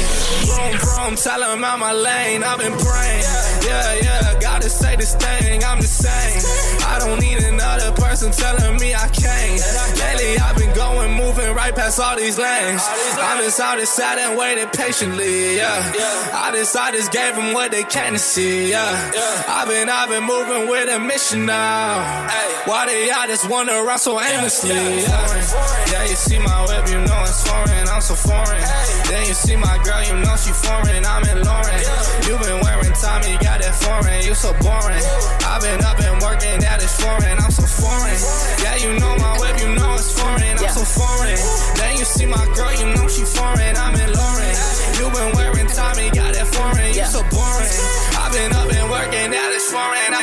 Vroom, 0.48 0.74
vroom, 0.80 1.16
tell 1.16 1.42
him 1.44 1.64
I'm 1.64 1.80
my 1.80 1.94
lane, 1.94 2.44
I've 2.44 2.60
been 2.60 2.74
praying. 2.74 3.24
Yeah, 3.68 3.94
yeah, 4.02 4.40
gotta 4.40 4.70
say 4.70 4.96
this 4.96 5.16
thing, 5.16 5.64
I'm 5.64 5.80
the 5.80 5.88
same. 5.88 6.42
I 6.88 7.00
don't 7.00 7.20
need 7.20 7.40
another 7.44 7.92
person 7.94 8.32
telling 8.32 8.78
me 8.80 8.96
I 8.96 9.08
can't. 9.10 9.62
Lately 10.00 10.38
I've 10.40 10.58
been 10.58 10.74
going, 10.74 11.12
moving 11.14 11.54
right 11.56 11.76
past 11.76 12.00
all 12.00 12.16
these 12.16 12.38
lanes. 12.38 12.82
I'm 13.20 13.44
this 13.44 13.58
sat 13.94 14.18
and 14.18 14.38
waited 14.38 14.72
patiently, 14.74 15.58
yeah. 15.58 15.92
I 16.34 16.52
just, 16.54 16.76
I 16.76 16.92
just 16.92 17.12
gave 17.12 17.36
them 17.36 17.54
what 17.54 17.72
they 17.72 17.84
can't 17.84 18.20
see, 18.20 18.72
yeah. 18.72 19.12
I've 19.48 19.68
been, 19.68 19.90
I've 19.90 20.07
been 20.08 20.24
moving 20.24 20.70
with 20.70 20.88
a 20.90 21.00
mission 21.00 21.46
now. 21.46 22.28
Why 22.66 22.86
they 22.86 23.12
all 23.12 23.28
just 23.28 23.50
wanna 23.50 23.84
run 23.84 24.00
so 24.00 24.20
aimlessly, 24.22 24.70
yeah. 24.70 25.92
Yeah, 25.92 26.04
you 26.08 26.16
see 26.16 26.40
my 26.40 26.64
whip, 26.68 26.88
you 26.88 27.00
know 27.02 27.22
it's 27.24 27.44
foreign, 27.44 27.88
I'm 27.88 28.02
so 28.02 28.16
foreign. 28.16 28.64
Then 29.10 29.28
you 29.28 29.34
see 29.34 29.56
my 29.56 29.78
girl, 29.84 30.02
you 30.04 30.16
know 30.24 30.36
she 30.38 30.52
foreign, 30.52 31.04
I'm 31.06 31.24
in 31.28 31.44
Lauren. 31.44 31.82
You 32.24 32.38
been 32.40 32.60
wearing 32.64 32.94
Tommy, 32.96 33.36
got 33.44 33.60
that 33.60 33.76
foreign, 33.76 34.24
you 34.24 34.34
so 34.34 34.54
boring. 34.64 35.04
I've 35.44 35.62
been 35.62 35.84
up 35.84 36.00
and 36.00 36.22
working, 36.22 36.60
that 36.62 36.80
is 36.82 36.94
foreign, 36.96 37.38
I'm 37.40 37.52
so 37.52 37.68
foreign. 37.68 38.18
Yeah, 38.64 38.76
you 38.80 39.00
know 39.00 39.14
my 39.20 39.36
whip, 39.40 39.60
you 39.60 39.76
know 39.76 39.94
it's 39.96 40.12
foreign, 40.16 40.56
I'm 40.56 40.72
so 40.72 40.84
foreign. 40.88 41.40
Then 41.76 41.98
you 42.00 42.06
see 42.06 42.26
my 42.26 42.46
girl, 42.56 42.72
you 42.80 42.88
know 42.96 43.08
she 43.12 43.24
foreign, 43.28 43.76
I'm 43.76 43.96
in 43.96 44.12
Lauren. 44.16 44.56
You 45.00 45.12
been 45.12 45.32
wearing 45.36 45.68
Tommy, 45.68 46.12
got 46.16 46.32
that 46.32 46.48
foreign, 46.48 46.96
you 46.96 47.06
so 47.06 47.24
boring. 47.28 47.72
I've 48.16 48.32
been 48.32 48.52
up 48.54 48.72
and 48.72 48.77
working, 48.98 49.34
is 49.34 49.72
foreign. 49.72 50.14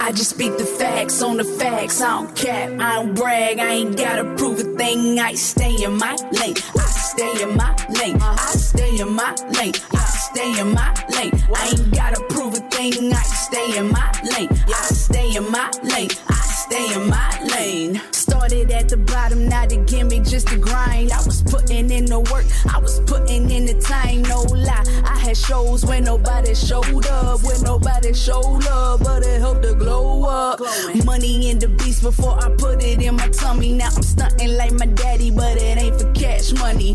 I 0.00 0.12
just 0.12 0.30
speak 0.30 0.56
the 0.56 0.64
facts 0.64 1.22
on 1.22 1.36
the 1.36 1.44
facts. 1.44 2.00
I 2.00 2.10
don't 2.10 2.36
cap, 2.36 2.70
I 2.80 2.94
don't 2.94 3.14
brag. 3.14 3.58
I 3.58 3.70
ain't 3.80 3.96
gotta 3.96 4.24
prove 4.36 4.58
a 4.60 4.64
thing. 4.76 5.18
I 5.18 5.34
stay 5.34 5.74
in 5.84 5.96
my 5.96 6.16
lane. 6.32 6.56
I 6.76 6.88
stay 7.10 7.42
in 7.42 7.56
my 7.56 7.70
lane. 8.00 8.18
I 8.20 8.52
stay 8.70 8.98
in 8.98 9.12
my 9.12 9.34
lane. 9.58 9.74
I 9.92 10.06
stay 10.26 10.60
in 10.60 10.72
my 10.72 10.90
lane. 11.16 11.32
I 11.54 11.68
ain't 11.72 11.94
gotta 11.94 12.22
prove 12.32 12.54
a 12.54 12.62
thing. 12.74 13.12
I 13.12 13.22
stay 13.22 13.78
in 13.78 13.90
my 13.92 14.08
lane. 14.32 14.48
I 14.68 14.86
stay 15.06 15.36
in 15.36 15.50
my 15.50 15.70
lane. 15.82 16.10
I 16.28 16.40
stay 16.68 16.94
in 16.94 17.08
my 17.08 17.30
lane. 17.54 18.00
Started 18.12 18.70
at 18.70 18.88
the 18.88 18.96
bottom, 18.96 19.48
now 19.48 19.66
they 19.66 19.78
give 19.84 20.06
me 20.06 20.20
just 20.20 20.48
the 20.48 20.58
grind. 20.58 21.10
I 21.12 21.22
was 21.24 21.42
putting 21.42 21.90
in 21.90 22.04
the 22.04 22.20
work, 22.20 22.46
I 22.72 22.78
was 22.78 23.00
putting 23.00 23.50
in 23.50 23.66
the 23.66 23.74
time, 23.80 24.22
no 24.22 24.42
lie. 24.42 24.84
I 25.04 25.18
had 25.18 25.36
shows 25.36 25.84
when 25.84 26.04
nobody 26.04 26.54
showed 26.54 27.06
up, 27.06 27.42
when 27.42 27.60
nobody 27.62 28.12
showed 28.12 28.66
up, 28.66 29.02
but 29.02 29.24
it 29.24 29.40
helped 29.40 29.62
to 29.62 29.74
glow 29.74 30.24
up. 30.24 30.60
Money 31.04 31.50
in 31.50 31.58
the 31.58 31.68
beast 31.68 32.02
before 32.02 32.36
I 32.38 32.48
put 32.56 32.82
it 32.82 33.02
in 33.02 33.16
my 33.16 33.28
tummy. 33.28 33.72
Now 33.72 33.90
I'm 33.94 34.02
stunting 34.02 34.56
like 34.56 34.72
my 34.72 34.86
daddy, 34.86 35.30
but 35.30 35.56
it 35.56 35.78
ain't 35.78 36.00
for 36.00 36.12
cash 36.12 36.52
money. 36.52 36.94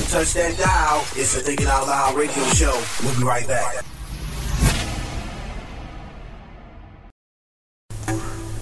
don't, 0.00 0.10
touch 0.10 0.32
that 0.34 0.58
dial. 0.58 1.00
It's 1.16 1.34
the 1.34 1.40
Thinking 1.40 1.66
Out 1.66 1.86
Loud 1.86 2.16
radio 2.16 2.44
show. 2.48 2.82
We'll 3.02 3.16
be 3.18 3.24
right 3.24 3.46
back. 3.46 3.84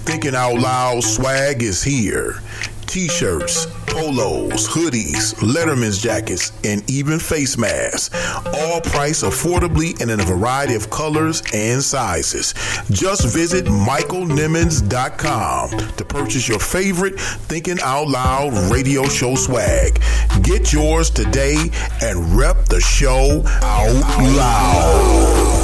Thinking 0.05 0.35
Out 0.35 0.59
Loud 0.59 1.03
swag 1.05 1.63
is 1.63 1.83
here. 1.83 2.41
T 2.89 3.07
shirts, 3.07 3.67
polos, 3.87 4.67
hoodies, 4.67 5.35
Letterman's 5.35 6.01
jackets, 6.01 6.53
and 6.65 6.83
even 6.91 7.19
face 7.19 7.59
masks. 7.59 8.09
All 8.47 8.81
priced 8.81 9.25
affordably 9.25 10.01
and 10.01 10.11
in 10.11 10.21
a 10.21 10.25
variety 10.25 10.75
of 10.75 10.89
colors 10.89 11.43
and 11.53 11.83
sizes. 11.83 12.55
Just 12.91 13.35
visit 13.35 13.67
michaelnimmons.com 13.67 15.71
to 15.71 16.05
purchase 16.05 16.49
your 16.49 16.59
favorite 16.59 17.21
Thinking 17.21 17.79
Out 17.83 18.09
Loud 18.09 18.55
radio 18.73 19.07
show 19.07 19.35
swag. 19.35 20.01
Get 20.43 20.73
yours 20.73 21.11
today 21.11 21.57
and 22.01 22.35
rep 22.35 22.65
the 22.67 22.81
show 22.81 23.43
out 23.63 23.93
loud. 24.35 25.58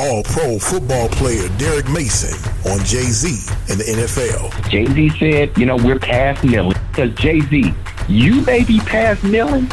All 0.00 0.22
pro 0.22 0.58
football 0.58 1.10
player 1.10 1.46
Derrick 1.58 1.86
Mason 1.90 2.32
on 2.72 2.82
Jay 2.86 3.02
Z 3.02 3.28
in 3.70 3.76
the 3.76 3.84
NFL. 3.84 4.70
Jay 4.70 4.86
Z 4.86 5.10
said, 5.18 5.58
you 5.58 5.66
know, 5.66 5.76
we're 5.76 5.98
past 5.98 6.42
kneeling. 6.42 6.74
Because 6.88 7.14
Jay 7.16 7.40
Z, 7.40 7.74
you 8.08 8.40
may 8.46 8.64
be 8.64 8.80
past 8.80 9.22
kneeling, 9.24 9.70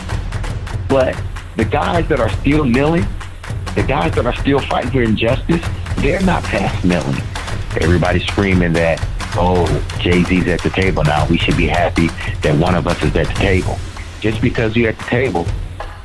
but 0.89 1.17
the 1.55 1.63
guys 1.63 2.09
that 2.09 2.19
are 2.19 2.27
still 2.27 2.65
kneeling, 2.65 3.05
the 3.75 3.83
guys 3.83 4.13
that 4.15 4.25
are 4.25 4.35
still 4.35 4.59
fighting 4.59 4.91
for 4.91 5.01
injustice, 5.01 5.65
they're 5.99 6.21
not 6.23 6.43
past 6.43 6.83
kneeling. 6.83 7.21
Everybody's 7.79 8.25
screaming 8.25 8.73
that, 8.73 8.99
oh, 9.37 9.65
Jay 10.01 10.25
Z's 10.25 10.45
at 10.49 10.61
the 10.61 10.71
table 10.71 11.05
now. 11.05 11.25
We 11.29 11.37
should 11.37 11.55
be 11.55 11.67
happy 11.67 12.07
that 12.41 12.59
one 12.59 12.75
of 12.75 12.85
us 12.85 13.01
is 13.01 13.15
at 13.15 13.27
the 13.27 13.33
table. 13.35 13.79
Just 14.19 14.41
because 14.41 14.75
you're 14.75 14.89
at 14.89 14.97
the 14.97 15.05
table 15.05 15.47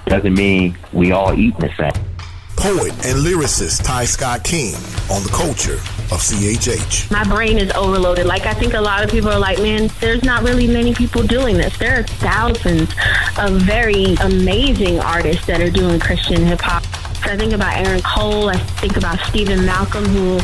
doesn't 0.06 0.34
mean 0.34 0.78
we 0.92 1.10
all 1.10 1.34
eating 1.34 1.58
the 1.58 1.74
same. 1.76 2.11
Poet 2.56 2.92
and 3.04 3.18
lyricist 3.24 3.82
Ty 3.84 4.04
Scott 4.04 4.44
King 4.44 4.74
on 5.10 5.22
the 5.22 5.30
culture 5.32 5.74
of 6.12 6.20
CHH. 6.20 7.10
My 7.10 7.24
brain 7.24 7.58
is 7.58 7.72
overloaded. 7.72 8.26
Like, 8.26 8.46
I 8.46 8.54
think 8.54 8.74
a 8.74 8.80
lot 8.80 9.02
of 9.02 9.10
people 9.10 9.30
are 9.30 9.38
like, 9.38 9.58
man, 9.58 9.90
there's 10.00 10.22
not 10.22 10.42
really 10.42 10.66
many 10.66 10.94
people 10.94 11.22
doing 11.22 11.56
this. 11.56 11.76
There 11.78 11.98
are 11.98 12.02
thousands 12.02 12.90
of 13.38 13.52
very 13.62 14.14
amazing 14.20 15.00
artists 15.00 15.46
that 15.46 15.60
are 15.60 15.70
doing 15.70 15.98
Christian 15.98 16.44
hip 16.44 16.60
hop. 16.60 16.84
I 17.24 17.36
think 17.36 17.52
about 17.52 17.86
Aaron 17.86 18.02
Cole. 18.02 18.48
I 18.48 18.56
think 18.56 18.96
about 18.96 19.18
Steven 19.20 19.64
Malcolm, 19.64 20.04
who 20.04 20.36
is 20.36 20.42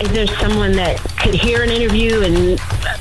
if 0.00 0.12
there's 0.12 0.36
someone 0.38 0.72
that 0.72 0.98
could 1.18 1.34
hear 1.34 1.62
an 1.62 1.70
interview 1.70 2.22
and 2.22 2.60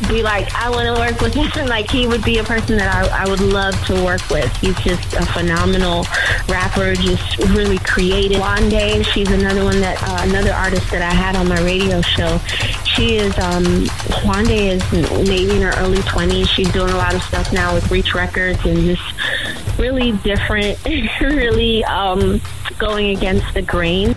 be 0.09 0.23
like, 0.23 0.51
I 0.55 0.69
want 0.69 0.87
to 0.87 0.99
work 0.99 1.21
with 1.21 1.33
him, 1.33 1.67
like 1.67 1.89
he 1.91 2.07
would 2.07 2.23
be 2.23 2.39
a 2.39 2.43
person 2.43 2.77
that 2.77 2.93
I, 2.93 3.23
I 3.23 3.29
would 3.29 3.39
love 3.39 3.75
to 3.85 4.03
work 4.03 4.27
with. 4.29 4.51
He's 4.57 4.77
just 4.79 5.13
a 5.13 5.25
phenomenal 5.27 6.05
rapper, 6.49 6.95
just 6.95 7.37
really 7.49 7.77
creative. 7.79 8.41
Wande, 8.41 9.05
she's 9.05 9.29
another 9.31 9.63
one 9.63 9.79
that, 9.81 10.01
uh, 10.01 10.27
another 10.27 10.53
artist 10.53 10.89
that 10.91 11.01
I 11.01 11.13
had 11.13 11.35
on 11.35 11.47
my 11.47 11.61
radio 11.63 12.01
show. 12.01 12.39
She 12.85 13.17
is, 13.17 13.37
um, 13.37 13.63
Wande 14.25 14.57
is 14.57 15.27
maybe 15.27 15.51
in 15.51 15.61
her 15.61 15.73
early 15.77 15.99
20s. 15.99 16.47
She's 16.47 16.71
doing 16.71 16.89
a 16.89 16.97
lot 16.97 17.13
of 17.13 17.21
stuff 17.21 17.53
now 17.53 17.75
with 17.75 17.91
Reach 17.91 18.15
Records 18.15 18.63
and 18.65 18.79
just 18.79 19.77
really 19.77 20.13
different, 20.13 20.83
really 21.21 21.83
um, 21.85 22.41
going 22.77 23.15
against 23.15 23.53
the 23.53 23.61
grain. 23.61 24.15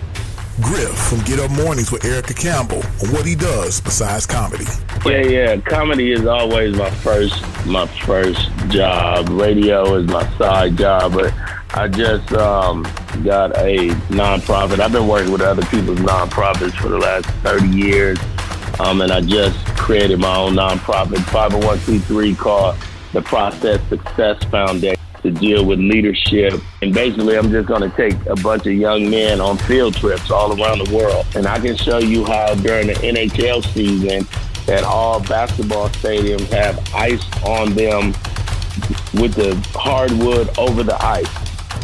Griff 0.61 0.95
from 1.09 1.19
Get 1.21 1.39
Up 1.39 1.49
Mornings 1.51 1.91
with 1.91 2.05
Erica 2.05 2.33
Campbell 2.33 2.83
on 3.01 3.11
what 3.11 3.25
he 3.25 3.35
does 3.35 3.81
besides 3.81 4.25
comedy. 4.25 4.65
Yeah, 5.05 5.21
yeah. 5.21 5.57
Comedy 5.57 6.11
is 6.11 6.25
always 6.25 6.75
my 6.75 6.89
first 6.89 7.41
my 7.65 7.87
first 7.87 8.49
job. 8.69 9.29
Radio 9.29 9.95
is 9.95 10.07
my 10.07 10.29
side 10.37 10.77
job, 10.77 11.13
but 11.13 11.33
I 11.73 11.87
just 11.87 12.31
um, 12.33 12.83
got 13.23 13.57
a 13.57 13.89
nonprofit. 14.09 14.79
I've 14.79 14.91
been 14.91 15.07
working 15.07 15.31
with 15.31 15.41
other 15.41 15.65
people's 15.65 15.99
nonprofits 15.99 16.75
for 16.79 16.89
the 16.89 16.99
last 16.99 17.25
30 17.43 17.67
years. 17.69 18.19
Um, 18.79 19.01
and 19.01 19.11
I 19.11 19.21
just 19.21 19.65
created 19.77 20.19
my 20.19 20.35
own 20.35 20.53
nonprofit, 20.53 21.17
501c3 21.17 22.37
called 22.37 22.77
the 23.13 23.21
Process 23.21 23.79
Success 23.89 24.43
Foundation 24.45 25.01
to 25.23 25.31
deal 25.31 25.65
with 25.65 25.79
leadership. 25.79 26.61
And 26.81 26.93
basically, 26.93 27.37
I'm 27.37 27.51
just 27.51 27.67
going 27.67 27.89
to 27.89 27.95
take 27.95 28.13
a 28.25 28.35
bunch 28.35 28.65
of 28.65 28.73
young 28.73 29.09
men 29.09 29.39
on 29.39 29.57
field 29.57 29.95
trips 29.95 30.31
all 30.31 30.59
around 30.61 30.85
the 30.85 30.95
world. 30.95 31.25
And 31.35 31.47
I 31.47 31.59
can 31.59 31.75
show 31.75 31.99
you 31.99 32.25
how 32.25 32.55
during 32.55 32.87
the 32.87 32.93
NHL 32.93 33.63
season 33.73 34.27
that 34.65 34.83
all 34.83 35.19
basketball 35.21 35.89
stadiums 35.89 36.49
have 36.51 36.79
ice 36.93 37.23
on 37.43 37.73
them 37.73 38.13
with 39.19 39.33
the 39.35 39.55
hardwood 39.73 40.57
over 40.57 40.83
the 40.83 41.03
ice. 41.03 41.27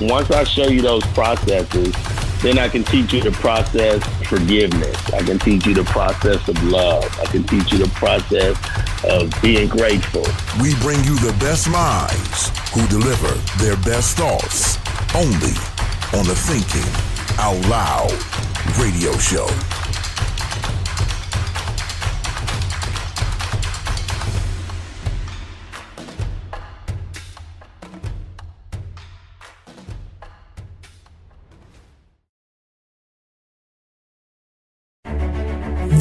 Once 0.02 0.30
I 0.32 0.44
show 0.44 0.68
you 0.68 0.82
those 0.82 1.04
processes, 1.08 1.94
then 2.42 2.60
I 2.60 2.70
can 2.70 2.84
teach 2.84 3.14
you 3.14 3.22
the 3.22 3.32
process 3.32 4.04
forgiveness. 4.28 5.14
I 5.14 5.22
can 5.24 5.40
teach 5.40 5.66
you 5.66 5.74
the 5.74 5.84
process 5.86 6.48
of 6.48 6.62
love. 6.64 7.04
I 7.20 7.26
can 7.26 7.44
teach 7.44 7.72
you 7.72 7.80
the 7.80 7.90
process 7.96 8.58
of 9.04 9.34
being 9.42 9.68
grateful. 9.68 10.26
We 10.62 10.76
bring 10.76 11.04
you 11.04 11.16
the 11.20 11.36
best 11.40 11.70
minds 11.70 12.52
who 12.74 12.86
deliver 12.88 13.34
their 13.64 13.78
best 13.78 14.18
thoughts 14.18 14.78
only 15.16 15.56
on 16.14 16.26
the 16.26 16.36
Thinking 16.36 16.88
Out 17.40 17.60
Loud 17.68 18.12
radio 18.80 19.18
show. 19.18 19.48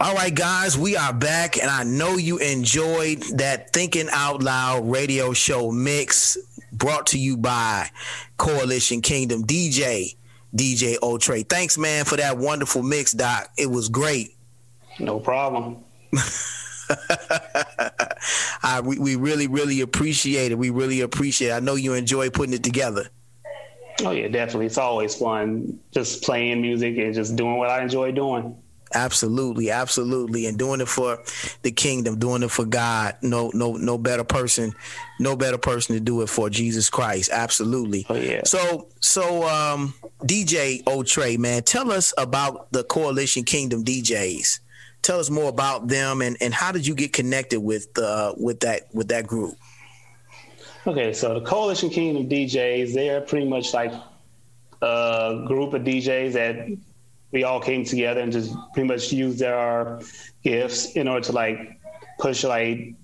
All 0.00 0.14
right, 0.14 0.32
guys, 0.32 0.78
we 0.78 0.96
are 0.96 1.12
back, 1.12 1.58
and 1.60 1.68
I 1.68 1.82
know 1.82 2.18
you 2.18 2.38
enjoyed 2.38 3.20
that 3.34 3.72
Thinking 3.72 4.06
Out 4.12 4.44
Loud 4.44 4.88
radio 4.88 5.32
show 5.32 5.72
mix 5.72 6.38
brought 6.72 7.08
to 7.08 7.18
you 7.18 7.36
by 7.36 7.90
Coalition 8.36 9.02
Kingdom 9.02 9.42
DJ, 9.44 10.14
DJ 10.54 10.98
Otrey. 10.98 11.48
Thanks, 11.48 11.76
man, 11.76 12.04
for 12.04 12.16
that 12.16 12.38
wonderful 12.38 12.84
mix, 12.84 13.10
Doc. 13.10 13.50
It 13.58 13.68
was 13.68 13.88
great. 13.88 14.36
No 15.00 15.18
problem. 15.18 15.78
I, 18.62 18.80
we, 18.84 19.00
we 19.00 19.16
really, 19.16 19.48
really 19.48 19.80
appreciate 19.80 20.52
it. 20.52 20.58
We 20.58 20.70
really 20.70 21.00
appreciate 21.00 21.48
it. 21.48 21.54
I 21.54 21.60
know 21.60 21.74
you 21.74 21.94
enjoy 21.94 22.30
putting 22.30 22.54
it 22.54 22.62
together. 22.62 23.08
Oh, 24.04 24.12
yeah, 24.12 24.28
definitely. 24.28 24.66
It's 24.66 24.78
always 24.78 25.16
fun 25.16 25.80
just 25.90 26.22
playing 26.22 26.62
music 26.62 26.96
and 26.98 27.12
just 27.12 27.34
doing 27.34 27.56
what 27.56 27.68
I 27.68 27.82
enjoy 27.82 28.12
doing. 28.12 28.56
Absolutely, 28.94 29.70
absolutely, 29.70 30.46
and 30.46 30.58
doing 30.58 30.80
it 30.80 30.88
for 30.88 31.18
the 31.62 31.70
kingdom, 31.70 32.18
doing 32.18 32.42
it 32.42 32.50
for 32.50 32.64
God. 32.64 33.16
No, 33.22 33.50
no, 33.54 33.72
no 33.72 33.98
better 33.98 34.24
person, 34.24 34.74
no 35.20 35.36
better 35.36 35.58
person 35.58 35.94
to 35.94 36.00
do 36.00 36.22
it 36.22 36.28
for 36.28 36.48
Jesus 36.48 36.88
Christ. 36.88 37.30
Absolutely. 37.32 38.06
Oh 38.08 38.14
yeah. 38.14 38.42
So, 38.44 38.88
so 39.00 39.46
um, 39.46 39.94
DJ 40.22 40.82
Otrey, 40.84 41.38
man, 41.38 41.62
tell 41.62 41.92
us 41.92 42.14
about 42.16 42.72
the 42.72 42.84
Coalition 42.84 43.44
Kingdom 43.44 43.84
DJs. 43.84 44.60
tell 45.02 45.20
us 45.20 45.30
more 45.30 45.48
about 45.48 45.88
them 45.88 46.22
and, 46.22 46.36
and 46.40 46.52
how 46.52 46.72
did 46.72 46.86
you 46.86 46.94
get 46.94 47.12
connected 47.12 47.60
with 47.60 47.96
uh, 47.98 48.34
with 48.36 48.60
that 48.60 48.92
with 48.94 49.08
that 49.08 49.26
group? 49.26 49.54
Okay, 50.86 51.12
so 51.12 51.34
the 51.34 51.44
Coalition 51.44 51.90
Kingdom 51.90 52.28
DJs, 52.28 52.94
they're 52.94 53.20
pretty 53.20 53.46
much 53.46 53.74
like 53.74 53.92
a 54.80 55.44
group 55.46 55.74
of 55.74 55.82
DJs 55.82 56.32
that 56.32 56.68
we 57.30 57.44
all 57.44 57.60
came 57.60 57.84
together 57.84 58.20
and 58.20 58.32
just 58.32 58.54
pretty 58.72 58.88
much 58.88 59.12
used 59.12 59.42
our 59.42 60.00
gifts 60.42 60.92
in 60.92 61.08
order 61.08 61.24
to 61.26 61.32
like 61.32 61.78
push 62.18 62.44
like 62.44 62.94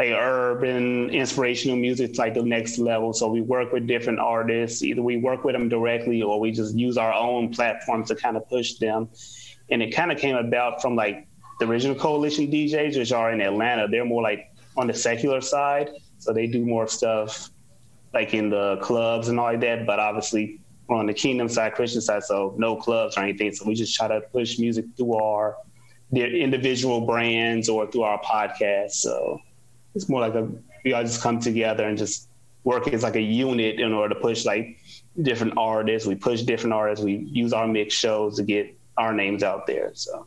a 0.00 0.12
urban 0.14 1.10
inspirational 1.10 1.76
music 1.76 2.14
to 2.14 2.20
like 2.20 2.34
the 2.34 2.42
next 2.42 2.78
level. 2.78 3.12
So 3.12 3.28
we 3.28 3.40
work 3.40 3.72
with 3.72 3.86
different 3.86 4.18
artists. 4.18 4.82
Either 4.82 5.02
we 5.02 5.16
work 5.16 5.44
with 5.44 5.54
them 5.54 5.68
directly 5.68 6.22
or 6.22 6.40
we 6.40 6.50
just 6.50 6.74
use 6.74 6.96
our 6.96 7.12
own 7.12 7.52
platforms 7.52 8.08
to 8.08 8.16
kind 8.16 8.36
of 8.36 8.48
push 8.48 8.74
them. 8.74 9.08
And 9.70 9.82
it 9.82 9.94
kind 9.94 10.10
of 10.10 10.18
came 10.18 10.34
about 10.34 10.82
from 10.82 10.96
like 10.96 11.28
the 11.60 11.66
original 11.66 11.94
coalition 11.94 12.48
DJs, 12.48 12.98
which 12.98 13.12
are 13.12 13.32
in 13.32 13.40
Atlanta. 13.40 13.86
They're 13.88 14.04
more 14.04 14.22
like 14.22 14.50
on 14.76 14.86
the 14.86 14.94
secular 14.94 15.40
side. 15.40 15.90
So 16.18 16.32
they 16.32 16.46
do 16.46 16.64
more 16.64 16.88
stuff 16.88 17.50
like 18.12 18.34
in 18.34 18.50
the 18.50 18.78
clubs 18.82 19.28
and 19.28 19.38
all 19.38 19.46
like 19.46 19.60
that. 19.60 19.86
But 19.86 20.00
obviously 20.00 20.58
on 20.98 21.06
the 21.06 21.14
kingdom 21.14 21.48
side, 21.48 21.74
Christian 21.74 22.00
side, 22.00 22.22
so 22.24 22.54
no 22.58 22.76
clubs 22.76 23.16
or 23.16 23.22
anything. 23.22 23.52
So 23.52 23.66
we 23.66 23.74
just 23.74 23.94
try 23.94 24.08
to 24.08 24.20
push 24.20 24.58
music 24.58 24.84
through 24.96 25.14
our 25.14 25.56
their 26.10 26.30
individual 26.30 27.00
brands 27.06 27.68
or 27.68 27.90
through 27.90 28.02
our 28.02 28.20
podcast. 28.20 28.92
So 28.92 29.40
it's 29.94 30.08
more 30.08 30.20
like 30.20 30.34
a 30.34 30.48
we 30.84 30.92
all 30.92 31.02
just 31.02 31.22
come 31.22 31.38
together 31.38 31.84
and 31.84 31.96
just 31.96 32.28
work 32.64 32.88
as 32.88 33.02
like 33.02 33.16
a 33.16 33.20
unit 33.20 33.80
in 33.80 33.92
order 33.92 34.14
to 34.14 34.20
push 34.20 34.44
like 34.44 34.78
different 35.20 35.54
artists. 35.56 36.06
We 36.06 36.14
push 36.14 36.42
different 36.42 36.74
artists. 36.74 37.04
We 37.04 37.28
use 37.30 37.52
our 37.52 37.66
mix 37.66 37.94
shows 37.94 38.36
to 38.36 38.42
get 38.42 38.76
our 38.96 39.12
names 39.12 39.42
out 39.42 39.66
there. 39.66 39.90
So. 39.94 40.26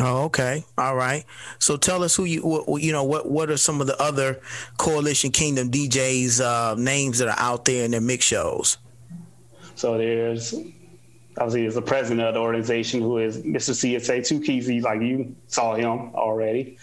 Oh, 0.00 0.24
okay. 0.24 0.64
All 0.76 0.94
right. 0.94 1.24
So 1.58 1.76
tell 1.76 2.04
us 2.04 2.14
who 2.14 2.24
you, 2.24 2.42
what, 2.42 2.82
you 2.82 2.92
know, 2.92 3.04
what, 3.04 3.28
what 3.28 3.50
are 3.50 3.56
some 3.56 3.80
of 3.80 3.86
the 3.86 4.00
other 4.00 4.40
Coalition 4.76 5.32
Kingdom 5.32 5.70
DJs 5.70 6.40
uh, 6.40 6.74
names 6.76 7.18
that 7.18 7.28
are 7.28 7.38
out 7.38 7.64
there 7.64 7.84
in 7.84 7.90
their 7.90 8.00
mix 8.00 8.24
shows? 8.24 8.78
So 9.78 9.96
there's 9.96 10.54
obviously 11.36 11.62
there's 11.62 11.74
the 11.74 11.82
president 11.82 12.20
of 12.20 12.34
the 12.34 12.40
organization 12.40 13.00
who 13.00 13.18
is 13.18 13.42
Mr. 13.42 13.70
CSA 13.70 14.26
Two 14.26 14.40
Keys. 14.40 14.68
Like 14.82 15.00
you 15.00 15.34
saw 15.46 15.74
him 15.74 16.14
already 16.14 16.78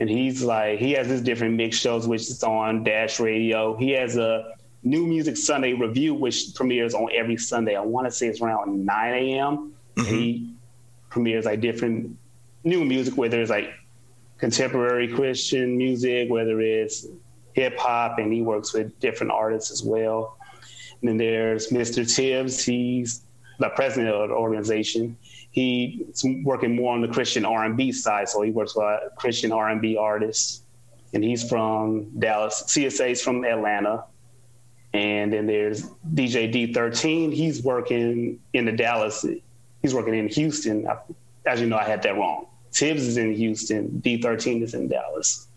and 0.00 0.08
he's 0.10 0.42
like 0.42 0.78
he 0.78 0.92
has 0.92 1.06
his 1.06 1.22
different 1.22 1.54
mix 1.54 1.76
shows 1.76 2.06
which 2.06 2.22
is 2.22 2.42
on 2.42 2.84
dash 2.84 3.18
radio 3.18 3.76
he 3.76 3.90
has 3.90 4.16
a 4.16 4.52
new 4.82 5.06
music 5.06 5.36
sunday 5.36 5.72
review 5.72 6.14
which 6.14 6.54
premieres 6.54 6.94
on 6.94 7.08
every 7.14 7.36
sunday 7.36 7.76
i 7.76 7.80
want 7.80 8.06
to 8.06 8.10
say 8.10 8.26
it's 8.26 8.40
around 8.40 8.84
9 8.84 9.14
a.m 9.14 9.72
mm-hmm. 9.96 10.14
he 10.14 10.54
premieres 11.08 11.44
like 11.44 11.60
different 11.60 12.16
new 12.64 12.84
music 12.84 13.16
whether 13.16 13.40
it's 13.40 13.50
like 13.50 13.70
contemporary 14.38 15.08
christian 15.08 15.76
music 15.76 16.30
whether 16.30 16.60
it's 16.60 17.06
hip-hop 17.54 18.18
and 18.18 18.32
he 18.32 18.42
works 18.42 18.74
with 18.74 18.98
different 19.00 19.32
artists 19.32 19.70
as 19.70 19.82
well 19.82 20.36
and 21.00 21.08
then 21.08 21.16
there's 21.16 21.68
mr 21.68 22.06
tibbs 22.14 22.64
he's 22.64 23.22
the 23.58 23.68
president 23.70 24.14
of 24.14 24.28
the 24.28 24.34
organization 24.34 25.16
he's 25.56 26.22
working 26.44 26.76
more 26.76 26.92
on 26.92 27.00
the 27.00 27.08
Christian 27.08 27.44
R&B 27.46 27.90
side. 27.90 28.28
So 28.28 28.42
he 28.42 28.50
works 28.50 28.76
with 28.76 29.00
Christian 29.16 29.50
R&B 29.50 29.96
artists, 29.96 30.62
and 31.14 31.24
he's 31.24 31.48
from 31.48 32.10
Dallas. 32.20 32.64
CSA's 32.66 33.22
from 33.22 33.42
Atlanta, 33.44 34.04
and 34.92 35.32
then 35.32 35.46
there's 35.46 35.84
DJ 36.14 36.52
D13. 36.52 37.32
He's 37.32 37.62
working 37.62 38.38
in 38.52 38.66
the 38.66 38.72
Dallas. 38.72 39.24
He's 39.80 39.94
working 39.94 40.14
in 40.14 40.28
Houston. 40.28 40.86
As 41.46 41.60
you 41.60 41.66
know, 41.66 41.78
I 41.78 41.84
had 41.84 42.02
that 42.02 42.16
wrong. 42.16 42.46
Tibbs 42.70 43.06
is 43.06 43.16
in 43.16 43.32
Houston. 43.32 44.02
D13 44.04 44.62
is 44.62 44.74
in 44.74 44.88
Dallas. 44.88 45.48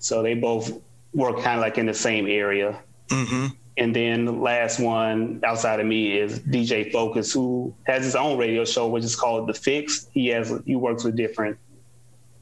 So 0.00 0.22
they 0.22 0.34
both 0.34 0.70
work 1.14 1.36
kind 1.36 1.56
of 1.56 1.62
like 1.62 1.78
in 1.78 1.86
the 1.86 1.94
same 1.94 2.26
area. 2.26 2.78
Mm-hmm. 3.08 3.46
And 3.80 3.96
then 3.96 4.26
the 4.26 4.32
last 4.32 4.78
one 4.78 5.40
outside 5.42 5.80
of 5.80 5.86
me 5.86 6.18
is 6.18 6.38
DJ 6.38 6.92
Focus, 6.92 7.32
who 7.32 7.74
has 7.84 8.04
his 8.04 8.14
own 8.14 8.36
radio 8.38 8.66
show, 8.66 8.86
which 8.86 9.04
is 9.04 9.16
called 9.16 9.48
The 9.48 9.54
Fix. 9.54 10.06
He 10.12 10.28
has 10.28 10.52
he 10.66 10.76
works 10.76 11.02
with 11.02 11.16
different 11.16 11.58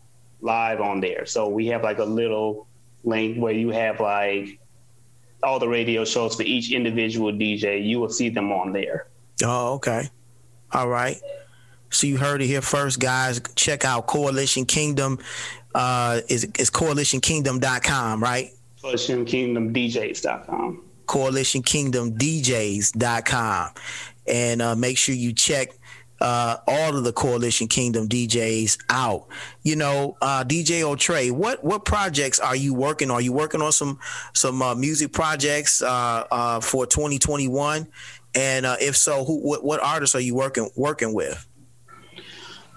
live 0.41 0.79
on 0.79 1.01
there. 1.01 1.25
So 1.25 1.49
we 1.49 1.67
have 1.67 1.83
like 1.83 1.99
a 1.99 2.05
little 2.05 2.67
link 3.03 3.37
where 3.37 3.53
you 3.53 3.71
have 3.71 3.99
like 3.99 4.59
all 5.43 5.59
the 5.59 5.67
radio 5.67 6.05
shows 6.05 6.35
for 6.35 6.43
each 6.43 6.71
individual 6.71 7.31
DJ. 7.31 7.85
You 7.85 7.99
will 7.99 8.09
see 8.09 8.29
them 8.29 8.51
on 8.51 8.71
there. 8.71 9.07
Oh, 9.43 9.73
okay. 9.73 10.09
All 10.71 10.87
right. 10.87 11.17
So 11.89 12.07
you 12.07 12.17
heard 12.17 12.41
it 12.41 12.47
here 12.47 12.61
first, 12.61 12.99
guys. 12.99 13.41
Check 13.55 13.85
out 13.85 14.07
Coalition 14.07 14.65
Kingdom 14.65 15.19
uh, 15.75 16.21
is 16.29 16.45
is 16.57 16.71
coalitionkingdom.com, 16.71 18.23
right? 18.23 18.49
Coalitionkingdomdjs.com. 18.81 20.83
Coalitionkingdomdjs.com. 21.05 23.69
And 24.27 24.61
uh, 24.61 24.75
make 24.75 24.97
sure 24.97 25.13
you 25.13 25.33
check 25.33 25.77
uh, 26.21 26.57
all 26.67 26.97
of 26.97 27.03
the 27.03 27.13
Coalition 27.13 27.67
Kingdom 27.67 28.07
DJs 28.07 28.77
out. 28.89 29.27
You 29.63 29.75
know, 29.75 30.17
uh, 30.21 30.43
DJ 30.43 30.81
O'Trey, 30.81 31.31
what 31.31 31.63
what 31.63 31.85
projects 31.85 32.39
are 32.39 32.55
you 32.55 32.73
working 32.73 33.11
on? 33.11 33.17
Are 33.17 33.21
you 33.21 33.33
working 33.33 33.61
on 33.61 33.71
some 33.71 33.99
some 34.33 34.61
uh, 34.61 34.75
music 34.75 35.11
projects 35.11 35.81
uh, 35.81 36.25
uh, 36.31 36.59
for 36.61 36.85
2021? 36.85 37.87
And 38.33 38.65
uh, 38.65 38.75
if 38.81 38.97
so, 38.97 39.25
who 39.25 39.39
what, 39.39 39.63
what 39.63 39.81
artists 39.81 40.15
are 40.15 40.21
you 40.21 40.35
working 40.35 40.69
working 40.75 41.13
with? 41.13 41.47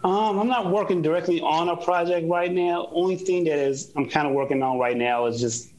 Um, 0.04 0.38
I'm 0.38 0.46
not 0.46 0.70
working 0.70 1.02
directly 1.02 1.40
on 1.40 1.68
a 1.68 1.76
project 1.76 2.28
right 2.28 2.52
now. 2.52 2.88
Only 2.92 3.16
thing 3.16 3.44
that 3.44 3.58
is 3.58 3.92
I'm 3.96 4.08
kind 4.08 4.28
of 4.28 4.32
working 4.32 4.62
on 4.62 4.78
right 4.78 4.96
now 4.96 5.26
is 5.26 5.40
just 5.40 5.72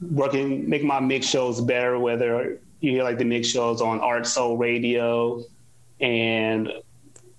working, 0.00 0.68
make 0.68 0.82
my 0.82 1.00
mix 1.00 1.26
shows 1.26 1.60
better. 1.60 1.98
Whether 1.98 2.60
you 2.80 2.92
hear 2.92 3.02
like 3.02 3.18
the 3.18 3.24
mix 3.24 3.48
shows 3.48 3.82
on 3.82 4.00
Art 4.00 4.26
Soul 4.26 4.56
Radio, 4.56 5.44
and 6.00 6.72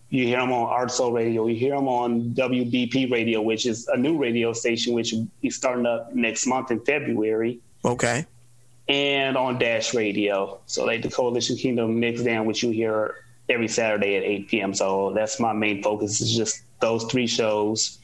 you 0.10 0.26
hear 0.26 0.40
them 0.40 0.52
on 0.52 0.70
Art 0.70 0.92
Soul 0.92 1.14
Radio, 1.14 1.48
you 1.48 1.56
hear 1.56 1.76
them 1.76 1.88
on 1.88 2.32
WBP 2.34 3.12
Radio, 3.12 3.42
which 3.42 3.66
is 3.66 3.88
a 3.88 3.98
new 3.98 4.18
radio 4.18 4.54
station 4.54 4.94
which 4.94 5.14
is 5.42 5.56
starting 5.56 5.86
up 5.86 6.14
next 6.14 6.46
month 6.46 6.72
in 6.72 6.80
February. 6.82 7.60
Okay. 7.86 8.26
And 8.88 9.38
on 9.38 9.60
Dash 9.60 9.94
Radio, 9.94 10.60
so 10.66 10.86
like 10.86 11.04
the 11.04 11.10
Coalition 11.10 11.56
Kingdom 11.56 12.00
mix 12.00 12.24
down, 12.24 12.46
which 12.46 12.64
you 12.64 12.72
hear 12.72 13.16
every 13.50 13.68
Saturday 13.68 14.16
at 14.16 14.24
8 14.24 14.48
p.m. 14.48 14.74
So 14.74 15.12
that's 15.14 15.40
my 15.40 15.54
main 15.54 15.82
focus 15.82 16.22
is 16.22 16.36
just 16.36 16.64
those 16.80 17.04
three 17.06 17.28
shows, 17.28 18.00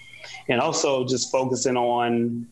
and 0.49 0.59
also 0.59 1.05
just 1.05 1.31
focusing 1.31 1.77
on 1.77 2.47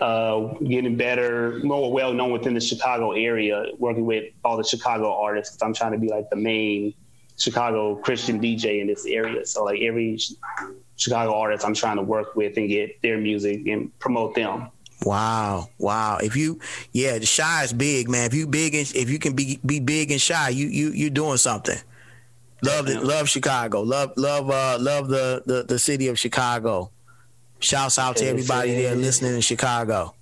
uh, 0.00 0.54
getting 0.64 0.96
better, 0.96 1.60
more 1.62 1.92
well 1.92 2.12
known 2.12 2.30
within 2.30 2.54
the 2.54 2.60
Chicago 2.60 3.12
area, 3.12 3.66
working 3.78 4.04
with 4.04 4.32
all 4.44 4.56
the 4.56 4.64
Chicago 4.64 5.12
artists. 5.20 5.60
I'm 5.62 5.74
trying 5.74 5.92
to 5.92 5.98
be 5.98 6.08
like 6.08 6.30
the 6.30 6.36
main 6.36 6.94
Chicago 7.36 7.96
Christian 7.96 8.40
DJ 8.40 8.80
in 8.80 8.86
this 8.86 9.06
area. 9.06 9.46
So 9.46 9.64
like 9.64 9.80
every 9.80 10.18
Chicago 10.96 11.34
artist, 11.34 11.64
I'm 11.64 11.74
trying 11.74 11.96
to 11.96 12.02
work 12.02 12.34
with 12.34 12.56
and 12.56 12.68
get 12.68 13.00
their 13.02 13.18
music 13.18 13.66
and 13.66 13.96
promote 13.98 14.34
them. 14.34 14.68
Wow, 15.04 15.70
wow! 15.78 16.18
If 16.18 16.36
you, 16.36 16.58
yeah, 16.92 17.18
the 17.18 17.26
shy 17.26 17.62
is 17.62 17.72
big, 17.72 18.08
man. 18.08 18.26
If 18.26 18.34
you 18.34 18.46
big 18.46 18.74
and 18.74 18.90
if 18.96 19.08
you 19.08 19.18
can 19.18 19.34
be 19.34 19.60
be 19.64 19.78
big 19.78 20.10
and 20.10 20.20
shy, 20.20 20.48
you 20.48 20.66
you 20.66 20.90
you're 20.90 21.10
doing 21.10 21.36
something. 21.36 21.78
Love 22.62 22.88
it, 22.88 23.04
love 23.04 23.28
Chicago. 23.28 23.82
Love 23.82 24.12
love 24.16 24.50
uh 24.50 24.76
love 24.80 25.08
the 25.08 25.42
the 25.46 25.62
the 25.62 25.78
city 25.78 26.08
of 26.08 26.18
Chicago. 26.18 26.90
Shouts 27.60 27.98
out 27.98 28.16
to 28.16 28.26
everybody 28.26 28.74
there 28.74 28.96
listening 28.96 29.34
in 29.34 29.40
Chicago. 29.40 30.14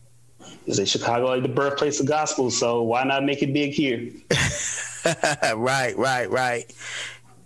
Is 0.66 0.78
it 0.78 0.88
Chicago 0.88 1.26
like 1.26 1.42
the 1.42 1.48
birthplace 1.48 2.00
of 2.00 2.06
gospel? 2.06 2.50
So 2.50 2.82
why 2.82 3.04
not 3.04 3.24
make 3.24 3.42
it 3.42 3.52
big 3.52 3.72
here? 3.72 4.10
right, 5.54 5.96
right, 5.96 6.30
right. 6.30 6.72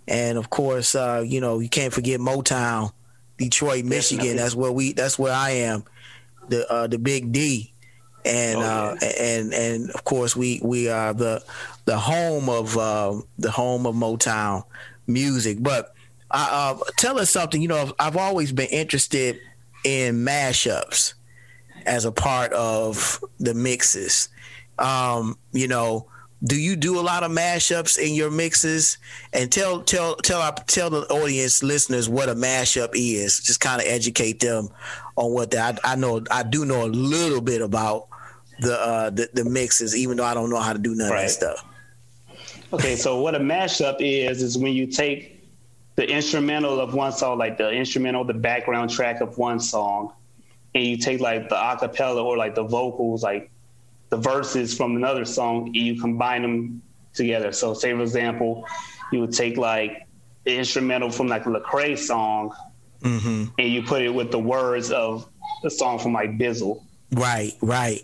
And 0.07 0.37
of 0.37 0.49
course, 0.49 0.95
uh, 0.95 1.23
you 1.25 1.39
know, 1.39 1.59
you 1.59 1.69
can't 1.69 1.93
forget 1.93 2.19
Motown, 2.19 2.91
Detroit, 3.37 3.85
Michigan. 3.85 4.17
Definitely. 4.17 4.41
That's 4.41 4.55
where 4.55 4.71
we. 4.71 4.93
That's 4.93 5.19
where 5.19 5.33
I 5.33 5.51
am. 5.51 5.83
The 6.51 6.71
uh, 6.71 6.87
the 6.87 6.99
Big 6.99 7.31
D, 7.31 7.73
and 8.25 8.59
Oh, 8.59 8.61
uh, 8.61 8.95
and 9.19 9.53
and 9.53 9.89
of 9.91 10.03
course 10.03 10.35
we 10.35 10.59
we 10.63 10.89
are 10.89 11.13
the 11.13 11.43
the 11.85 11.97
home 11.97 12.49
of 12.49 12.77
uh, 12.77 13.19
the 13.39 13.49
home 13.51 13.85
of 13.85 13.95
Motown 13.95 14.63
music. 15.07 15.57
But 15.61 15.95
uh, 16.29 16.75
uh, 16.77 16.83
tell 16.97 17.17
us 17.19 17.29
something. 17.29 17.61
You 17.61 17.69
know, 17.69 17.93
I've 17.99 18.17
always 18.17 18.51
been 18.51 18.67
interested 18.69 19.39
in 19.83 20.23
mashups 20.25 21.13
as 21.85 22.05
a 22.05 22.11
part 22.11 22.53
of 22.53 23.23
the 23.39 23.53
mixes. 23.53 24.29
Um, 24.77 25.37
you 25.53 25.67
know, 25.67 26.07
do 26.43 26.55
you 26.55 26.75
do 26.75 26.99
a 26.99 27.01
lot 27.01 27.23
of 27.23 27.31
mashups 27.31 27.97
in 27.97 28.13
your 28.13 28.31
mixes? 28.31 28.97
And 29.33 29.51
tell 29.51 29.81
tell 29.81 30.15
tell 30.15 30.41
our, 30.41 30.53
tell 30.67 30.89
the 30.89 31.01
audience 31.07 31.63
listeners 31.63 32.09
what 32.09 32.29
a 32.29 32.35
mashup 32.35 32.91
is. 32.93 33.39
Just 33.39 33.59
kind 33.59 33.81
of 33.81 33.87
educate 33.87 34.39
them 34.39 34.69
on 35.15 35.31
what 35.31 35.51
that. 35.51 35.79
I, 35.83 35.93
I 35.93 35.95
know 35.95 36.23
I 36.31 36.43
do 36.43 36.65
know 36.65 36.85
a 36.85 36.87
little 36.87 37.41
bit 37.41 37.61
about 37.61 38.07
the 38.59 38.73
uh, 38.73 39.09
the, 39.09 39.29
the 39.33 39.45
mixes, 39.45 39.95
even 39.95 40.17
though 40.17 40.25
I 40.25 40.33
don't 40.33 40.49
know 40.49 40.59
how 40.59 40.73
to 40.73 40.79
do 40.79 40.95
none 40.95 41.11
of 41.11 41.17
that 41.17 41.31
stuff. 41.31 41.65
Okay, 42.73 42.95
so 42.95 43.19
what 43.19 43.35
a 43.35 43.39
mashup 43.39 43.97
is 43.99 44.41
is 44.41 44.57
when 44.57 44.73
you 44.73 44.87
take 44.87 45.41
the 45.95 46.09
instrumental 46.09 46.79
of 46.79 46.93
one 46.93 47.11
song, 47.11 47.37
like 47.37 47.57
the 47.57 47.69
instrumental, 47.69 48.23
the 48.23 48.33
background 48.33 48.89
track 48.89 49.19
of 49.21 49.37
one 49.37 49.59
song, 49.59 50.13
and 50.73 50.85
you 50.85 50.97
take 50.97 51.19
like 51.19 51.49
the 51.49 51.55
acapella 51.55 52.23
or 52.23 52.37
like 52.37 52.55
the 52.55 52.63
vocals, 52.63 53.23
like 53.23 53.51
the 54.09 54.17
verses 54.17 54.75
from 54.75 54.95
another 54.95 55.25
song, 55.25 55.67
and 55.67 55.75
you 55.75 55.99
combine 55.99 56.43
them 56.43 56.81
together. 57.13 57.51
So, 57.51 57.73
say 57.73 57.91
for 57.93 58.01
example, 58.01 58.65
you 59.11 59.19
would 59.19 59.33
take 59.33 59.57
like 59.57 60.07
the 60.45 60.55
instrumental 60.55 61.09
from 61.09 61.27
like 61.27 61.45
a 61.45 61.49
Lecrae 61.49 61.97
song, 61.97 62.53
Mm-hmm. 63.01 63.45
and 63.57 63.67
you 63.73 63.81
put 63.83 64.01
it 64.01 64.13
with 64.13 64.31
the 64.31 64.39
words 64.39 64.91
of 64.91 65.27
the 65.63 65.71
song 65.71 65.99
from 65.99 66.13
like 66.13 66.37
Bizzle. 66.37 66.83
Right, 67.11 67.53
right. 67.61 68.01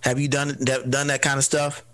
Have 0.00 0.18
you 0.18 0.28
done 0.28 0.56
that, 0.60 0.90
done 0.90 1.08
that 1.08 1.22
kind 1.22 1.38
of 1.38 1.44
stuff? 1.44 1.84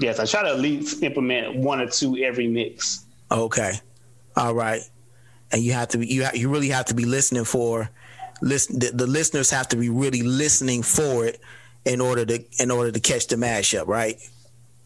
Yes, 0.00 0.18
I 0.18 0.26
try 0.26 0.42
to 0.42 0.50
at 0.50 0.58
least 0.58 1.02
implement 1.02 1.56
one 1.56 1.80
or 1.80 1.88
two 1.88 2.16
every 2.18 2.48
mix. 2.48 3.06
Okay, 3.30 3.72
all 4.36 4.54
right. 4.54 4.82
And 5.52 5.62
you 5.62 5.72
have 5.72 5.88
to 5.88 5.98
be 5.98 6.06
you 6.06 6.24
ha- 6.24 6.32
you 6.34 6.48
really 6.48 6.70
have 6.70 6.86
to 6.86 6.94
be 6.94 7.04
listening 7.04 7.44
for 7.44 7.90
listen. 8.40 8.78
The, 8.78 8.90
the 8.92 9.06
listeners 9.06 9.50
have 9.50 9.68
to 9.68 9.76
be 9.76 9.88
really 9.90 10.22
listening 10.22 10.82
for 10.82 11.26
it 11.26 11.40
in 11.84 12.00
order 12.00 12.24
to 12.24 12.44
in 12.58 12.70
order 12.70 12.90
to 12.90 13.00
catch 13.00 13.26
the 13.28 13.36
mashup, 13.36 13.86
right? 13.86 14.16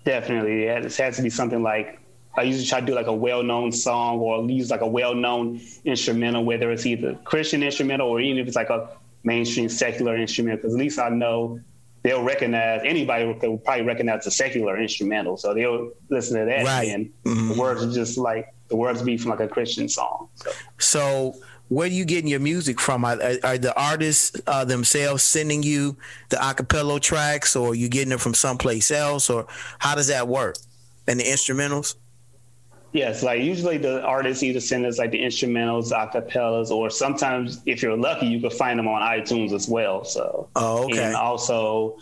Definitely, 0.04 0.64
yeah. 0.64 0.78
It 0.78 0.94
has 0.96 1.16
to 1.16 1.22
be 1.22 1.30
something 1.30 1.62
like 1.62 2.00
I 2.36 2.42
usually 2.42 2.66
try 2.66 2.80
to 2.80 2.86
do 2.86 2.94
like 2.94 3.06
a 3.06 3.14
well-known 3.14 3.72
song 3.72 4.18
or 4.18 4.44
use 4.48 4.70
like 4.70 4.82
a 4.82 4.86
well-known 4.86 5.60
instrumental, 5.84 6.44
whether 6.44 6.70
it's 6.70 6.84
either 6.86 7.14
Christian 7.24 7.62
instrumental 7.62 8.08
or 8.08 8.20
even 8.20 8.38
if 8.38 8.46
it's 8.46 8.56
like 8.56 8.70
a 8.70 8.90
mainstream 9.24 9.68
secular 9.68 10.16
instrument. 10.16 10.60
Because 10.60 10.74
at 10.74 10.78
least 10.78 10.98
I 10.98 11.08
know 11.08 11.60
they'll 12.02 12.22
recognize 12.22 12.82
anybody 12.84 13.24
will 13.24 13.58
probably 13.58 13.84
recognize 13.84 14.24
the 14.24 14.30
secular 14.30 14.78
instrumental, 14.80 15.36
so 15.36 15.54
they'll 15.54 15.90
listen 16.10 16.38
to 16.38 16.44
that. 16.46 16.64
Right. 16.64 16.88
And 16.88 17.10
the 17.24 17.56
words 17.58 17.82
are 17.82 17.92
just 17.92 18.18
like 18.18 18.52
the 18.68 18.76
words 18.76 19.02
be 19.02 19.16
from 19.16 19.30
like 19.30 19.40
a 19.40 19.48
Christian 19.48 19.88
song. 19.88 20.28
So 20.34 20.50
So 20.78 21.34
where 21.68 21.86
are 21.86 21.90
you 21.90 22.04
getting 22.04 22.28
your 22.28 22.38
music 22.40 22.80
from? 22.80 23.04
Are, 23.04 23.20
are- 23.20 23.38
are 23.42 23.58
the 23.58 23.74
artists 23.80 24.40
uh, 24.46 24.64
themselves 24.64 25.22
sending 25.24 25.62
you 25.62 25.96
the 26.28 26.36
acapella 26.36 27.00
tracks, 27.00 27.56
or 27.56 27.70
are 27.70 27.74
you 27.74 27.88
getting 27.88 28.12
it 28.12 28.20
from 28.20 28.34
someplace 28.34 28.90
else, 28.90 29.30
or 29.30 29.46
how 29.78 29.94
does 29.94 30.06
that 30.08 30.28
work? 30.28 30.56
And 31.08 31.18
the 31.18 31.24
instrumentals? 31.24 31.94
Yes, 32.96 33.22
like 33.22 33.42
usually 33.42 33.76
the 33.76 34.02
artists 34.02 34.42
either 34.42 34.60
send 34.60 34.86
us 34.86 34.98
like 34.98 35.10
the 35.10 35.20
instrumentals, 35.20 35.92
acapellas, 35.92 36.70
or 36.70 36.88
sometimes 36.88 37.60
if 37.66 37.82
you're 37.82 37.96
lucky, 37.96 38.26
you 38.26 38.40
can 38.40 38.48
find 38.50 38.78
them 38.78 38.88
on 38.88 39.02
iTunes 39.02 39.52
as 39.52 39.68
well. 39.68 40.02
So, 40.04 40.48
Oh, 40.56 40.84
okay. 40.84 41.04
and 41.04 41.14
also 41.14 41.98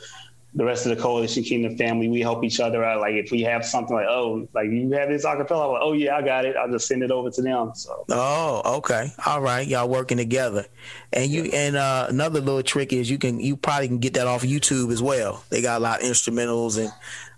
the 0.54 0.64
rest 0.64 0.86
of 0.86 0.96
the 0.96 1.02
Coalition 1.02 1.42
Kingdom 1.42 1.76
family, 1.76 2.08
we 2.08 2.20
help 2.20 2.44
each 2.44 2.60
other 2.60 2.84
out. 2.84 3.00
Like 3.00 3.14
if 3.14 3.32
we 3.32 3.40
have 3.42 3.64
something 3.64 3.96
like, 3.96 4.06
oh, 4.08 4.46
like 4.54 4.70
you 4.70 4.88
have 4.92 5.08
this 5.08 5.26
acapella, 5.26 5.64
I'm 5.66 5.72
like, 5.72 5.82
oh 5.82 5.94
yeah, 5.94 6.14
I 6.14 6.22
got 6.22 6.44
it. 6.44 6.54
I'll 6.54 6.70
just 6.70 6.86
send 6.86 7.02
it 7.02 7.10
over 7.10 7.28
to 7.28 7.42
them. 7.42 7.72
So 7.74 8.04
Oh, 8.10 8.62
okay. 8.76 9.12
All 9.26 9.40
right. 9.40 9.66
Y'all 9.66 9.88
working 9.88 10.16
together. 10.18 10.64
And 11.12 11.28
you 11.28 11.46
and 11.52 11.74
uh, 11.74 12.06
another 12.08 12.40
little 12.40 12.62
trick 12.62 12.92
is 12.92 13.10
you 13.10 13.18
can 13.18 13.40
you 13.40 13.56
probably 13.56 13.88
can 13.88 13.98
get 13.98 14.14
that 14.14 14.28
off 14.28 14.42
YouTube 14.42 14.92
as 14.92 15.02
well. 15.02 15.42
They 15.50 15.60
got 15.60 15.78
a 15.80 15.82
lot 15.82 16.02
of 16.04 16.08
instrumentals 16.08 16.78
and 16.78 16.92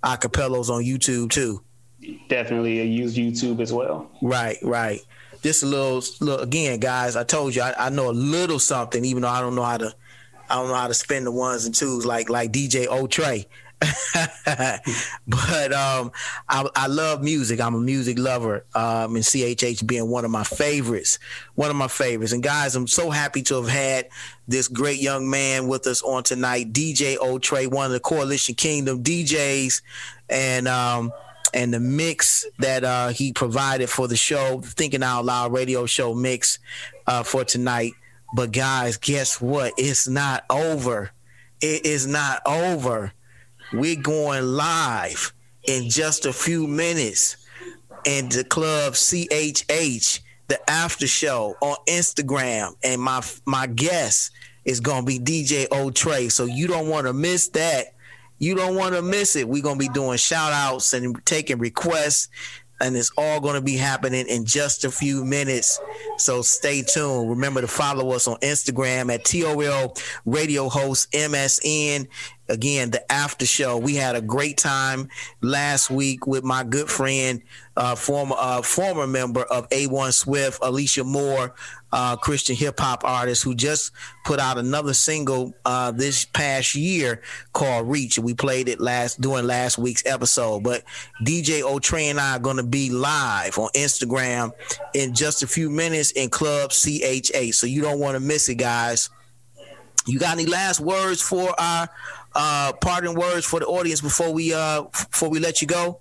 acapellas 0.05 0.69
on 0.69 0.83
YouTube 0.83 1.31
too. 1.31 1.63
Definitely 2.29 2.83
use 2.83 3.17
YouTube 3.17 3.61
as 3.61 3.73
well. 3.73 4.11
Right, 4.23 4.59
right. 4.63 5.01
Just 5.43 5.63
a 5.63 5.67
little, 5.67 6.03
little 6.21 6.41
again, 6.41 6.81
guys. 6.81 7.17
I 7.17 7.25
told 7.25 7.55
you 7.55 7.63
I, 7.63 7.87
I 7.87 7.91
know 7.91 8.11
a 8.11 8.13
little 8.13 8.59
something, 8.59 9.05
even 9.05 9.23
though 9.23 9.29
I 9.29 9.41
don't 9.41 9.55
know 9.55 9.63
how 9.63 9.79
to. 9.79 9.95
I 10.49 10.55
don't 10.55 10.69
know 10.69 10.75
how 10.75 10.87
to 10.87 10.95
spin 10.95 11.25
the 11.25 11.33
ones 11.33 11.65
and 11.65 11.75
twos 11.75 12.07
like 12.07 12.29
like 12.29 12.53
DJ 12.53 12.87
O 12.89 13.09
Trey. 13.09 13.49
but 15.27 15.73
um, 15.73 16.11
I, 16.49 16.67
I 16.75 16.87
love 16.87 17.23
music. 17.23 17.61
I'm 17.61 17.75
a 17.75 17.81
music 17.81 18.19
lover, 18.19 18.65
um, 18.75 19.17
and 19.17 19.25
CHH 19.25 19.87
being 19.87 20.09
one 20.09 20.25
of 20.25 20.31
my 20.31 20.45
favorites, 20.45 21.19
one 21.57 21.69
of 21.69 21.77
my 21.77 21.89
favorites. 21.89 22.33
And 22.33 22.43
guys, 22.43 22.75
I'm 22.75 22.87
so 22.87 23.11
happy 23.11 23.43
to 23.43 23.57
have 23.57 23.69
had 23.69 24.09
this 24.49 24.69
great 24.69 25.01
young 25.01 25.29
man 25.29 25.69
with 25.69 25.87
us 25.87 26.01
on 26.03 26.23
tonight, 26.23 26.73
DJ 26.73 27.19
O 27.21 27.39
Trey, 27.39 27.67
one 27.67 27.87
of 27.87 27.93
the 27.93 28.01
Coalition 28.01 28.55
Kingdom 28.55 29.03
DJs, 29.03 29.83
and 30.31 30.69
um, 30.69 31.13
and 31.55 31.73
the 31.73 31.81
mix 31.81 32.47
that 32.59 32.85
uh, 32.85 33.09
he 33.09 33.33
provided 33.33 33.89
for 33.89 34.09
the 34.09 34.17
show, 34.17 34.61
Thinking 34.61 35.03
Out 35.03 35.25
Loud 35.25 35.53
radio 35.53 35.87
show 35.87 36.15
mix 36.15 36.59
uh, 37.07 37.23
for 37.23 37.45
tonight. 37.45 37.93
But 38.35 38.53
guys, 38.53 38.97
guess 38.97 39.41
what? 39.41 39.73
It's 39.77 40.09
not 40.09 40.45
over. 40.51 41.11
It 41.61 41.87
is 41.87 42.07
not 42.07 42.43
over. 42.47 43.13
We're 43.73 44.01
going 44.01 44.45
live 44.45 45.33
in 45.65 45.89
just 45.89 46.27
a 46.27 46.33
few 46.33 46.67
minutes 46.67 47.37
in 48.05 48.29
the 48.29 48.45
club 48.45 48.95
CHH, 48.95 50.21
the 50.49 50.71
after 50.71 51.07
show 51.07 51.57
on 51.61 51.77
Instagram, 51.89 52.75
and 52.83 53.01
my 53.01 53.23
my 53.45 53.67
guest 53.67 54.31
is 54.65 54.81
gonna 54.81 55.05
be 55.05 55.19
DJ 55.19 55.67
O 55.71 55.91
Trey. 55.91 56.29
So 56.29 56.45
you 56.45 56.67
don't 56.67 56.89
want 56.89 57.07
to 57.07 57.13
miss 57.13 57.49
that. 57.49 57.95
You 58.39 58.55
don't 58.55 58.77
want 58.77 58.95
to 58.95 59.03
miss 59.03 59.37
it. 59.37 59.49
We're 59.49 59.63
gonna 59.63 59.79
be 59.79 59.89
doing 59.89 60.19
shout 60.19 60.53
outs 60.53 60.93
and 60.93 61.25
taking 61.25 61.59
requests, 61.59 62.29
and 62.81 62.97
it's 62.97 63.11
all 63.17 63.41
gonna 63.41 63.63
be 63.63 63.77
happening 63.77 64.27
in 64.29 64.45
just 64.45 64.85
a 64.85 64.91
few 64.91 65.25
minutes. 65.25 65.81
So 66.19 66.43
stay 66.43 66.83
tuned. 66.83 67.31
Remember 67.31 67.61
to 67.61 67.69
follow 67.69 68.13
us 68.13 68.29
on 68.29 68.37
Instagram 68.39 69.13
at 69.13 69.25
TOL 69.25 69.95
Radio 70.25 70.69
Host 70.69 71.11
MSN. 71.13 72.09
Again, 72.49 72.91
the 72.91 73.11
after 73.11 73.45
show. 73.45 73.77
We 73.77 73.97
had 73.97 74.15
a 74.15 74.21
great 74.21 74.57
time 74.57 75.09
last 75.41 75.91
week 75.91 76.29
with 76.29 76.45
my 76.45 76.63
good 76.63 76.89
friend, 76.89 77.43
uh, 77.77 77.97
former 77.97 78.37
uh, 78.39 78.63
former 78.63 79.07
member 79.07 79.43
of 79.43 79.69
A1 79.71 80.13
Swift, 80.13 80.61
Alicia 80.63 81.03
Moore, 81.03 81.55
uh, 81.93 82.17
Christian 82.17 82.57
hip 82.57 82.79
hop 82.79 83.05
artist 83.05 83.43
who 83.43 83.55
just 83.55 83.93
put 84.25 84.41
out 84.41 84.59
another 84.59 84.93
single 84.93 85.55
uh, 85.65 85.93
this 85.93 86.25
past 86.25 86.75
year 86.75 87.23
called 87.53 87.89
Reach. 87.89 88.19
We 88.19 88.35
played 88.35 88.69
it 88.69 88.81
last 88.81 89.21
during 89.21 89.47
last 89.47 89.79
week's 89.79 90.05
episode. 90.05 90.63
But 90.63 90.83
DJ 91.25 91.63
O'Trey 91.63 92.09
and 92.09 92.21
I 92.21 92.37
are 92.37 92.41
going 92.41 92.57
to 92.57 92.63
be 92.63 92.91
live 92.91 93.59
on 93.59 93.69
Instagram 93.75 94.53
in 94.95 95.15
just 95.15 95.43
a 95.43 95.47
few 95.47 95.71
minutes 95.71 96.11
in 96.13 96.29
Club 96.29 96.71
CHH. 96.71 97.55
So 97.55 97.67
you 97.67 97.83
don't 97.83 98.01
want 98.01 98.15
to 98.15 98.21
miss 98.21 98.49
it, 98.49 98.57
guys. 98.57 99.11
You 100.07 100.19
got 100.19 100.35
any 100.35 100.47
last 100.47 100.81
words 100.81 101.21
for 101.21 101.59
our 101.59 101.89
uh, 102.35 102.73
parting 102.75 103.15
words 103.15 103.45
for 103.47 103.61
the 103.61 103.67
audience 103.67 104.01
before 104.01 104.33
we 104.33 104.53
uh, 104.53 104.83
before 104.83 105.31
we 105.31 105.41
let 105.41 105.61
you 105.61 105.67
go? 105.67 106.01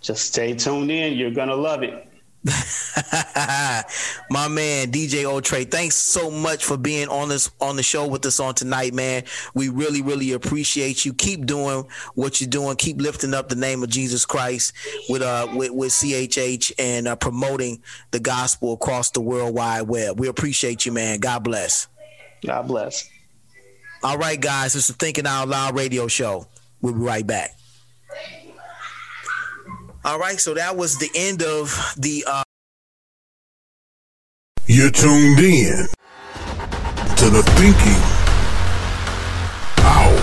Just 0.00 0.24
stay 0.26 0.54
tuned 0.54 0.90
in. 0.90 1.12
You're 1.12 1.30
gonna 1.30 1.54
love 1.54 1.82
it. 1.82 2.08
My 4.30 4.46
man 4.46 4.92
DJ 4.92 5.24
O'Trey, 5.24 5.64
thanks 5.64 5.96
so 5.96 6.30
much 6.30 6.64
for 6.64 6.76
being 6.76 7.08
on 7.08 7.28
this 7.28 7.50
on 7.60 7.74
the 7.74 7.82
show 7.82 8.06
with 8.06 8.24
us 8.24 8.38
on 8.38 8.54
tonight, 8.54 8.94
man. 8.94 9.24
We 9.54 9.68
really, 9.68 10.00
really 10.00 10.32
appreciate 10.32 11.04
you. 11.04 11.12
Keep 11.12 11.46
doing 11.46 11.86
what 12.14 12.40
you're 12.40 12.48
doing. 12.48 12.76
Keep 12.76 13.00
lifting 13.00 13.34
up 13.34 13.48
the 13.48 13.56
name 13.56 13.82
of 13.82 13.88
Jesus 13.88 14.24
Christ 14.24 14.74
with 15.08 15.22
uh 15.22 15.48
with, 15.54 15.72
with 15.72 15.90
CHH 15.90 16.72
and 16.78 17.08
uh, 17.08 17.16
promoting 17.16 17.82
the 18.12 18.20
gospel 18.20 18.74
across 18.74 19.10
the 19.10 19.20
world 19.20 19.54
wide 19.54 19.82
web. 19.82 20.20
We 20.20 20.28
appreciate 20.28 20.86
you, 20.86 20.92
man. 20.92 21.18
God 21.18 21.42
bless. 21.42 21.88
God 22.44 22.68
bless. 22.68 23.08
All 24.04 24.18
right, 24.18 24.40
guys, 24.40 24.74
this 24.74 24.88
is 24.88 24.94
Thinking 24.96 25.26
Out 25.26 25.48
Loud 25.48 25.74
radio 25.74 26.06
show. 26.06 26.46
We'll 26.80 26.92
be 26.92 27.00
right 27.00 27.26
back. 27.26 27.55
All 30.06 30.20
right, 30.20 30.38
so 30.38 30.54
that 30.54 30.76
was 30.76 30.98
the 30.98 31.10
end 31.16 31.42
of 31.42 31.74
the 31.98 32.24
uh 32.28 32.44
You're 34.68 34.92
tuned 34.92 35.40
in 35.40 35.88
to 37.16 37.28
the 37.28 37.42
Thinking 37.58 38.02
Out 39.82 40.22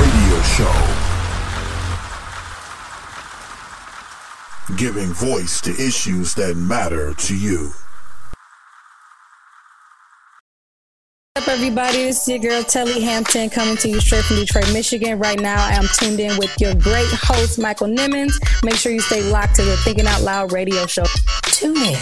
Radio 0.01 0.41
Show. 0.41 0.76
Giving 4.76 5.13
voice 5.13 5.61
to 5.61 5.71
issues 5.71 6.34
that 6.34 6.57
matter 6.57 7.13
to 7.13 7.38
you. 7.38 7.71
Up, 11.36 11.47
everybody? 11.47 11.97
This 11.97 12.21
is 12.21 12.27
your 12.27 12.38
girl 12.38 12.61
Telly 12.61 13.01
Hampton 13.01 13.49
coming 13.49 13.75
to 13.77 13.89
you 13.89 13.99
straight 13.99 14.23
from 14.23 14.36
Detroit, 14.36 14.71
Michigan. 14.71 15.17
Right 15.17 15.39
now, 15.39 15.65
I 15.65 15.71
am 15.71 15.86
tuned 15.97 16.19
in 16.19 16.38
with 16.38 16.53
your 16.61 16.75
great 16.75 17.09
host, 17.09 17.57
Michael 17.57 17.88
Nimmons. 17.88 18.34
Make 18.63 18.75
sure 18.75 18.91
you 18.91 18.99
stay 18.99 19.23
locked 19.23 19.55
to 19.55 19.63
the 19.63 19.75
Thinking 19.77 20.05
Out 20.05 20.21
Loud 20.21 20.51
radio 20.51 20.86
show. 20.86 21.05
Tune 21.45 21.77
in 21.77 21.97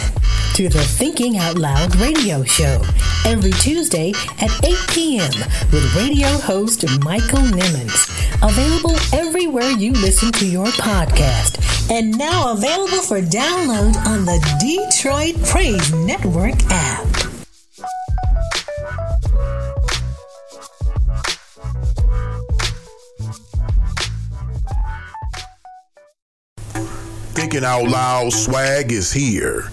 to 0.54 0.68
the 0.68 0.84
Thinking 0.84 1.38
Out 1.38 1.56
Loud 1.56 1.96
radio 1.96 2.44
show 2.44 2.82
every 3.24 3.52
Tuesday 3.52 4.12
at 4.38 4.50
8 4.66 4.76
p.m. 4.90 5.32
with 5.72 5.96
radio 5.96 6.28
host 6.28 6.84
Michael 7.02 7.38
Nimmons. 7.38 8.10
Available 8.42 8.96
everywhere 9.18 9.70
you 9.70 9.92
listen 9.92 10.30
to 10.32 10.46
your 10.46 10.66
podcast. 10.66 11.90
And 11.90 12.18
now 12.18 12.52
available 12.52 13.00
for 13.00 13.22
download 13.22 13.96
on 14.04 14.26
the 14.26 14.38
Detroit 14.60 15.42
Praise 15.48 15.90
Network 15.94 16.54
app. 16.68 17.31
Thinking 27.42 27.64
Out 27.64 27.88
Loud 27.88 28.32
swag 28.32 28.92
is 28.92 29.12
here. 29.12 29.64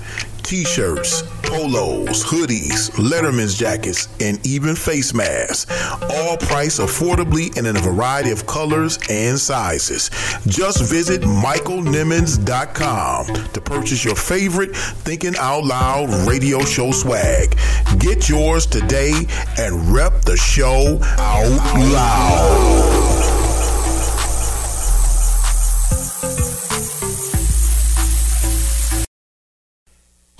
T 0.41 0.65
shirts, 0.65 1.22
polos, 1.43 2.26
hoodies, 2.26 2.89
Letterman's 2.93 3.53
jackets, 3.53 4.07
and 4.20 4.43
even 4.43 4.76
face 4.76 5.13
masks. 5.13 5.67
All 6.01 6.36
priced 6.36 6.80
affordably 6.80 7.55
and 7.59 7.67
in 7.67 7.78
a 7.78 7.80
variety 7.80 8.32
of 8.32 8.47
colors 8.47 8.97
and 9.07 9.38
sizes. 9.38 10.09
Just 10.47 10.82
visit 10.89 11.22
michaelnimmons.com 11.22 13.26
to 13.28 13.61
purchase 13.61 14.03
your 14.03 14.15
favorite 14.15 14.76
Thinking 14.76 15.36
Out 15.38 15.63
Loud 15.63 16.09
radio 16.28 16.61
show 16.61 16.89
swag. 16.89 17.55
Get 17.99 18.28
yours 18.28 18.65
today 18.65 19.13
and 19.59 19.93
rep 19.93 20.24
the 20.24 20.38
show 20.38 20.99
out 21.20 21.76
loud. 21.93 23.39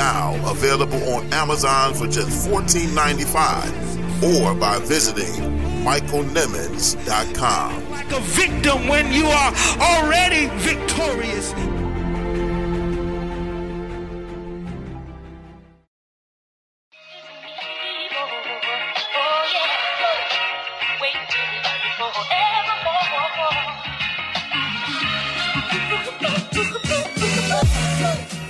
now, 0.00 0.32
available 0.50 1.02
on 1.12 1.30
Amazon 1.30 1.92
for 1.92 2.06
just 2.06 2.48
$14.95 2.48 4.22
or 4.22 4.54
by 4.54 4.78
visiting 4.78 5.34
michaelnimmons.com. 5.84 7.90
Like 7.90 8.10
a 8.10 8.20
victim 8.20 8.88
when 8.88 9.12
you 9.12 9.26
are 9.26 9.52
already 9.78 10.46
victorious. 10.60 11.52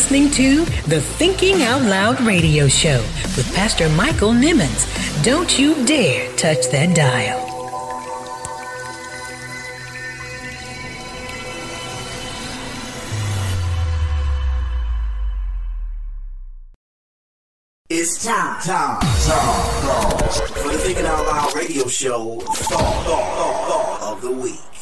Listening 0.00 0.30
to 0.30 0.64
the 0.88 0.98
Thinking 0.98 1.60
Out 1.62 1.82
Loud 1.82 2.22
radio 2.22 2.68
show 2.68 3.02
with 3.36 3.52
Pastor 3.54 3.86
Michael 3.90 4.30
Nimmons. 4.30 4.86
Don't 5.22 5.58
you 5.58 5.74
dare 5.84 6.34
touch 6.36 6.70
that 6.70 6.96
dial. 6.96 7.38
It's 17.90 18.24
time, 18.24 18.62
time, 18.62 19.00
time, 19.02 19.82
time 19.82 20.48
for 20.62 20.72
the 20.72 20.78
Thinking 20.78 21.04
Out 21.04 21.26
Loud 21.26 21.54
radio 21.54 21.86
show 21.88 22.40
thought, 22.40 23.04
thought, 23.04 23.36
thought, 23.36 24.00
thought 24.00 24.12
of 24.12 24.22
the 24.22 24.32
week. 24.32 24.79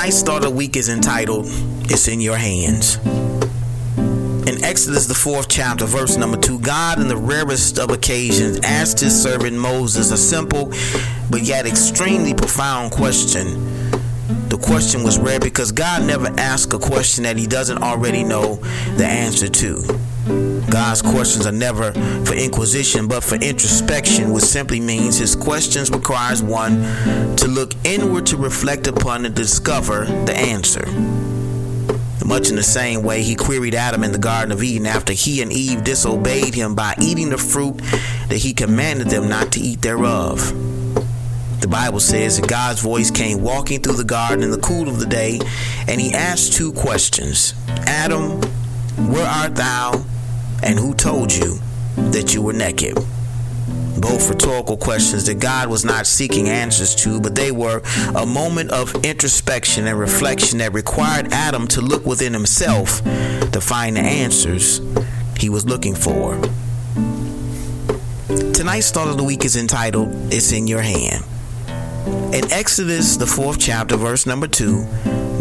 Tonight's 0.00 0.22
thought 0.22 0.38
of 0.38 0.44
the 0.44 0.56
week 0.56 0.76
is 0.76 0.88
entitled 0.88 1.44
It's 1.90 2.08
in 2.08 2.22
Your 2.22 2.38
Hands. 2.38 2.96
In 4.48 4.64
Exodus, 4.64 5.06
the 5.06 5.14
fourth 5.14 5.46
chapter, 5.50 5.84
verse 5.84 6.16
number 6.16 6.38
two, 6.38 6.58
God, 6.58 6.98
in 6.98 7.06
the 7.06 7.18
rarest 7.18 7.78
of 7.78 7.90
occasions, 7.90 8.60
asked 8.64 9.00
his 9.00 9.22
servant 9.22 9.58
Moses 9.58 10.10
a 10.10 10.16
simple 10.16 10.72
but 11.28 11.42
yet 11.42 11.66
extremely 11.66 12.32
profound 12.32 12.92
question. 12.92 13.60
The 14.48 14.56
question 14.56 15.04
was 15.04 15.18
rare 15.18 15.38
because 15.38 15.70
God 15.70 16.06
never 16.06 16.28
asks 16.40 16.72
a 16.72 16.78
question 16.78 17.24
that 17.24 17.36
he 17.36 17.46
doesn't 17.46 17.82
already 17.82 18.24
know 18.24 18.54
the 18.96 19.04
answer 19.04 19.48
to. 19.48 20.00
God's 20.70 21.02
questions 21.02 21.46
are 21.46 21.52
never 21.52 21.92
for 22.24 22.34
inquisition 22.34 23.08
but 23.08 23.24
for 23.24 23.34
introspection, 23.34 24.32
which 24.32 24.44
simply 24.44 24.80
means 24.80 25.18
his 25.18 25.34
questions 25.34 25.90
requires 25.90 26.42
one 26.42 26.82
to 27.36 27.48
look 27.48 27.72
inward 27.84 28.26
to 28.26 28.36
reflect 28.36 28.86
upon 28.86 29.26
and 29.26 29.34
discover 29.34 30.04
the 30.04 30.34
answer. 30.36 30.86
Much 32.24 32.48
in 32.48 32.54
the 32.54 32.62
same 32.62 33.02
way, 33.02 33.22
he 33.22 33.34
queried 33.34 33.74
Adam 33.74 34.04
in 34.04 34.12
the 34.12 34.18
Garden 34.18 34.52
of 34.52 34.62
Eden 34.62 34.86
after 34.86 35.12
he 35.12 35.42
and 35.42 35.52
Eve 35.52 35.82
disobeyed 35.82 36.54
him 36.54 36.76
by 36.76 36.94
eating 37.02 37.30
the 37.30 37.38
fruit 37.38 37.76
that 38.28 38.38
he 38.38 38.54
commanded 38.54 39.08
them 39.08 39.28
not 39.28 39.50
to 39.50 39.60
eat 39.60 39.82
thereof. 39.82 40.38
The 41.60 41.68
Bible 41.68 41.98
says 41.98 42.40
that 42.40 42.48
God's 42.48 42.80
voice 42.80 43.10
came 43.10 43.42
walking 43.42 43.80
through 43.80 43.96
the 43.96 44.04
garden 44.04 44.44
in 44.44 44.52
the 44.52 44.60
cool 44.60 44.88
of 44.88 45.00
the 45.00 45.06
day, 45.06 45.40
and 45.88 46.00
he 46.00 46.14
asked 46.14 46.52
two 46.52 46.72
questions 46.72 47.54
Adam, 47.86 48.40
where 49.10 49.26
art 49.26 49.56
thou? 49.56 50.04
And 50.62 50.78
who 50.78 50.94
told 50.94 51.32
you 51.32 51.58
that 51.96 52.34
you 52.34 52.42
were 52.42 52.52
naked? 52.52 52.94
Both 53.98 54.28
rhetorical 54.28 54.76
questions 54.76 55.26
that 55.26 55.40
God 55.40 55.68
was 55.68 55.84
not 55.84 56.06
seeking 56.06 56.48
answers 56.48 56.94
to, 56.96 57.20
but 57.20 57.34
they 57.34 57.50
were 57.50 57.82
a 58.14 58.24
moment 58.24 58.70
of 58.70 58.94
introspection 59.04 59.86
and 59.86 59.98
reflection 59.98 60.58
that 60.58 60.72
required 60.72 61.32
Adam 61.32 61.66
to 61.68 61.80
look 61.80 62.06
within 62.06 62.32
himself 62.32 63.02
to 63.02 63.60
find 63.60 63.96
the 63.96 64.00
answers 64.00 64.80
he 65.36 65.48
was 65.48 65.64
looking 65.64 65.94
for. 65.94 66.40
Tonight's 68.54 68.90
thought 68.90 69.08
of 69.08 69.16
the 69.16 69.24
week 69.24 69.44
is 69.44 69.56
entitled, 69.56 70.08
It's 70.32 70.52
in 70.52 70.66
Your 70.66 70.82
Hand. 70.82 71.24
In 72.34 72.50
Exodus, 72.52 73.16
the 73.16 73.26
fourth 73.26 73.58
chapter, 73.58 73.96
verse 73.96 74.24
number 74.24 74.46
two, 74.46 74.86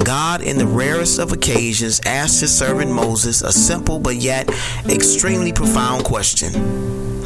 God, 0.09 0.41
in 0.41 0.57
the 0.57 0.65
rarest 0.65 1.19
of 1.19 1.33
occasions, 1.33 2.01
asked 2.03 2.41
his 2.41 2.51
servant 2.51 2.91
Moses 2.91 3.43
a 3.43 3.51
simple 3.51 3.99
but 3.99 4.15
yet 4.15 4.49
extremely 4.89 5.53
profound 5.53 6.03
question. 6.03 6.51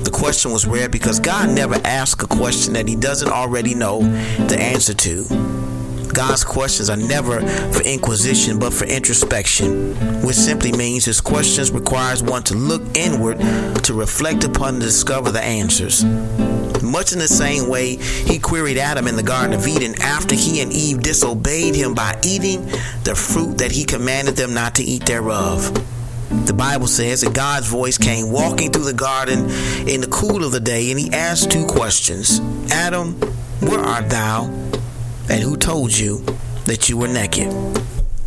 The 0.03 0.11
question 0.11 0.51
was 0.51 0.67
rare 0.67 0.89
because 0.89 1.21
God 1.21 1.49
never 1.49 1.75
asks 1.85 2.21
a 2.21 2.27
question 2.27 2.73
that 2.73 2.89
he 2.89 2.97
doesn't 2.97 3.29
already 3.29 3.73
know 3.73 4.01
the 4.01 4.57
answer 4.59 4.93
to. 4.95 5.23
God's 6.13 6.43
questions 6.43 6.89
are 6.89 6.97
never 6.97 7.39
for 7.71 7.83
inquisition 7.83 8.59
but 8.59 8.73
for 8.73 8.83
introspection, 8.83 9.95
which 10.21 10.35
simply 10.35 10.73
means 10.73 11.05
his 11.05 11.21
questions 11.21 11.71
requires 11.71 12.21
one 12.21 12.43
to 12.43 12.53
look 12.53 12.81
inward 12.97 13.39
to 13.85 13.93
reflect 13.93 14.43
upon 14.43 14.73
and 14.73 14.83
discover 14.83 15.31
the 15.31 15.41
answers. 15.41 16.03
Much 16.83 17.13
in 17.13 17.19
the 17.19 17.27
same 17.27 17.69
way 17.69 17.95
he 17.95 18.37
queried 18.37 18.77
Adam 18.77 19.07
in 19.07 19.15
the 19.15 19.23
Garden 19.23 19.53
of 19.53 19.65
Eden 19.65 19.95
after 20.01 20.35
he 20.35 20.61
and 20.61 20.71
Eve 20.71 21.01
disobeyed 21.01 21.75
him 21.75 21.93
by 21.93 22.19
eating 22.23 22.65
the 23.03 23.15
fruit 23.15 23.57
that 23.59 23.71
he 23.71 23.85
commanded 23.85 24.35
them 24.35 24.53
not 24.53 24.75
to 24.75 24.83
eat 24.83 25.05
thereof. 25.05 25.73
The 26.45 26.53
Bible 26.53 26.87
says 26.87 27.21
that 27.21 27.33
God's 27.33 27.67
voice 27.67 27.97
came 27.97 28.31
walking 28.31 28.71
through 28.71 28.85
the 28.85 28.93
garden 28.93 29.49
in 29.87 30.01
the 30.01 30.09
cool 30.11 30.43
of 30.43 30.51
the 30.51 30.59
day 30.59 30.91
and 30.91 30.99
he 30.99 31.11
asked 31.11 31.51
two 31.51 31.65
questions 31.65 32.39
Adam, 32.71 33.13
where 33.61 33.79
art 33.79 34.09
thou? 34.09 34.45
And 35.29 35.41
who 35.41 35.55
told 35.55 35.97
you 35.97 36.25
that 36.65 36.89
you 36.89 36.97
were 36.97 37.07
naked? 37.07 37.49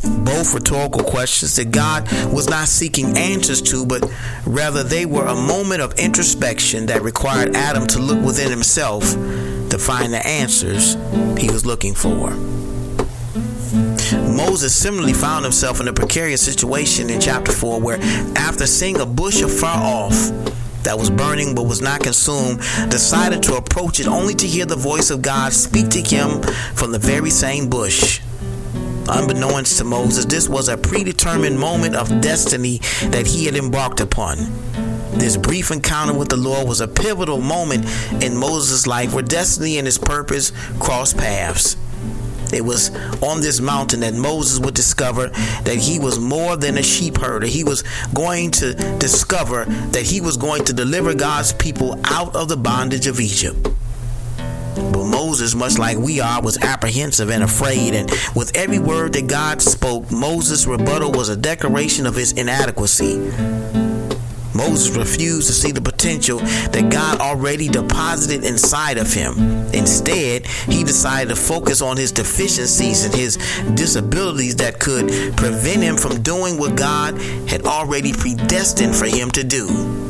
Both 0.08 0.54
rhetorical 0.54 1.02
questions 1.04 1.56
that 1.56 1.70
God 1.70 2.10
was 2.32 2.48
not 2.48 2.68
seeking 2.68 3.16
answers 3.16 3.62
to, 3.62 3.86
but 3.86 4.10
rather 4.44 4.82
they 4.82 5.06
were 5.06 5.26
a 5.26 5.34
moment 5.34 5.82
of 5.82 5.98
introspection 5.98 6.86
that 6.86 7.02
required 7.02 7.56
Adam 7.56 7.86
to 7.88 7.98
look 7.98 8.24
within 8.24 8.50
himself 8.50 9.02
to 9.02 9.78
find 9.78 10.12
the 10.12 10.26
answers 10.26 10.94
he 11.38 11.50
was 11.50 11.66
looking 11.66 11.94
for. 11.94 12.30
Moses 14.36 14.74
similarly 14.74 15.12
found 15.12 15.44
himself 15.44 15.80
in 15.80 15.88
a 15.88 15.92
precarious 15.92 16.42
situation 16.42 17.10
in 17.10 17.20
chapter 17.20 17.52
4 17.52 17.80
where, 17.80 17.98
after 18.36 18.66
seeing 18.66 19.00
a 19.00 19.06
bush 19.06 19.42
afar 19.42 19.78
off, 19.82 20.30
that 20.84 20.96
was 20.96 21.10
burning 21.10 21.54
but 21.54 21.64
was 21.64 21.82
not 21.82 22.00
consumed, 22.00 22.58
decided 22.90 23.42
to 23.42 23.56
approach 23.56 23.98
it 23.98 24.06
only 24.06 24.34
to 24.34 24.46
hear 24.46 24.64
the 24.64 24.76
voice 24.76 25.10
of 25.10 25.20
God 25.20 25.52
speak 25.52 25.88
to 25.90 26.00
him 26.00 26.40
from 26.74 26.92
the 26.92 26.98
very 26.98 27.30
same 27.30 27.68
bush. 27.68 28.20
Unbeknownst 29.08 29.78
to 29.78 29.84
Moses, 29.84 30.24
this 30.24 30.48
was 30.48 30.68
a 30.68 30.76
predetermined 30.76 31.58
moment 31.58 31.94
of 31.94 32.20
destiny 32.20 32.78
that 33.10 33.26
he 33.26 33.44
had 33.46 33.54
embarked 33.54 34.00
upon. 34.00 34.38
This 35.18 35.36
brief 35.36 35.70
encounter 35.70 36.12
with 36.12 36.28
the 36.28 36.36
Lord 36.36 36.68
was 36.68 36.80
a 36.80 36.88
pivotal 36.88 37.40
moment 37.40 37.86
in 38.22 38.36
Moses' 38.36 38.86
life 38.86 39.14
where 39.14 39.22
destiny 39.22 39.78
and 39.78 39.86
his 39.86 39.96
purpose 39.96 40.52
crossed 40.80 41.16
paths. 41.16 41.76
It 42.52 42.64
was 42.64 42.94
on 43.22 43.40
this 43.40 43.60
mountain 43.60 44.00
that 44.00 44.14
Moses 44.14 44.58
would 44.58 44.74
discover 44.74 45.28
that 45.28 45.76
he 45.76 45.98
was 45.98 46.18
more 46.18 46.56
than 46.56 46.76
a 46.76 46.82
sheep 46.82 47.18
herder. 47.18 47.46
He 47.46 47.64
was 47.64 47.82
going 48.14 48.50
to 48.52 48.74
discover 48.98 49.64
that 49.64 50.02
he 50.02 50.20
was 50.20 50.36
going 50.36 50.64
to 50.66 50.72
deliver 50.72 51.14
God's 51.14 51.52
people 51.52 52.00
out 52.04 52.36
of 52.36 52.48
the 52.48 52.56
bondage 52.56 53.06
of 53.06 53.20
Egypt. 53.20 53.68
But 54.76 55.06
Moses, 55.06 55.54
much 55.54 55.78
like 55.78 55.96
we 55.96 56.20
are, 56.20 56.42
was 56.42 56.58
apprehensive 56.58 57.30
and 57.30 57.42
afraid, 57.42 57.94
and 57.94 58.10
with 58.34 58.54
every 58.54 58.78
word 58.78 59.14
that 59.14 59.26
God 59.26 59.62
spoke, 59.62 60.10
Moses' 60.12 60.66
rebuttal 60.66 61.12
was 61.12 61.28
a 61.28 61.36
declaration 61.36 62.06
of 62.06 62.14
his 62.14 62.32
inadequacy. 62.32 63.16
Moses 64.54 64.96
refused 64.96 65.48
to 65.48 65.52
see 65.52 65.70
the 65.70 65.82
potential 65.82 66.38
that 66.38 66.88
God 66.90 67.20
already 67.20 67.68
deposited 67.68 68.44
inside 68.44 68.96
of 68.96 69.12
him. 69.12 69.36
Instead, 69.74 70.46
he 70.46 70.82
decided 70.82 71.28
to 71.28 71.36
focus 71.36 71.82
on 71.82 71.96
his 71.96 72.10
deficiencies 72.10 73.04
and 73.04 73.14
his 73.14 73.36
disabilities 73.74 74.56
that 74.56 74.80
could 74.80 75.08
prevent 75.36 75.82
him 75.82 75.96
from 75.96 76.22
doing 76.22 76.58
what 76.58 76.76
God 76.76 77.20
had 77.48 77.66
already 77.66 78.12
predestined 78.12 78.94
for 78.96 79.06
him 79.06 79.30
to 79.32 79.44
do. 79.44 80.05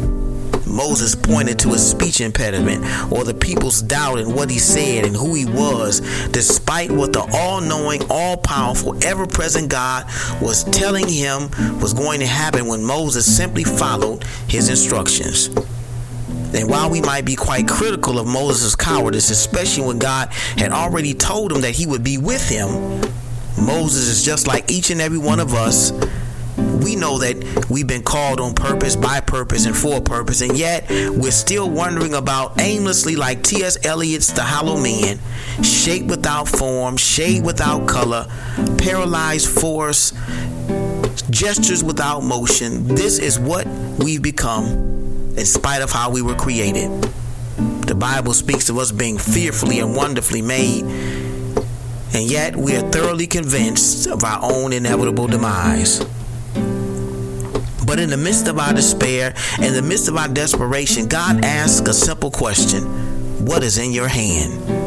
Moses 0.77 1.15
pointed 1.15 1.59
to 1.61 1.71
his 1.71 1.89
speech 1.89 2.21
impediment 2.21 2.85
or 3.11 3.25
the 3.25 3.33
people's 3.33 3.81
doubt 3.81 4.19
in 4.19 4.35
what 4.35 4.51
he 4.51 4.59
said 4.59 5.05
and 5.07 5.17
who 5.17 5.35
he 5.35 5.47
was, 5.47 6.01
despite 6.29 6.91
what 6.91 7.15
the 7.15 7.27
all 7.33 7.63
knowing, 7.63 8.03
all 8.11 8.37
powerful, 8.37 8.95
ever 9.03 9.27
present 9.27 9.71
God 9.71 10.05
was 10.41 10.65
telling 10.65 11.09
him 11.09 11.49
was 11.81 11.95
going 11.95 12.21
to 12.21 12.27
happen 12.27 12.67
when 12.67 12.85
Moses 12.85 13.25
simply 13.25 13.65
followed 13.65 14.25
his 14.49 14.69
instructions. 14.69 15.49
And 16.55 16.69
while 16.69 16.91
we 16.91 17.01
might 17.01 17.25
be 17.25 17.37
quite 17.37 17.67
critical 17.67 18.19
of 18.19 18.27
Moses' 18.27 18.77
cowardice, 18.77 19.31
especially 19.31 19.87
when 19.87 19.99
God 19.99 20.29
had 20.59 20.73
already 20.73 21.15
told 21.15 21.53
him 21.53 21.63
that 21.63 21.75
he 21.75 21.87
would 21.87 22.05
be 22.05 22.19
with 22.19 22.49
him, 22.49 23.01
Moses 23.65 24.09
is 24.09 24.25
just 24.25 24.47
like 24.47 24.71
each 24.71 24.91
and 24.91 25.01
every 25.01 25.19
one 25.19 25.41
of 25.41 25.55
us 25.55 25.93
we 26.77 26.97
know 26.97 27.19
that 27.19 27.67
we've 27.71 27.87
been 27.87 28.03
called 28.03 28.41
on 28.41 28.55
purpose, 28.55 28.97
by 28.97 29.21
purpose, 29.21 29.67
and 29.67 29.77
for 29.77 29.97
a 29.97 30.01
purpose, 30.01 30.41
and 30.41 30.57
yet 30.57 30.89
we're 30.91 31.31
still 31.31 31.69
wondering 31.69 32.15
about 32.15 32.61
aimlessly, 32.61 33.17
like 33.17 33.43
T.S. 33.43 33.85
Eliot's 33.85 34.33
The 34.33 34.43
Hollow 34.43 34.81
Man, 34.81 35.19
shape 35.63 36.07
without 36.07 36.49
form, 36.49 36.97
shade 36.97 37.45
without 37.45 37.89
color, 37.89 38.27
paralyzed 38.79 39.49
force, 39.49 40.13
gestures 41.31 41.83
without 41.83 42.21
motion. 42.21 42.87
This 42.89 43.19
is 43.19 43.39
what 43.39 43.67
we've 43.99 44.23
become 44.23 44.65
in 45.37 45.45
spite 45.45 45.83
of 45.83 45.91
how 45.91 46.11
we 46.11 46.23
were 46.23 46.35
created. 46.35 46.91
The 47.87 47.95
Bible 47.95 48.35
speaks 48.35 48.69
of 48.69 48.79
us 48.79 48.91
being 48.93 49.19
fearfully 49.19 49.79
and 49.81 49.95
wonderfully 49.95 50.43
made, 50.43 50.83
and 52.15 52.31
yet 52.31 52.57
we 52.57 52.75
are 52.77 52.91
thoroughly 52.91 53.27
convinced 53.27 54.07
of 54.09 54.25
our 54.25 54.41
own 54.43 54.73
inevitable 54.73 55.27
demise. 55.27 56.05
But 57.87 58.01
in 58.01 58.11
the 58.11 58.17
midst 58.17 58.49
of 58.49 58.59
our 58.59 58.75
despair, 58.75 59.33
in 59.63 59.73
the 59.73 59.83
midst 59.83 60.09
of 60.09 60.17
our 60.17 60.29
desperation, 60.29 61.07
God 61.07 61.45
asks 61.45 61.89
a 61.89 61.95
simple 61.95 62.31
question 62.31 62.83
What 63.47 63.63
is 63.63 63.79
in 63.79 63.93
your 63.93 64.09
hand? 64.09 64.87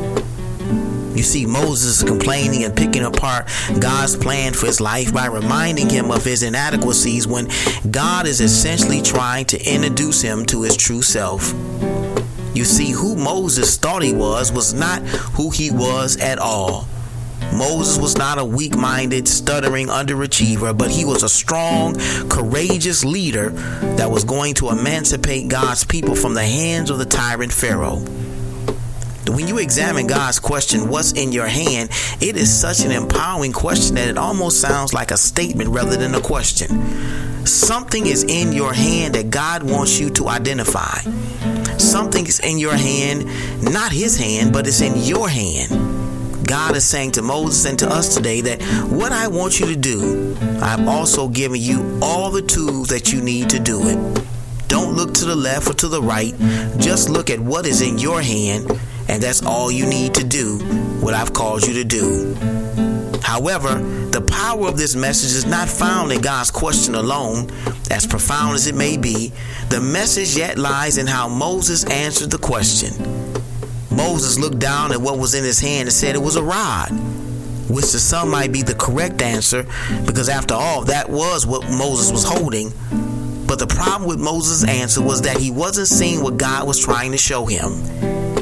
You 1.15 1.23
see, 1.23 1.45
Moses 1.45 2.03
complaining 2.03 2.63
and 2.63 2.75
picking 2.75 3.03
apart 3.03 3.49
God's 3.79 4.15
plan 4.15 4.53
for 4.53 4.67
his 4.67 4.79
life 4.79 5.13
by 5.13 5.27
reminding 5.27 5.89
him 5.89 6.11
of 6.11 6.23
his 6.23 6.43
inadequacies 6.43 7.27
when 7.27 7.49
God 7.91 8.25
is 8.25 8.39
essentially 8.39 9.01
trying 9.01 9.45
to 9.47 9.61
introduce 9.61 10.21
him 10.21 10.45
to 10.45 10.61
his 10.61 10.77
true 10.77 11.01
self. 11.01 11.53
You 12.53 12.63
see, 12.63 12.91
who 12.91 13.15
Moses 13.15 13.77
thought 13.77 14.01
he 14.01 14.13
was 14.13 14.51
was 14.51 14.73
not 14.73 15.01
who 15.35 15.49
he 15.49 15.71
was 15.71 16.17
at 16.17 16.39
all. 16.39 16.87
Moses 17.53 17.97
was 17.97 18.17
not 18.17 18.37
a 18.37 18.45
weak 18.45 18.75
minded, 18.77 19.27
stuttering 19.27 19.87
underachiever, 19.87 20.77
but 20.77 20.89
he 20.89 21.05
was 21.05 21.23
a 21.23 21.29
strong, 21.29 21.95
courageous 22.29 23.03
leader 23.03 23.49
that 23.97 24.09
was 24.09 24.23
going 24.23 24.53
to 24.55 24.69
emancipate 24.69 25.49
God's 25.49 25.83
people 25.83 26.15
from 26.15 26.33
the 26.33 26.43
hands 26.43 26.89
of 26.89 26.99
the 26.99 27.05
tyrant 27.05 27.51
Pharaoh. 27.51 28.03
When 29.27 29.47
you 29.47 29.59
examine 29.59 30.07
God's 30.07 30.39
question, 30.39 30.89
What's 30.89 31.13
in 31.13 31.31
your 31.31 31.47
hand? 31.47 31.89
it 32.19 32.35
is 32.35 32.53
such 32.53 32.81
an 32.81 32.91
empowering 32.91 33.53
question 33.53 33.95
that 33.95 34.07
it 34.07 34.17
almost 34.17 34.59
sounds 34.59 34.93
like 34.93 35.11
a 35.11 35.17
statement 35.17 35.69
rather 35.69 35.95
than 35.95 36.15
a 36.15 36.21
question. 36.21 37.45
Something 37.45 38.05
is 38.07 38.23
in 38.23 38.51
your 38.53 38.73
hand 38.73 39.15
that 39.15 39.29
God 39.29 39.63
wants 39.63 39.99
you 39.99 40.09
to 40.11 40.27
identify. 40.27 40.99
Something 41.77 42.27
is 42.27 42.39
in 42.39 42.57
your 42.57 42.75
hand, 42.75 43.25
not 43.63 43.91
his 43.91 44.17
hand, 44.17 44.51
but 44.51 44.67
it's 44.67 44.81
in 44.81 44.95
your 44.97 45.29
hand. 45.29 45.69
God 46.49 46.75
is 46.75 46.83
saying 46.83 47.11
to 47.11 47.21
Moses 47.21 47.63
and 47.65 47.77
to 47.77 47.87
us 47.87 48.15
today 48.15 48.41
that 48.41 48.59
what 48.89 49.11
I 49.11 49.27
want 49.27 49.59
you 49.59 49.67
to 49.67 49.75
do, 49.75 50.35
I've 50.59 50.87
also 50.87 51.27
given 51.27 51.61
you 51.61 51.99
all 52.01 52.31
the 52.31 52.41
tools 52.41 52.87
that 52.87 53.13
you 53.13 53.21
need 53.21 53.51
to 53.51 53.59
do 53.59 53.87
it. 53.87 54.25
Don't 54.67 54.95
look 54.95 55.13
to 55.13 55.25
the 55.25 55.35
left 55.35 55.69
or 55.69 55.73
to 55.73 55.87
the 55.87 56.01
right. 56.01 56.33
Just 56.79 57.07
look 57.07 57.29
at 57.29 57.39
what 57.39 57.67
is 57.67 57.83
in 57.83 57.99
your 57.99 58.19
hand, 58.19 58.67
and 59.07 59.21
that's 59.21 59.45
all 59.45 59.71
you 59.71 59.85
need 59.85 60.15
to 60.15 60.23
do 60.23 60.57
what 61.01 61.13
I've 61.13 61.33
called 61.33 61.67
you 61.67 61.73
to 61.75 61.83
do. 61.83 62.33
However, 63.21 63.75
the 64.09 64.21
power 64.21 64.67
of 64.67 64.75
this 64.75 64.95
message 64.95 65.35
is 65.35 65.45
not 65.45 65.69
found 65.69 66.11
in 66.11 66.19
God's 66.19 66.49
question 66.49 66.95
alone, 66.95 67.51
as 67.91 68.07
profound 68.07 68.55
as 68.55 68.65
it 68.65 68.73
may 68.73 68.97
be. 68.97 69.31
The 69.69 69.81
message 69.81 70.35
yet 70.35 70.57
lies 70.57 70.97
in 70.97 71.05
how 71.05 71.27
Moses 71.27 71.83
answered 71.85 72.31
the 72.31 72.39
question. 72.39 73.18
Moses 73.99 74.39
looked 74.39 74.59
down 74.59 74.93
at 74.93 75.01
what 75.01 75.19
was 75.19 75.33
in 75.33 75.43
his 75.43 75.59
hand 75.59 75.89
and 75.89 75.93
said 75.93 76.15
it 76.15 76.21
was 76.21 76.37
a 76.37 76.41
rod, 76.41 76.89
which 77.69 77.91
to 77.91 77.99
some 77.99 78.29
might 78.29 78.53
be 78.53 78.61
the 78.61 78.73
correct 78.73 79.21
answer 79.21 79.65
because, 80.05 80.29
after 80.29 80.53
all, 80.53 80.85
that 80.85 81.09
was 81.09 81.45
what 81.45 81.63
Moses 81.69 82.09
was 82.09 82.23
holding. 82.23 82.71
But 83.45 83.59
the 83.59 83.67
problem 83.67 84.07
with 84.07 84.17
Moses' 84.17 84.63
answer 84.63 85.01
was 85.01 85.23
that 85.23 85.35
he 85.37 85.51
wasn't 85.51 85.89
seeing 85.89 86.23
what 86.23 86.37
God 86.37 86.65
was 86.65 86.79
trying 86.79 87.11
to 87.11 87.17
show 87.17 87.45
him. 87.45 87.73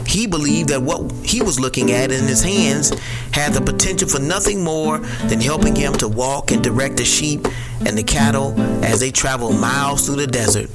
He 0.05 0.27
believed 0.27 0.69
that 0.69 0.81
what 0.83 1.11
he 1.25 1.41
was 1.41 1.59
looking 1.59 1.91
at 1.91 2.11
in 2.11 2.25
his 2.25 2.43
hands 2.43 2.91
had 3.33 3.53
the 3.53 3.61
potential 3.61 4.07
for 4.07 4.19
nothing 4.19 4.63
more 4.63 4.99
than 5.27 5.41
helping 5.41 5.75
him 5.75 5.93
to 5.93 6.07
walk 6.07 6.51
and 6.51 6.63
direct 6.63 6.97
the 6.97 7.03
sheep 7.03 7.47
and 7.83 7.97
the 7.97 8.03
cattle 8.03 8.53
as 8.83 8.99
they 8.99 9.09
traveled 9.09 9.59
miles 9.59 10.05
through 10.05 10.17
the 10.17 10.27
desert. 10.27 10.69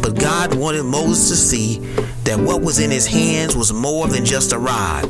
But 0.00 0.20
God 0.20 0.54
wanted 0.54 0.84
Moses 0.84 1.28
to 1.30 1.36
see 1.36 1.80
that 2.24 2.40
what 2.40 2.62
was 2.62 2.78
in 2.78 2.90
his 2.90 3.06
hands 3.06 3.54
was 3.54 3.72
more 3.72 4.08
than 4.08 4.24
just 4.24 4.52
a 4.52 4.58
rod. 4.58 5.04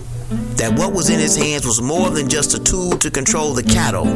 That 0.57 0.77
what 0.77 0.93
was 0.93 1.11
in 1.11 1.21
his 1.21 1.37
hands 1.37 1.65
was 1.65 1.81
more 1.81 2.11
than 2.11 2.29
just 2.29 2.55
a 2.55 2.63
tool 2.63 2.93
to 2.99 3.11
control 3.11 3.55
the 3.55 3.63
cattle. 3.63 4.07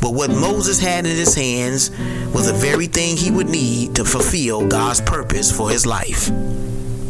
But 0.00 0.14
what 0.14 0.30
Moses 0.30 0.80
had 0.80 1.06
in 1.06 1.16
his 1.16 1.34
hands 1.34 1.90
was 2.32 2.46
the 2.46 2.52
very 2.52 2.86
thing 2.86 3.16
he 3.16 3.30
would 3.30 3.48
need 3.48 3.96
to 3.96 4.04
fulfill 4.04 4.66
God's 4.66 5.00
purpose 5.00 5.50
for 5.50 5.70
his 5.70 5.86
life. 5.86 6.30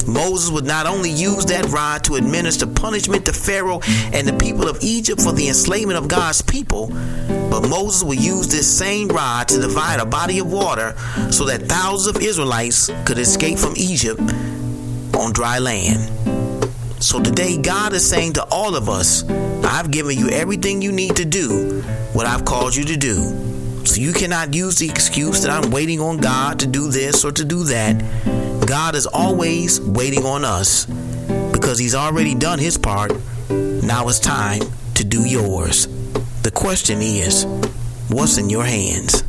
Moses 0.07 0.51
would 0.51 0.65
not 0.65 0.87
only 0.87 1.11
use 1.11 1.45
that 1.47 1.67
rod 1.67 2.05
to 2.05 2.15
administer 2.15 2.67
punishment 2.67 3.27
to 3.27 3.33
Pharaoh 3.33 3.81
and 4.13 4.27
the 4.27 4.37
people 4.39 4.69
of 4.69 4.79
Egypt 4.81 5.21
for 5.21 5.33
the 5.33 5.49
enslavement 5.49 5.99
of 5.99 6.09
God's 6.09 6.41
people, 6.43 6.89
but 7.51 7.69
Moses 7.69 8.05
would 8.05 8.23
use 8.23 8.49
this 8.49 8.67
same 8.67 9.09
rod 9.09 9.49
to 9.49 9.61
divide 9.61 9.99
a 9.99 10.07
body 10.07 10.39
of 10.39 10.51
water 10.51 10.97
so 11.31 11.45
that 11.47 11.63
thousands 11.63 12.17
of 12.17 12.23
Israelites 12.23 12.91
could 13.05 13.19
escape 13.19 13.59
from 13.59 13.75
Egypt 13.77 14.21
on 15.17 15.33
dry 15.33 15.59
land. 15.59 16.11
So 17.03 17.23
today, 17.23 17.61
God 17.61 17.93
is 17.93 18.09
saying 18.09 18.35
to 18.35 18.45
all 18.51 18.77
of 18.77 18.89
us, 18.89 19.29
I've 19.65 19.91
given 19.91 20.17
you 20.17 20.29
everything 20.31 20.83
you 20.83 20.93
need 20.93 21.17
to 21.17 21.25
do 21.25 21.83
what 22.13 22.27
I've 22.27 22.45
called 22.45 22.75
you 22.75 22.85
to 22.85 22.97
do. 22.97 23.85
So 23.85 24.01
you 24.01 24.13
cannot 24.13 24.55
use 24.55 24.79
the 24.79 24.89
excuse 24.89 25.43
that 25.43 25.51
I'm 25.51 25.71
waiting 25.71 26.01
on 26.01 26.19
God 26.19 26.59
to 26.61 26.67
do 26.67 26.89
this 26.89 27.25
or 27.25 27.33
to 27.33 27.45
do 27.45 27.65
that. 27.65 28.67
God 28.67 28.95
is 28.95 29.07
always 29.07 29.81
waiting 29.81 30.25
on 30.25 30.45
us 30.45 30.87
because 31.53 31.79
He's 31.79 31.95
already 31.95 32.35
done 32.35 32.59
His 32.59 32.77
part. 32.77 33.13
Now 33.51 34.09
it's 34.09 34.19
time 34.19 34.63
to 34.95 35.05
do 35.05 35.21
yours. 35.27 35.87
The 36.43 36.51
question 36.51 37.01
is, 37.01 37.45
what's 38.09 38.39
in 38.39 38.51
your 38.51 38.65
hands? 38.65 39.23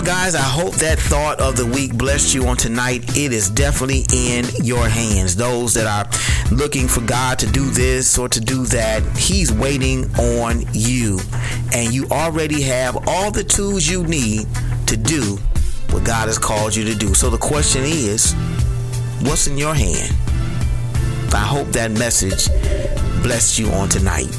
Well, 0.00 0.06
guys, 0.06 0.34
I 0.34 0.40
hope 0.40 0.76
that 0.76 0.98
thought 0.98 1.40
of 1.40 1.58
the 1.58 1.66
week 1.66 1.94
blessed 1.94 2.34
you 2.34 2.46
on 2.46 2.56
tonight. 2.56 3.18
It 3.18 3.34
is 3.34 3.50
definitely 3.50 4.06
in 4.10 4.46
your 4.64 4.88
hands. 4.88 5.36
Those 5.36 5.74
that 5.74 5.86
are 5.86 6.08
looking 6.50 6.88
for 6.88 7.02
God 7.02 7.38
to 7.40 7.46
do 7.46 7.66
this 7.66 8.16
or 8.16 8.26
to 8.26 8.40
do 8.40 8.64
that, 8.64 9.02
He's 9.18 9.52
waiting 9.52 10.10
on 10.14 10.64
you. 10.72 11.20
And 11.74 11.92
you 11.92 12.06
already 12.10 12.62
have 12.62 12.96
all 13.06 13.30
the 13.30 13.44
tools 13.44 13.86
you 13.86 14.02
need 14.04 14.46
to 14.86 14.96
do 14.96 15.36
what 15.90 16.04
God 16.04 16.28
has 16.28 16.38
called 16.38 16.74
you 16.74 16.86
to 16.86 16.94
do. 16.94 17.12
So 17.12 17.28
the 17.28 17.36
question 17.36 17.82
is, 17.84 18.32
what's 19.20 19.48
in 19.48 19.58
your 19.58 19.74
hand? 19.74 20.16
I 21.34 21.44
hope 21.44 21.68
that 21.72 21.90
message 21.90 22.48
blessed 23.22 23.58
you 23.58 23.68
on 23.72 23.90
tonight. 23.90 24.34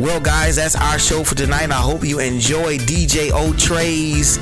Well, 0.00 0.18
guys, 0.18 0.56
that's 0.56 0.76
our 0.76 0.98
show 0.98 1.24
for 1.24 1.34
tonight. 1.34 1.70
I 1.70 1.74
hope 1.74 2.06
you 2.06 2.20
enjoyed 2.20 2.80
DJ 2.80 3.30
O'Trey's 3.32 4.38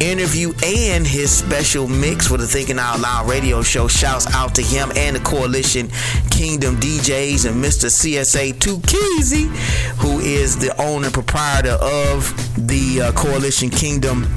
interview 0.00 0.52
and 0.64 1.04
his 1.04 1.36
special 1.36 1.88
mix 1.88 2.28
for 2.28 2.36
the 2.36 2.46
Thinking 2.46 2.78
Out 2.78 3.00
Loud 3.00 3.28
radio 3.28 3.60
show. 3.60 3.88
Shouts 3.88 4.32
out 4.32 4.54
to 4.54 4.62
him 4.62 4.92
and 4.94 5.16
the 5.16 5.20
Coalition 5.20 5.88
Kingdom 6.30 6.76
DJs 6.76 7.50
and 7.50 7.62
Mr. 7.62 7.90
CSA 7.90 8.52
Tukeezy, 8.60 9.48
who 9.96 10.20
is 10.20 10.56
the 10.56 10.80
owner 10.80 11.06
and 11.06 11.14
proprietor 11.14 11.76
of 11.82 12.32
the 12.68 13.02
uh, 13.02 13.12
Coalition 13.12 13.68
Kingdom 13.68 14.32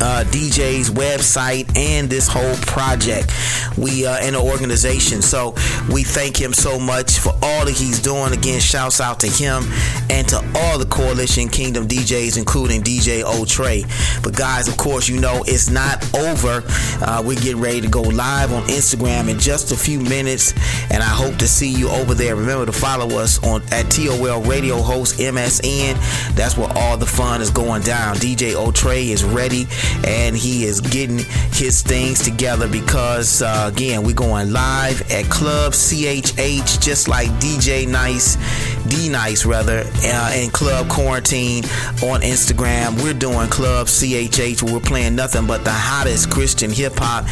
uh, 0.00 0.24
DJ's 0.28 0.90
website 0.90 1.76
and 1.76 2.08
this 2.08 2.28
whole 2.28 2.56
project. 2.66 3.32
We 3.78 4.06
uh, 4.06 4.24
in 4.24 4.34
the 4.34 4.40
organization, 4.40 5.22
so 5.22 5.54
we 5.92 6.02
thank 6.02 6.36
him 6.36 6.52
so 6.52 6.78
much 6.78 7.18
for 7.18 7.30
all 7.42 7.64
that 7.66 7.74
he's 7.76 8.00
doing. 8.00 8.32
Again, 8.32 8.60
shouts 8.60 9.00
out 9.00 9.20
to 9.20 9.28
him 9.28 9.64
and 10.10 10.26
to 10.28 10.36
all 10.56 10.78
the 10.78 10.86
Coalition 10.86 11.48
Kingdom 11.48 11.86
DJs, 11.88 12.38
including 12.38 12.82
DJ 12.82 13.22
O'Trey. 13.22 13.84
But 14.22 14.36
guys, 14.36 14.68
of 14.68 14.76
course, 14.76 15.08
you 15.08 15.20
know 15.20 15.44
it's 15.46 15.70
not 15.70 16.02
over. 16.14 16.62
Uh, 17.02 17.22
we're 17.24 17.40
getting 17.40 17.60
ready 17.60 17.80
to 17.82 17.88
go 17.88 18.02
live 18.02 18.52
on 18.52 18.62
Instagram 18.64 19.28
in 19.28 19.38
just 19.38 19.72
a 19.72 19.76
few 19.76 20.00
minutes, 20.00 20.52
and 20.90 21.02
I 21.02 21.08
hope 21.08 21.36
to 21.36 21.48
see 21.48 21.70
you 21.70 21.88
over 21.90 22.14
there. 22.14 22.36
Remember 22.36 22.66
to 22.66 22.72
follow 22.72 23.18
us 23.18 23.42
on 23.44 23.62
at 23.72 23.90
TOL 23.90 24.42
Radio 24.42 24.76
Host 24.76 25.18
MSN. 25.18 26.34
That's 26.34 26.56
where 26.56 26.70
all 26.76 26.96
the 26.96 27.06
fun 27.06 27.40
is 27.40 27.50
going 27.50 27.82
down. 27.82 28.16
DJ 28.16 28.54
O'Trey 28.54 29.10
is 29.10 29.24
ready 29.24 29.66
and 30.06 30.36
he 30.36 30.64
is 30.64 30.80
getting 30.80 31.18
his 31.52 31.82
things 31.82 32.22
together 32.22 32.68
because 32.68 33.42
uh, 33.42 33.70
again 33.72 34.02
we're 34.02 34.14
going 34.14 34.52
live 34.52 35.00
at 35.10 35.24
club 35.26 35.72
chh 35.72 36.78
just 36.78 37.08
like 37.08 37.28
dj 37.40 37.88
nice 37.88 38.36
d 38.88 39.08
nice 39.08 39.44
rather 39.44 39.84
uh, 40.04 40.32
in 40.36 40.50
club 40.50 40.88
quarantine 40.88 41.64
on 42.02 42.20
instagram 42.20 43.02
we're 43.02 43.14
doing 43.14 43.48
club 43.48 43.86
chh 43.86 44.62
we're 44.62 44.80
playing 44.80 45.14
nothing 45.14 45.46
but 45.46 45.64
the 45.64 45.72
hottest 45.72 46.30
christian 46.30 46.70
hip-hop 46.70 47.24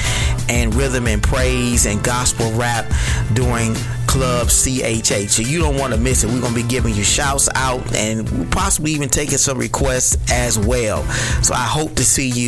and 0.48 0.74
rhythm 0.74 1.06
and 1.06 1.22
praise 1.22 1.86
and 1.86 2.02
gospel 2.02 2.50
rap 2.52 2.90
during 3.34 3.74
Club 4.14 4.46
CHH. 4.46 5.28
So 5.30 5.42
you 5.42 5.58
don't 5.58 5.76
want 5.76 5.92
to 5.92 5.98
miss 5.98 6.22
it. 6.22 6.28
We're 6.28 6.40
going 6.40 6.54
to 6.54 6.62
be 6.62 6.68
giving 6.68 6.94
you 6.94 7.02
shouts 7.02 7.48
out 7.56 7.96
and 7.96 8.48
possibly 8.52 8.92
even 8.92 9.08
taking 9.08 9.38
some 9.38 9.58
requests 9.58 10.16
as 10.30 10.56
well. 10.56 11.02
So 11.42 11.52
I 11.52 11.66
hope 11.66 11.96
to 11.96 12.04
see 12.04 12.28
you 12.28 12.43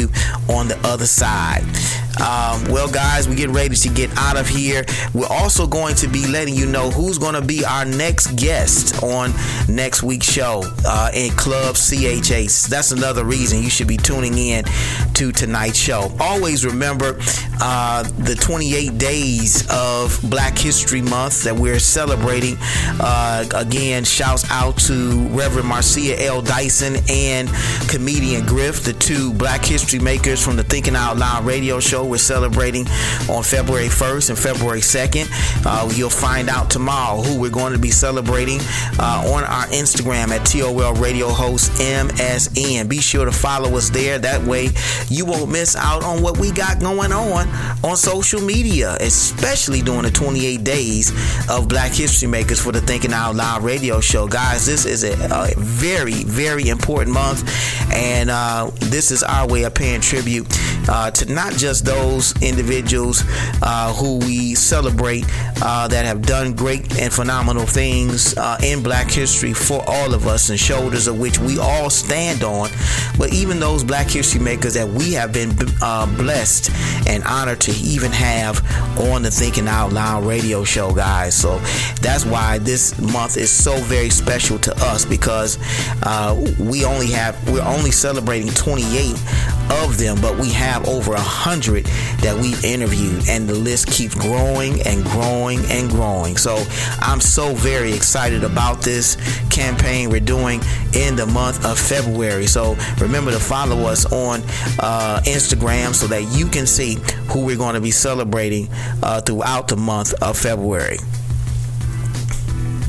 on 0.48 0.68
the 0.68 0.78
other 0.84 1.06
side. 1.06 1.64
Um, 2.20 2.64
well, 2.72 2.90
guys, 2.90 3.28
we're 3.28 3.34
getting 3.36 3.54
ready 3.54 3.76
to 3.76 3.88
get 3.90 4.10
out 4.16 4.36
of 4.36 4.48
here. 4.48 4.84
We're 5.12 5.28
also 5.28 5.66
going 5.66 5.94
to 5.96 6.08
be 6.08 6.26
letting 6.26 6.54
you 6.54 6.66
know 6.66 6.90
who's 6.90 7.18
going 7.18 7.34
to 7.34 7.42
be 7.42 7.64
our 7.64 7.84
next 7.84 8.36
guest 8.36 9.02
on 9.02 9.32
next 9.68 10.02
week's 10.02 10.30
show 10.30 10.62
uh, 10.86 11.10
in 11.14 11.30
Club 11.32 11.74
CHH. 11.74 12.68
That's 12.68 12.92
another 12.92 13.24
reason 13.24 13.62
you 13.62 13.68
should 13.68 13.88
be 13.88 13.98
tuning 13.98 14.38
in 14.38 14.64
to 15.14 15.30
tonight's 15.32 15.78
show. 15.78 16.10
Always 16.18 16.64
remember 16.64 17.18
uh, 17.60 18.02
the 18.18 18.34
28 18.34 18.96
days 18.96 19.66
of 19.70 20.18
Black 20.30 20.56
History 20.56 21.02
Month 21.02 21.44
that 21.44 21.54
we're 21.54 21.78
celebrating. 21.78 22.56
Uh, 22.98 23.44
again, 23.54 24.04
shouts 24.04 24.50
out 24.50 24.78
to 24.78 25.28
Reverend 25.28 25.68
Marcia 25.68 26.22
L. 26.24 26.40
Dyson 26.40 26.96
and 27.10 27.48
comedian 27.88 28.46
Griff, 28.46 28.84
the 28.84 28.94
two 28.94 29.34
Black 29.34 29.64
History 29.64 29.98
makers 29.98 30.42
from 30.42 30.56
the 30.56 30.64
Thinking 30.64 30.96
Out 30.96 31.18
Loud 31.18 31.44
radio 31.44 31.78
show. 31.78 32.05
We're 32.06 32.18
celebrating 32.18 32.86
on 33.28 33.42
February 33.42 33.88
1st 33.88 34.30
and 34.30 34.38
February 34.38 34.80
2nd. 34.80 35.28
Uh, 35.66 35.90
you'll 35.94 36.10
find 36.10 36.48
out 36.48 36.70
tomorrow 36.70 37.22
who 37.22 37.40
we're 37.40 37.50
going 37.50 37.72
to 37.72 37.78
be 37.78 37.90
celebrating 37.90 38.60
uh, 38.98 39.24
on 39.34 39.44
our 39.44 39.66
Instagram 39.66 40.28
at 40.28 40.44
TOL 40.46 40.94
Radio 40.94 41.28
Host 41.28 41.72
MSN. 41.72 42.88
Be 42.88 42.98
sure 42.98 43.24
to 43.24 43.32
follow 43.32 43.76
us 43.76 43.90
there. 43.90 44.18
That 44.18 44.42
way 44.44 44.70
you 45.08 45.24
won't 45.24 45.50
miss 45.50 45.76
out 45.76 46.04
on 46.04 46.22
what 46.22 46.38
we 46.38 46.50
got 46.50 46.80
going 46.80 47.12
on 47.12 47.48
on 47.84 47.96
social 47.96 48.40
media, 48.40 48.96
especially 49.00 49.82
during 49.82 50.02
the 50.02 50.10
28 50.10 50.62
days 50.64 51.12
of 51.48 51.68
Black 51.68 51.92
History 51.92 52.28
Makers 52.28 52.60
for 52.60 52.72
the 52.72 52.80
Thinking 52.80 53.12
Out 53.12 53.34
Loud 53.34 53.62
radio 53.62 54.00
show. 54.00 54.26
Guys, 54.26 54.66
this 54.66 54.86
is 54.86 55.04
a, 55.04 55.12
a 55.30 55.54
very, 55.56 56.24
very 56.24 56.68
important 56.68 57.14
month, 57.14 57.44
and 57.92 58.30
uh, 58.30 58.70
this 58.80 59.10
is 59.10 59.22
our 59.22 59.48
way 59.48 59.64
of 59.64 59.74
paying 59.74 60.00
tribute 60.00 60.46
uh, 60.88 61.10
to 61.10 61.32
not 61.32 61.52
just 61.54 61.84
those 61.84 61.95
those 61.96 62.34
individuals 62.42 63.24
uh, 63.62 63.92
who 63.94 64.18
we 64.18 64.54
celebrate 64.54 65.24
uh, 65.62 65.88
that 65.88 66.04
have 66.04 66.22
done 66.22 66.52
great 66.52 66.98
and 67.00 67.12
phenomenal 67.12 67.64
things 67.64 68.36
uh, 68.36 68.58
in 68.62 68.82
Black 68.82 69.10
history 69.10 69.54
for 69.54 69.82
all 69.86 70.12
of 70.12 70.26
us, 70.26 70.50
and 70.50 70.60
shoulders 70.60 71.06
of 71.06 71.18
which 71.18 71.38
we 71.38 71.58
all 71.58 71.88
stand 71.88 72.44
on. 72.44 72.68
But 73.18 73.32
even 73.32 73.58
those 73.58 73.82
Black 73.82 74.08
history 74.08 74.40
makers 74.40 74.74
that 74.74 74.88
we 74.88 75.12
have 75.12 75.32
been 75.32 75.52
uh, 75.82 76.06
blessed 76.16 76.70
and 77.08 77.22
honored 77.24 77.60
to 77.62 77.72
even 77.72 78.12
have 78.12 78.58
on 79.12 79.22
the 79.22 79.30
Thinking 79.30 79.66
Out 79.68 79.92
Loud 79.92 80.24
radio 80.26 80.64
show, 80.64 80.94
guys. 80.94 81.34
So 81.34 81.58
that's 82.02 82.26
why 82.26 82.58
this 82.58 82.98
month 83.00 83.36
is 83.38 83.50
so 83.50 83.76
very 83.82 84.10
special 84.10 84.58
to 84.58 84.76
us 84.84 85.04
because 85.04 85.58
uh, 86.02 86.34
we 86.58 86.84
only 86.84 87.10
have 87.12 87.36
we're 87.48 87.62
only 87.62 87.90
celebrating 87.90 88.52
28 88.52 89.12
of 89.82 89.98
them, 89.98 90.20
but 90.20 90.38
we 90.38 90.50
have 90.52 90.86
over 90.88 91.14
a 91.14 91.20
hundred 91.20 91.85
that 92.22 92.36
we've 92.40 92.62
interviewed, 92.64 93.28
and 93.28 93.48
the 93.48 93.54
list 93.54 93.90
keeps 93.90 94.14
growing 94.14 94.80
and 94.86 95.04
growing 95.04 95.60
and 95.70 95.90
growing. 95.90 96.36
So 96.36 96.64
I'm 97.00 97.20
so 97.20 97.54
very 97.54 97.92
excited 97.92 98.44
about 98.44 98.82
this 98.82 99.16
campaign 99.50 100.10
we're 100.10 100.20
doing 100.20 100.60
in 100.94 101.16
the 101.16 101.26
month 101.26 101.64
of 101.64 101.78
February. 101.78 102.46
So 102.46 102.76
remember 102.98 103.30
to 103.30 103.40
follow 103.40 103.84
us 103.84 104.10
on 104.12 104.42
uh, 104.80 105.20
Instagram 105.24 105.94
so 105.94 106.06
that 106.08 106.22
you 106.36 106.46
can 106.46 106.66
see 106.66 106.98
who 107.28 107.44
we're 107.44 107.56
going 107.56 107.74
to 107.74 107.80
be 107.80 107.90
celebrating 107.90 108.68
uh, 109.02 109.20
throughout 109.20 109.68
the 109.68 109.76
month 109.76 110.14
of 110.22 110.38
February. 110.38 110.98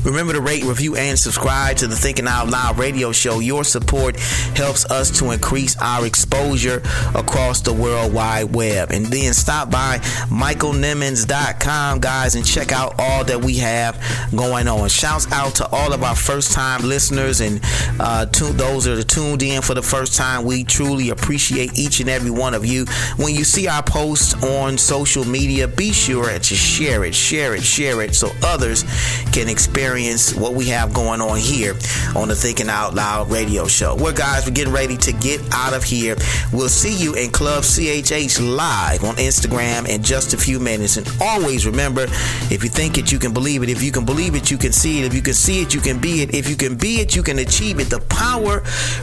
Remember 0.04 0.32
to 0.32 0.40
rate, 0.40 0.64
review, 0.64 0.96
and 0.96 1.18
subscribe 1.18 1.76
to 1.78 1.86
the 1.86 1.96
Thinking 1.96 2.26
Out 2.26 2.48
Loud 2.48 2.78
radio 2.78 3.12
show. 3.12 3.40
Your 3.40 3.64
support 3.64 4.16
helps 4.56 4.88
us 4.90 5.10
to 5.18 5.32
increase 5.32 5.76
our 5.80 6.06
exposure 6.06 6.82
across 7.14 7.60
the 7.60 7.72
World 7.72 8.12
Wide 8.12 8.54
Web. 8.54 8.90
And 8.90 9.06
then 9.06 9.34
stop 9.34 9.70
by 9.70 9.98
michaelnimmons.com, 10.28 12.00
guys, 12.00 12.34
and 12.36 12.46
check 12.46 12.72
out 12.72 12.94
all 12.98 13.24
that 13.24 13.44
we 13.44 13.56
have 13.56 13.98
going 14.34 14.68
on. 14.68 14.88
Shouts 14.88 15.30
out 15.32 15.56
to 15.56 15.68
all 15.68 15.92
of 15.92 16.02
our 16.02 16.16
first 16.16 16.52
time 16.52 16.82
listeners 16.82 17.40
and 17.40 17.60
uh, 18.00 18.26
to 18.26 18.44
those 18.44 18.84
that 18.84 18.98
are 18.98 19.02
tuned 19.02 19.42
in 19.42 19.62
for 19.62 19.74
the 19.74 19.82
first 19.82 20.16
time. 20.16 20.44
We 20.44 20.64
truly 20.64 21.10
appreciate 21.10 21.78
each 21.78 22.00
and 22.00 22.08
every 22.08 22.30
one 22.30 22.54
of 22.54 22.64
you. 22.64 22.86
When 23.16 23.34
you 23.34 23.44
see 23.44 23.68
our 23.68 23.82
posts 23.82 24.34
on 24.44 24.78
social 24.78 25.24
media, 25.24 25.66
be 25.68 25.92
sure 25.92 26.26
to 26.26 26.54
share 26.54 27.04
it, 27.04 27.14
share 27.14 27.54
it, 27.54 27.62
share 27.62 28.02
it 28.02 28.14
so 28.14 28.30
others 28.42 28.84
can 29.32 29.48
experience 29.88 30.34
what 30.34 30.52
we 30.52 30.66
have 30.66 30.92
going 30.92 31.22
on 31.22 31.38
here 31.38 31.72
on 32.14 32.28
the 32.28 32.34
Thinking 32.34 32.68
Out 32.68 32.94
Loud 32.94 33.30
radio 33.30 33.66
show. 33.66 33.94
Well, 33.94 34.12
guys, 34.12 34.44
we're 34.44 34.52
getting 34.52 34.72
ready 34.72 34.98
to 34.98 35.12
get 35.14 35.40
out 35.50 35.72
of 35.72 35.82
here. 35.82 36.14
We'll 36.52 36.68
see 36.68 36.94
you 36.94 37.14
in 37.14 37.30
Club 37.30 37.62
CHH 37.62 38.38
live 38.54 39.02
on 39.02 39.14
Instagram 39.14 39.88
in 39.88 40.02
just 40.02 40.34
a 40.34 40.36
few 40.36 40.60
minutes. 40.60 40.98
And 40.98 41.08
always 41.22 41.64
remember 41.64 42.02
if 42.50 42.62
you 42.62 42.68
think 42.68 42.98
it, 42.98 43.10
you 43.10 43.18
can 43.18 43.32
believe 43.32 43.62
it. 43.62 43.70
If 43.70 43.82
you 43.82 43.90
can 43.90 44.04
believe 44.04 44.34
it, 44.34 44.50
you 44.50 44.58
can 44.58 44.72
see 44.72 45.00
it. 45.00 45.06
If 45.06 45.14
you 45.14 45.22
can 45.22 45.32
see 45.32 45.62
it, 45.62 45.72
you 45.72 45.80
can 45.80 45.98
be 45.98 46.20
it. 46.20 46.34
If 46.34 46.50
you 46.50 46.56
can 46.56 46.76
be 46.76 46.96
it, 46.96 47.16
you 47.16 47.22
can 47.22 47.38
achieve 47.38 47.80
it. 47.80 47.88
The 47.88 48.00
power 48.10 48.60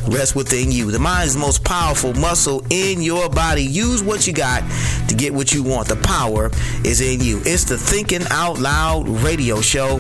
rests 0.07 0.35
within 0.35 0.71
you. 0.71 0.91
The 0.91 0.99
mind 0.99 1.25
is 1.25 1.33
the 1.33 1.39
most 1.39 1.63
powerful 1.63 2.13
muscle 2.13 2.63
in 2.69 3.01
your 3.01 3.27
body. 3.27 3.63
Use 3.63 4.03
what 4.03 4.27
you 4.27 4.33
got 4.33 4.61
to 5.09 5.15
get 5.15 5.33
what 5.33 5.51
you 5.51 5.63
want. 5.63 5.87
The 5.87 5.95
power 5.95 6.51
is 6.83 7.01
in 7.01 7.21
you. 7.21 7.41
It's 7.43 7.63
the 7.63 7.77
Thinking 7.77 8.21
Out 8.29 8.59
Loud 8.59 9.07
radio 9.07 9.61
show. 9.61 9.99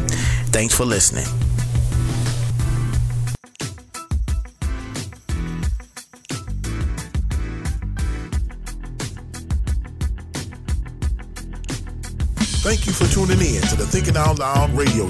Thanks 0.55 0.74
for 0.75 0.83
listening. 0.83 1.23
Thank 12.65 12.87
you 12.87 12.93
for 12.93 13.05
tuning 13.05 13.39
in 13.39 13.61
to 13.61 13.75
the 13.75 13.85
Thinking 13.85 14.17
Out 14.17 14.39
Loud 14.39 14.71
radio 14.71 15.03